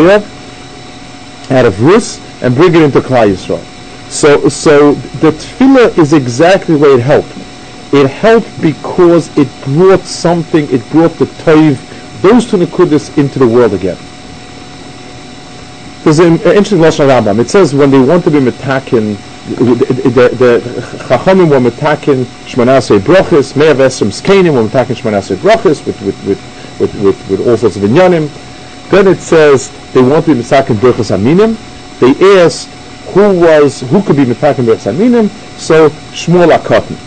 out 1.51 1.65
of 1.65 1.81
Rus, 1.81 2.21
and 2.43 2.53
bring 2.53 2.75
it 2.75 2.81
into 2.83 2.99
Klal 2.99 3.33
Yisrael. 3.33 3.63
So 4.11 4.49
so 4.49 4.93
the 5.23 5.31
tefillah 5.31 5.97
is 5.97 6.13
exactly 6.13 6.75
where 6.75 6.99
it 6.99 7.01
helped. 7.01 7.35
It 7.91 8.05
helped 8.05 8.61
because 8.61 9.35
it 9.35 9.47
brought 9.63 10.01
something. 10.01 10.69
It 10.69 10.87
brought 10.91 11.13
the 11.13 11.25
toiv, 11.25 11.81
those 12.21 12.47
two 12.47 12.57
nekudas 12.57 13.17
into 13.17 13.39
the 13.39 13.47
world 13.47 13.73
again. 13.73 13.97
There's 16.03 16.19
an 16.19 16.33
interesting 16.41 16.77
Lashon 16.77 17.07
Rambam. 17.09 17.39
It 17.39 17.49
says 17.49 17.73
when 17.73 17.89
they 17.89 17.99
want 17.99 18.23
to 18.25 18.29
be 18.29 18.37
metakin 18.37 19.17
the 19.45 20.59
Chachamim 21.07 21.49
were 21.49 21.69
metakin 21.69 22.23
Shmanasei 22.45 22.99
Brochis, 22.99 23.55
Me'av 23.55 23.77
Esrim 23.77 24.07
Skanim 24.07 24.53
were 24.55 24.67
metakin 24.67 24.95
Shmanasei 24.95 25.35
Brochis 25.35 25.85
with 25.85 26.01
with, 26.01 26.25
with, 26.25 26.79
with, 26.79 27.01
with, 27.01 27.29
with 27.29 27.47
all 27.47 27.57
sorts 27.57 27.75
of 27.75 27.83
inyanim. 27.83 28.29
Then 28.89 29.07
it 29.07 29.19
says 29.19 29.69
they 29.93 30.01
want 30.01 30.25
to 30.25 30.33
be 30.33 30.41
metakin 30.41 30.75
Brochis 30.75 31.15
Aminim. 31.15 31.57
They 31.99 32.41
asked 32.41 32.69
who 33.13 33.39
was 33.39 33.81
who 33.81 34.01
could 34.01 34.15
be 34.15 34.25
metakin 34.25 34.65
Brochis 34.65 34.91
Aminim. 34.91 35.29
So 35.59 35.89
Shmuel 35.89 36.55
Akotin. 36.57 36.97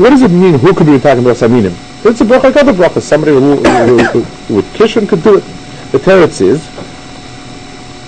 What 0.00 0.10
does 0.10 0.22
it 0.22 0.30
mean? 0.30 0.54
Who 0.54 0.72
could 0.72 0.86
be 0.86 0.98
metakin 0.98 1.22
Brochis 1.22 1.48
Aminim? 1.48 1.74
It's 2.06 2.20
a 2.20 2.24
bracha, 2.24 2.54
other 2.56 2.74
bracha. 2.74 3.00
Somebody 3.00 3.32
who 3.32 3.56
with 4.54 4.66
kishon 4.74 5.08
could 5.08 5.22
do 5.22 5.38
it. 5.38 5.44
The 5.90 5.98
teretz 5.98 6.40
is 6.40 6.68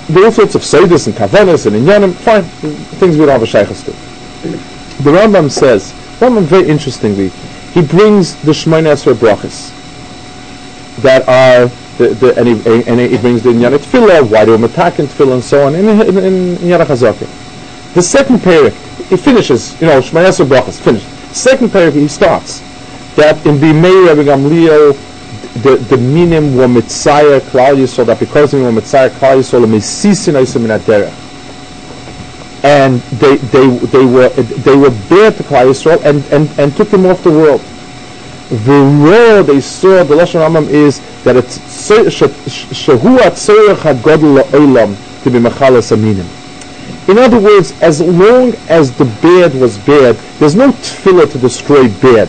there 0.08 0.22
are 0.22 0.26
all 0.26 0.32
sorts 0.32 0.54
of 0.54 0.62
Seidus 0.62 1.08
and 1.08 1.16
Kavanas 1.16 1.66
and 1.66 1.74
Inyanim, 1.74 2.14
fine, 2.14 2.42
things 2.42 3.16
we 3.18 3.26
don't 3.26 3.40
have 3.40 3.42
a 3.42 3.46
Shaykhas 3.46 3.84
to. 3.86 5.02
The 5.02 5.10
Rambam 5.10 5.50
says, 5.50 5.92
Rambam 6.20 6.44
very 6.44 6.68
interestingly, 6.68 7.28
he 7.74 7.82
brings 7.82 8.40
the 8.42 8.52
Shemaine 8.52 8.84
Esra 8.84 9.14
Brachas 9.14 9.72
that 11.02 11.28
are, 11.28 11.68
the, 11.98 12.14
the, 12.14 12.38
and, 12.38 12.48
he, 12.48 12.88
and 12.88 13.00
he 13.00 13.18
brings 13.18 13.42
the 13.42 13.50
Inyan 13.50 13.76
Tefillah, 13.76 14.30
why 14.30 14.44
do 14.44 14.54
attack 14.64 15.00
in 15.00 15.06
Tefillah 15.06 15.34
and 15.34 15.44
so 15.44 15.66
on, 15.66 15.74
in, 15.74 15.88
in, 15.88 16.18
in. 16.18 16.54
The 17.94 18.02
second 18.02 18.38
parak, 18.38 18.72
he 19.08 19.16
finishes, 19.16 19.80
you 19.80 19.88
know, 19.88 20.00
Shemaine 20.00 20.26
Esra 20.26 20.46
Brachas, 20.46 20.80
finished. 20.80 21.08
Second 21.34 21.68
parak, 21.68 21.92
he 21.92 22.06
starts, 22.06 22.60
that 23.16 23.44
in 23.44 23.58
the 23.58 23.72
Meir 23.72 24.06
Rabbi 24.06 24.22
Gamliel, 24.22 24.96
the 25.62 25.76
the 25.76 25.96
minim 25.96 26.56
were 26.56 26.66
mitzayah 26.66 27.40
klal 27.40 27.76
yisrael 27.76 28.06
that 28.06 28.20
because 28.20 28.50
they 28.52 28.60
were 28.60 28.70
mitzayah 28.70 29.10
klal 29.10 29.38
yisrael 29.38 29.66
mesisin 29.66 30.34
oisim 30.34 30.64
in 30.64 30.70
adera 30.70 31.12
and 32.64 33.00
they 33.20 33.36
they 33.36 33.66
they 33.86 34.04
were 34.04 34.28
they 34.28 34.76
were 34.76 34.90
bare 35.08 35.30
to 35.32 35.42
klal 35.42 35.66
yisrael 35.70 36.02
and 36.04 36.24
and 36.32 36.48
and 36.58 36.76
took 36.76 36.88
them 36.90 37.06
off 37.06 37.22
the 37.22 37.30
world. 37.30 37.60
The 38.48 38.80
world 39.02 39.46
they 39.48 39.60
saw 39.60 40.04
the 40.04 40.14
lashon 40.14 40.40
Rambam 40.40 40.68
is 40.68 41.00
that 41.24 41.36
it's 41.36 41.58
shehu 41.58 43.18
atzorech 43.18 43.76
hagodol 43.76 44.42
la'olam 44.42 44.96
to 45.24 45.30
be 45.30 45.38
mechalas 45.38 45.90
aminim 45.90 46.26
in 47.08 47.18
other 47.18 47.38
words, 47.38 47.80
as 47.80 48.00
long 48.00 48.54
as 48.68 48.92
the 48.96 49.04
bad 49.04 49.54
was 49.54 49.78
bad, 49.78 50.16
there's 50.38 50.56
no 50.56 50.72
tefillah 50.72 51.30
to 51.30 51.38
destroy 51.38 51.88
bad. 51.88 52.28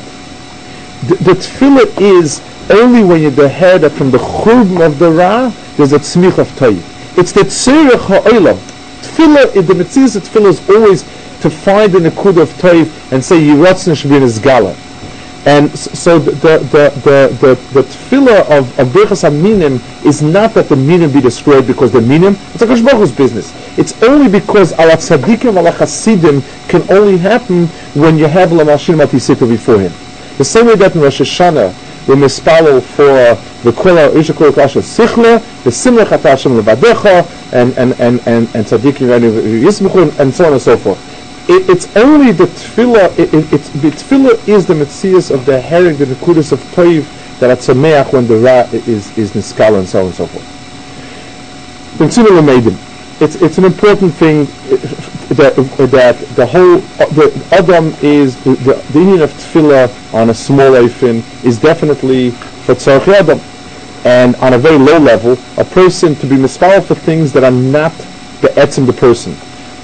The, 1.07 1.15
the 1.15 1.31
tefillah 1.31 1.99
is 1.99 2.41
only 2.69 3.03
when 3.03 3.21
you're 3.21 3.31
the 3.31 3.49
head 3.49 3.81
that 3.81 3.91
from 3.91 4.11
the 4.11 4.17
churban 4.17 4.85
of 4.85 4.99
the 4.99 5.11
Ra, 5.11 5.51
there's 5.77 5.93
a 5.93 5.99
tzmich 5.99 6.37
of 6.37 6.47
Tayyib. 6.51 7.17
It's 7.17 7.31
the 7.31 7.41
tzirich 7.41 7.99
ha'olam. 7.99 8.57
Tefillah, 9.01 9.65
the 9.65 9.75
mitzvah 9.75 10.19
tefillah 10.19 10.49
is 10.49 10.69
always 10.69 11.03
to 11.41 11.49
find 11.49 11.91
the 11.91 11.99
nekud 11.99 12.41
of 12.41 12.49
Tayyib 12.53 13.11
and 13.11 13.23
say 13.23 13.39
Yiratzin 13.39 13.95
should 13.95 14.09
be 14.09 14.17
in 14.17 14.41
gala. 14.41 14.75
And 15.45 15.71
so 15.79 16.19
the 16.19 16.31
the 16.31 16.89
the 17.03 17.37
the, 17.39 17.55
the, 17.73 17.81
tefillah 17.81 18.41
of, 18.51 18.77
of 18.79 18.87
Birchas 18.89 19.23
Aminim 19.27 19.79
is 20.05 20.21
not 20.21 20.53
that 20.55 20.67
the 20.67 20.75
minim 20.75 21.11
be 21.11 21.21
destroyed 21.21 21.65
because 21.65 21.91
the 21.91 22.01
minim, 22.01 22.35
it's 22.53 22.61
a 22.61 22.67
Baruch's 22.67 23.11
business. 23.11 23.53
It's 23.77 24.01
only 24.03 24.29
because 24.29 24.73
ala 24.73 24.97
tzadikim 24.97 25.57
ala 25.57 25.71
chasidim 25.71 26.43
can 26.67 26.83
only 26.91 27.17
happen 27.17 27.67
when 27.95 28.17
you 28.17 28.25
have 28.25 28.49
lamashim 28.49 29.03
atisita 29.03 29.47
before 29.47 29.79
him. 29.79 29.93
The 30.37 30.45
same 30.45 30.67
way 30.67 30.75
that 30.75 30.95
in 30.95 31.01
Rosh 31.01 31.21
Hashanah, 31.21 31.86
we 32.07 32.15
mispalel 32.15 32.81
for 32.81 33.05
the 33.63 33.71
kula 33.71 34.09
ishakul 34.13 34.53
kasha 34.55 34.79
sichla, 34.79 35.43
the 35.63 35.71
simla 35.71 36.05
chatashim 36.05 36.59
levadecha, 36.61 37.29
and 37.51 37.77
and 37.77 37.93
and 37.99 38.21
and 38.27 38.49
and 38.55 38.65
tzaddikim 38.65 39.07
yismuchun, 39.63 40.17
and 40.19 40.33
so 40.33 40.45
on 40.45 40.53
and 40.53 40.61
so 40.61 40.77
forth. 40.77 40.99
It, 41.49 41.69
it's 41.69 41.87
only 41.95 42.31
the 42.31 42.45
tefillah. 42.47 43.17
It, 43.19 43.33
it, 43.33 43.53
it's 43.53 43.69
the 43.69 43.91
tefillah 43.91 44.47
is 44.47 44.65
the 44.65 44.73
mitzias 44.73 45.31
of 45.31 45.45
the 45.45 45.59
herring, 45.61 45.97
the 45.97 46.05
nekudas 46.05 46.51
of 46.51 46.63
toiv 46.71 47.07
that 47.39 47.49
at 47.49 47.59
sameach 47.59 48.13
when 48.13 48.27
the 48.27 48.37
ra 48.37 48.67
is 48.71 49.11
is 49.17 49.33
niskala 49.33 49.79
and 49.79 49.89
so 49.89 49.99
on 49.99 50.05
and 50.05 50.15
so 50.15 50.27
forth. 50.27 50.47
It's 53.19 53.35
it's 53.35 53.57
an 53.57 53.65
important 53.65 54.13
thing 54.13 54.45
that 55.33 55.55
that 55.91 56.19
the 56.35 56.45
whole 56.45 56.77
the 57.17 57.47
Adam 57.51 57.95
is 58.03 58.41
the, 58.43 58.53
the 58.93 58.99
union 58.99 59.21
of 59.21 59.31
tefillah 59.33 60.13
on 60.13 60.29
a 60.29 60.33
small 60.35 60.71
eifin 60.71 61.23
is 61.43 61.57
definitely 61.59 62.29
for 62.29 62.75
tzarech 62.75 63.07
Adam, 63.07 63.39
and 64.05 64.35
on 64.35 64.53
a 64.53 64.57
very 64.59 64.77
low 64.77 64.99
level, 64.99 65.35
a 65.57 65.65
person 65.65 66.13
to 66.15 66.27
be 66.27 66.35
mispal 66.35 66.83
for 66.83 66.93
things 66.93 67.33
that 67.33 67.43
are 67.43 67.49
not 67.49 67.91
the 68.41 68.49
etzim 68.49 68.85
the 68.85 68.93
person. 68.93 69.33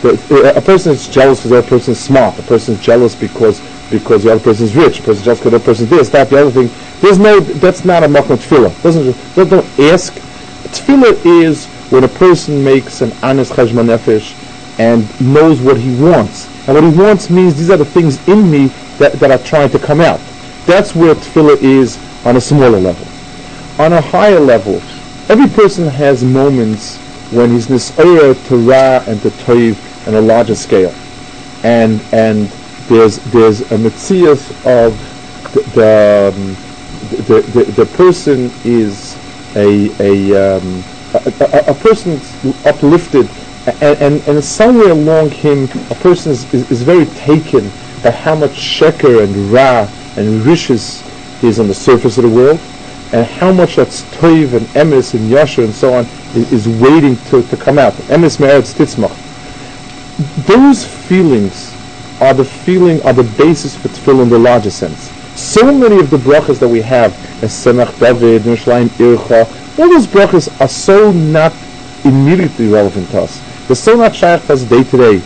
The, 0.04 0.54
a 0.56 0.62
person 0.62 0.92
is 0.92 1.08
jealous 1.08 1.40
because 1.40 1.50
the 1.50 1.58
other 1.58 1.68
person 1.68 1.94
is 1.94 2.00
smart. 2.00 2.38
A 2.38 2.44
person 2.44 2.76
is 2.76 2.82
jealous 2.82 3.16
because 3.16 3.62
because 3.90 4.26
the 4.26 4.32
other 4.32 4.44
person 4.44 4.66
is 4.66 4.76
rich. 4.76 5.00
A 5.00 5.02
person 5.02 5.22
is 5.22 5.24
jealous 5.24 5.40
because 5.40 5.52
the 5.52 5.58
other 5.58 5.66
person 5.66 5.84
is 5.86 5.90
this, 5.90 6.10
that, 6.10 6.30
the 6.30 6.40
other 6.40 6.52
thing. 6.52 6.70
There's 7.02 7.18
no. 7.18 7.40
That's 7.40 7.84
not 7.84 8.04
a 8.04 8.08
makom 8.08 8.38
tefillah. 8.38 8.84
Doesn't 8.84 9.36
don't, 9.36 9.50
don't 9.50 9.80
ask. 9.80 10.14
Tefillah 10.70 11.26
is 11.26 11.68
when 11.94 12.04
a 12.04 12.08
person 12.08 12.64
makes 12.64 13.02
an 13.02 13.14
honest 13.22 13.54
cheshbon 13.54 13.86
nefesh 13.86 14.34
and 14.80 15.06
knows 15.22 15.62
what 15.62 15.78
he 15.78 15.92
wants. 16.02 16.48
And 16.68 16.74
what 16.74 16.84
he 16.84 16.90
wants 16.90 17.30
means 17.30 17.56
these 17.56 17.70
are 17.70 17.78
the 17.78 17.86
things 17.86 18.28
in 18.28 18.50
me 18.50 18.66
that, 18.98 19.14
that 19.20 19.30
are 19.30 19.38
trying 19.38 19.70
to 19.70 19.78
come 19.78 20.02
out. 20.02 20.20
That's 20.66 20.96
where 20.96 21.14
tefillah 21.14 21.62
is 21.62 22.00
on 22.26 22.36
a 22.36 22.42
smaller 22.42 22.80
level. 22.80 23.06
On 23.78 23.94
a 23.94 24.02
higher 24.02 24.40
level, 24.40 24.82
every 25.30 25.48
person 25.50 25.86
has 25.88 26.24
moments 26.24 26.98
when 27.32 27.52
he's 27.52 27.68
nis'ayah 27.68 28.44
to 28.48 28.58
ra 28.58 29.04
and 29.06 29.22
to 29.22 29.30
toiv 29.30 29.78
on 30.08 30.16
a 30.16 30.22
larger 30.22 30.56
scale. 30.56 30.96
and 31.64 32.02
and 32.12 32.50
there's 32.90 33.18
there's 33.32 33.62
a 33.62 33.78
mitzias 33.78 34.50
of 34.66 34.98
the 35.54 35.62
the, 35.76 36.34
um, 36.34 36.58
the, 37.28 37.42
the, 37.42 37.64
the 37.72 37.86
person 37.86 38.52
is 38.64 39.16
a 39.56 39.92
a, 40.00 40.58
um, 40.58 40.84
a, 41.14 41.34
a, 41.40 41.72
a 41.72 41.74
person 41.76 42.20
uplifted 42.66 43.30
and, 43.82 44.02
and, 44.02 44.28
and 44.28 44.44
somewhere 44.44 44.92
along 44.92 45.32
him 45.32 45.64
a 45.90 45.96
person 45.96 46.32
is, 46.32 46.54
is, 46.54 46.70
is 46.72 46.84
very 46.84 47.06
taken 47.06 47.70
by 48.02 48.12
how 48.12 48.36
much 48.36 48.52
sheker 48.52 49.24
and 49.24 49.36
ra 49.52 49.88
and 50.18 50.46
rishis 50.46 51.04
is 51.44 51.60
on 51.60 51.68
the 51.68 51.74
surface 51.74 52.18
of 52.18 52.24
the 52.24 52.30
world 52.30 52.60
and 53.14 53.26
how 53.26 53.52
much 53.54 53.76
that's 53.76 54.02
toiv 54.16 54.54
and 54.54 54.66
emes 54.68 55.14
and 55.14 55.30
yasher 55.30 55.64
and 55.64 55.74
so 55.74 55.94
on 55.94 56.04
is, 56.36 56.52
is 56.52 56.68
waiting 56.82 57.16
to, 57.26 57.44
to 57.44 57.56
come 57.56 57.78
out. 57.78 57.94
Emes 58.10 58.40
me'eretz 58.40 58.74
titzmach. 58.74 59.16
Those 60.46 60.86
feelings 60.86 61.74
are 62.22 62.34
the 62.34 62.46
feeling, 62.46 63.02
are 63.04 63.14
the 63.14 63.24
basis 63.38 63.76
for 63.76 63.88
tefillah 63.90 64.24
in 64.24 64.30
the 64.30 64.40
larger 64.40 64.72
sense. 64.72 65.12
So 65.40 65.74
many 65.74 66.00
of 66.00 66.10
the 66.10 66.18
brachas 66.18 66.60
that 66.60 66.68
we 66.68 66.82
have, 66.82 67.12
as 67.44 67.52
Semach 67.52 68.00
David, 68.00 68.44
Yerushalayim 68.44 68.88
Ircha, 68.90 69.63
all 69.78 69.90
those 69.90 70.08
brachas 70.08 70.50
are 70.62 70.68
so 70.68 71.12
not 71.12 71.54
immediately 72.04 72.68
relevant 72.68 73.10
to 73.12 73.22
us. 73.22 73.42
They're 73.68 73.76
so 73.76 73.96
not 73.96 74.16
shaykh 74.16 74.50
us 74.50 74.64
day 74.64 74.84
to 74.84 74.98
day. 74.98 75.22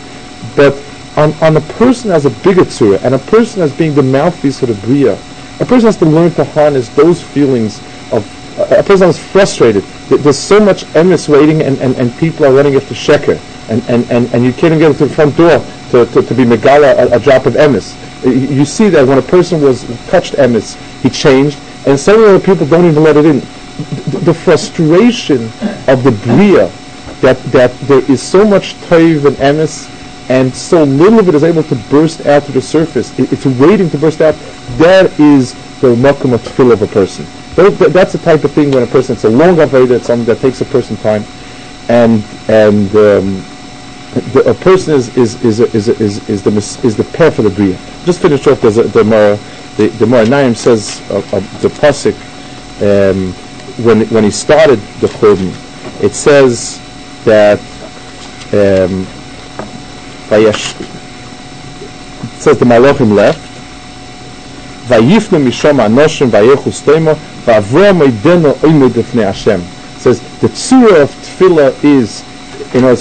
But 0.56 0.74
on, 1.16 1.32
on 1.42 1.56
a 1.56 1.60
person 1.60 2.10
as 2.10 2.24
a 2.24 2.30
bigger 2.30 2.64
and 3.04 3.14
a 3.14 3.18
person 3.18 3.62
as 3.62 3.72
being 3.72 3.94
the 3.94 4.02
mouthpiece 4.02 4.62
of 4.62 4.68
the 4.68 4.74
bria, 4.74 5.14
a 5.60 5.66
person 5.66 5.86
has 5.86 5.96
to 5.98 6.04
learn 6.04 6.32
to 6.34 6.44
harness 6.44 6.88
those 6.90 7.22
feelings 7.22 7.82
of 8.12 8.24
a 8.58 8.82
person 8.82 9.08
is 9.08 9.18
frustrated. 9.18 9.84
There's 10.08 10.38
so 10.38 10.58
much 10.58 10.84
emes 10.86 11.28
waiting, 11.28 11.62
and, 11.62 11.78
and, 11.78 11.96
and 11.96 12.16
people 12.16 12.44
are 12.44 12.52
running 12.52 12.74
after 12.74 12.92
sheker, 12.92 13.38
and, 13.70 13.88
and, 13.88 14.10
and, 14.10 14.32
and 14.34 14.44
you 14.44 14.52
can't 14.52 14.74
even 14.74 14.78
get 14.78 14.96
to 14.98 15.06
the 15.06 15.14
front 15.14 15.36
door 15.36 15.60
to, 15.90 16.06
to, 16.06 16.22
to 16.22 16.34
be 16.34 16.44
megala 16.44 16.98
a, 16.98 17.16
a 17.16 17.20
drop 17.20 17.46
of 17.46 17.54
emes. 17.54 17.94
You 18.24 18.64
see 18.64 18.88
that 18.88 19.06
when 19.06 19.18
a 19.18 19.22
person 19.22 19.60
was 19.60 19.84
touched 20.08 20.34
emes, 20.34 20.76
he 21.02 21.10
changed, 21.10 21.60
and 21.86 21.94
of 21.94 22.32
the 22.32 22.42
people 22.44 22.66
don't 22.66 22.84
even 22.84 23.02
let 23.02 23.16
it 23.16 23.26
in. 23.26 23.40
The, 23.78 24.18
the 24.18 24.34
frustration 24.34 25.44
of 25.86 26.02
the 26.02 26.10
bria 26.24 26.68
that 27.20 27.38
that 27.52 27.72
there 27.82 28.02
is 28.10 28.20
so 28.20 28.44
much 28.44 28.74
toiv 28.90 29.24
and 29.24 29.36
emes, 29.36 29.88
and 30.28 30.52
so 30.52 30.82
little 30.82 31.20
of 31.20 31.28
it 31.28 31.34
is 31.36 31.44
able 31.44 31.62
to 31.62 31.76
burst 31.88 32.26
out 32.26 32.42
to 32.44 32.52
the 32.52 32.60
surface. 32.60 33.16
It, 33.18 33.32
it's 33.32 33.46
waiting 33.46 33.88
to 33.90 33.98
burst 33.98 34.20
out. 34.20 34.34
That 34.78 35.18
is 35.20 35.54
the 35.80 35.94
makom 35.94 36.34
of 36.34 36.42
tefillah 36.42 36.72
of 36.72 36.82
a 36.82 36.88
person. 36.88 37.24
That's 37.54 38.12
the 38.12 38.18
type 38.18 38.42
of 38.42 38.50
thing 38.52 38.72
when 38.72 38.82
a 38.82 38.86
person, 38.86 39.14
it's 39.14 39.24
a 39.24 39.30
long 39.30 39.56
avodah, 39.56 39.96
it's 39.96 40.06
something 40.06 40.26
that 40.26 40.40
takes 40.40 40.60
a 40.60 40.64
person 40.64 40.96
time, 40.96 41.24
and 41.88 42.24
and 42.48 42.88
um, 42.96 43.42
the, 44.32 44.42
a 44.46 44.54
person 44.54 44.94
is 44.94 45.16
is 45.16 45.42
is 45.44 45.60
is 45.60 45.88
is, 45.88 46.28
is 46.28 46.42
the 46.42 46.50
is 46.84 46.96
the 46.96 47.04
pair 47.16 47.30
for 47.30 47.42
the 47.42 47.50
bria. 47.50 47.78
Just 48.04 48.22
finish 48.22 48.44
off. 48.48 48.64
A, 48.64 48.70
the 48.70 49.04
Mara, 49.04 49.36
the 49.76 49.86
the 49.98 50.06
Mara 50.06 50.26
Naim 50.26 50.56
says 50.56 51.00
uh, 51.10 51.18
uh, 51.18 51.40
the 51.60 51.68
pasuk 51.68 52.16
um, 52.82 53.34
when 53.84 54.06
when 54.08 54.24
he 54.24 54.30
started 54.30 54.80
the 55.00 55.06
churban, 55.06 55.52
it 56.02 56.14
says 56.14 56.80
that 57.24 57.58
um, 58.52 59.06
it 60.30 60.54
says 62.40 62.58
the 62.58 62.64
Malachim 62.64 63.14
left. 63.14 63.40
Vayifnu 64.88 65.52
says 69.98 70.20
the 70.40 70.48
tzura 70.48 71.02
of 71.02 71.10
tefillah 71.10 71.84
is, 71.84 72.24
you 72.74 72.80
know, 72.80 72.94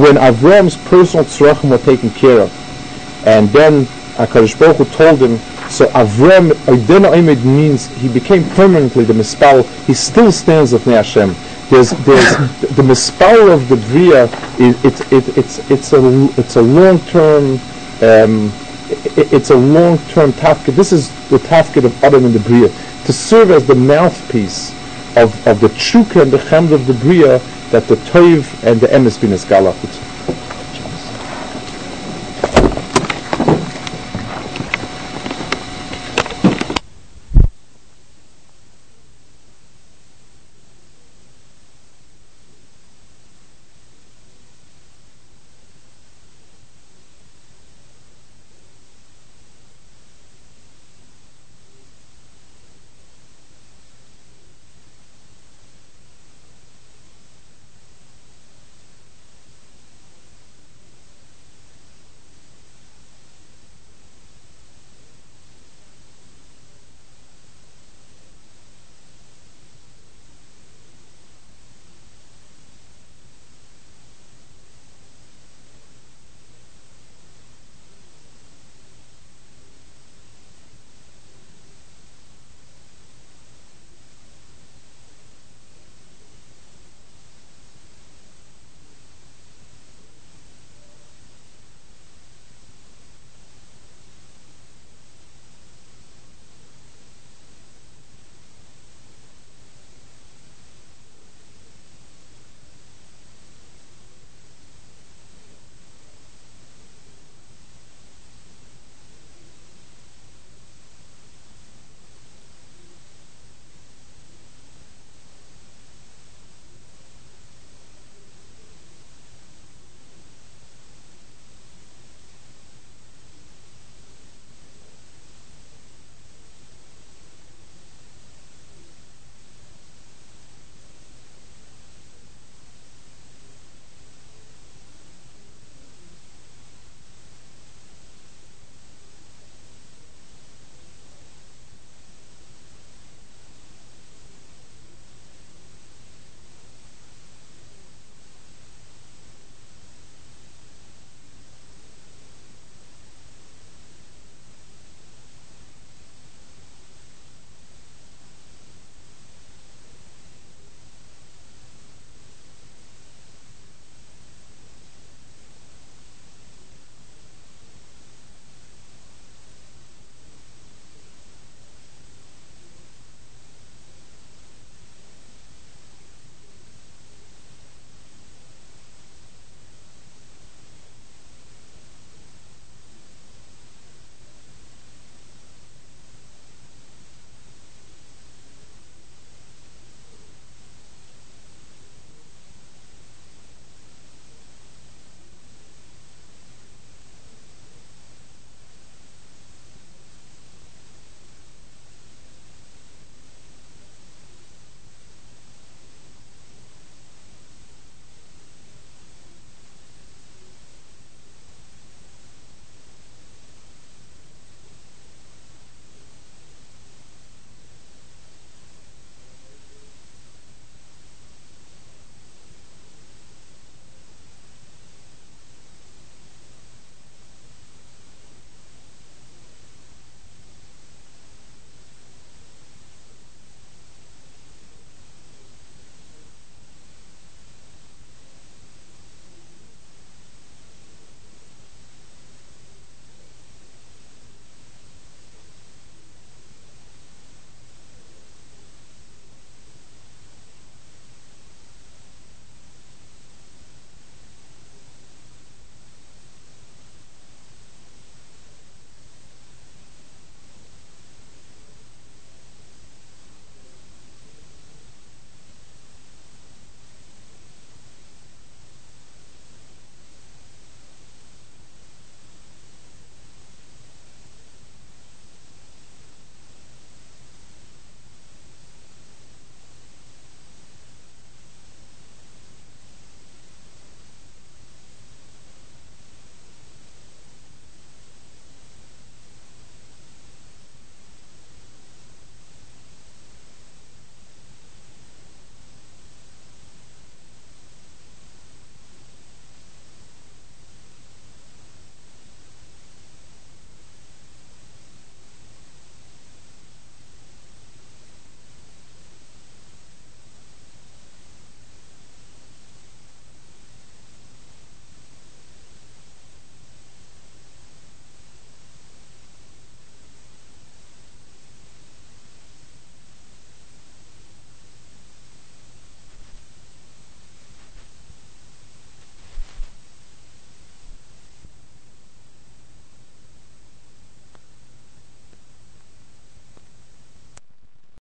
when 0.00 0.16
Avrom's 0.16 0.76
personal 0.88 1.24
tzrachim 1.24 1.70
were 1.70 1.78
taken 1.78 2.10
care 2.10 2.40
of, 2.40 3.26
and 3.26 3.48
then 3.48 3.84
HaKadosh 4.16 4.58
Baruch 4.58 4.76
Hu 4.76 4.84
told 4.84 5.20
him, 5.20 5.40
so 5.72 5.86
Avram, 5.88 6.50
oideno 6.66 7.10
oimed 7.12 7.42
means 7.44 7.88
he 7.88 8.08
became 8.08 8.44
permanently 8.50 9.04
the 9.04 9.14
mispal, 9.14 9.66
he 9.86 9.94
still 9.94 10.30
stands 10.30 10.72
with 10.72 10.84
Hashem 10.84 11.34
there's 11.72 11.90
there's 11.90 12.36
the 12.76 12.82
mispal 12.82 13.52
of 13.52 13.68
the 13.68 13.76
bria 13.88 14.24
is 14.60 14.84
it's 14.84 15.00
it, 15.10 15.36
it's 15.38 15.58
it's 15.70 15.92
a 15.94 16.28
it's 16.36 16.56
a 16.56 16.62
long 16.62 16.98
term 17.06 17.54
um, 18.02 18.52
it, 18.90 19.32
it's 19.32 19.50
a 19.50 19.56
long 19.56 19.96
term 20.06 20.32
tafkid. 20.32 20.76
This 20.76 20.92
is 20.92 21.10
the 21.28 21.38
tafkid 21.38 21.84
of 21.84 22.04
Adam 22.04 22.26
and 22.26 22.34
the 22.34 22.40
bria 22.40 22.68
to 23.04 23.12
serve 23.12 23.50
as 23.50 23.66
the 23.66 23.74
mouthpiece 23.74 24.72
of, 25.16 25.46
of 25.46 25.60
the 25.60 25.68
chukah 25.68 26.22
and 26.22 26.32
the 26.32 26.38
chemd 26.38 26.72
of 26.72 26.86
the 26.86 26.94
bria 26.94 27.38
that 27.70 27.88
the 27.88 27.96
toiv 27.96 28.62
and 28.62 28.80
the 28.80 28.88
emes 28.88 29.18
bin 29.18 29.30
galachut. 29.30 30.11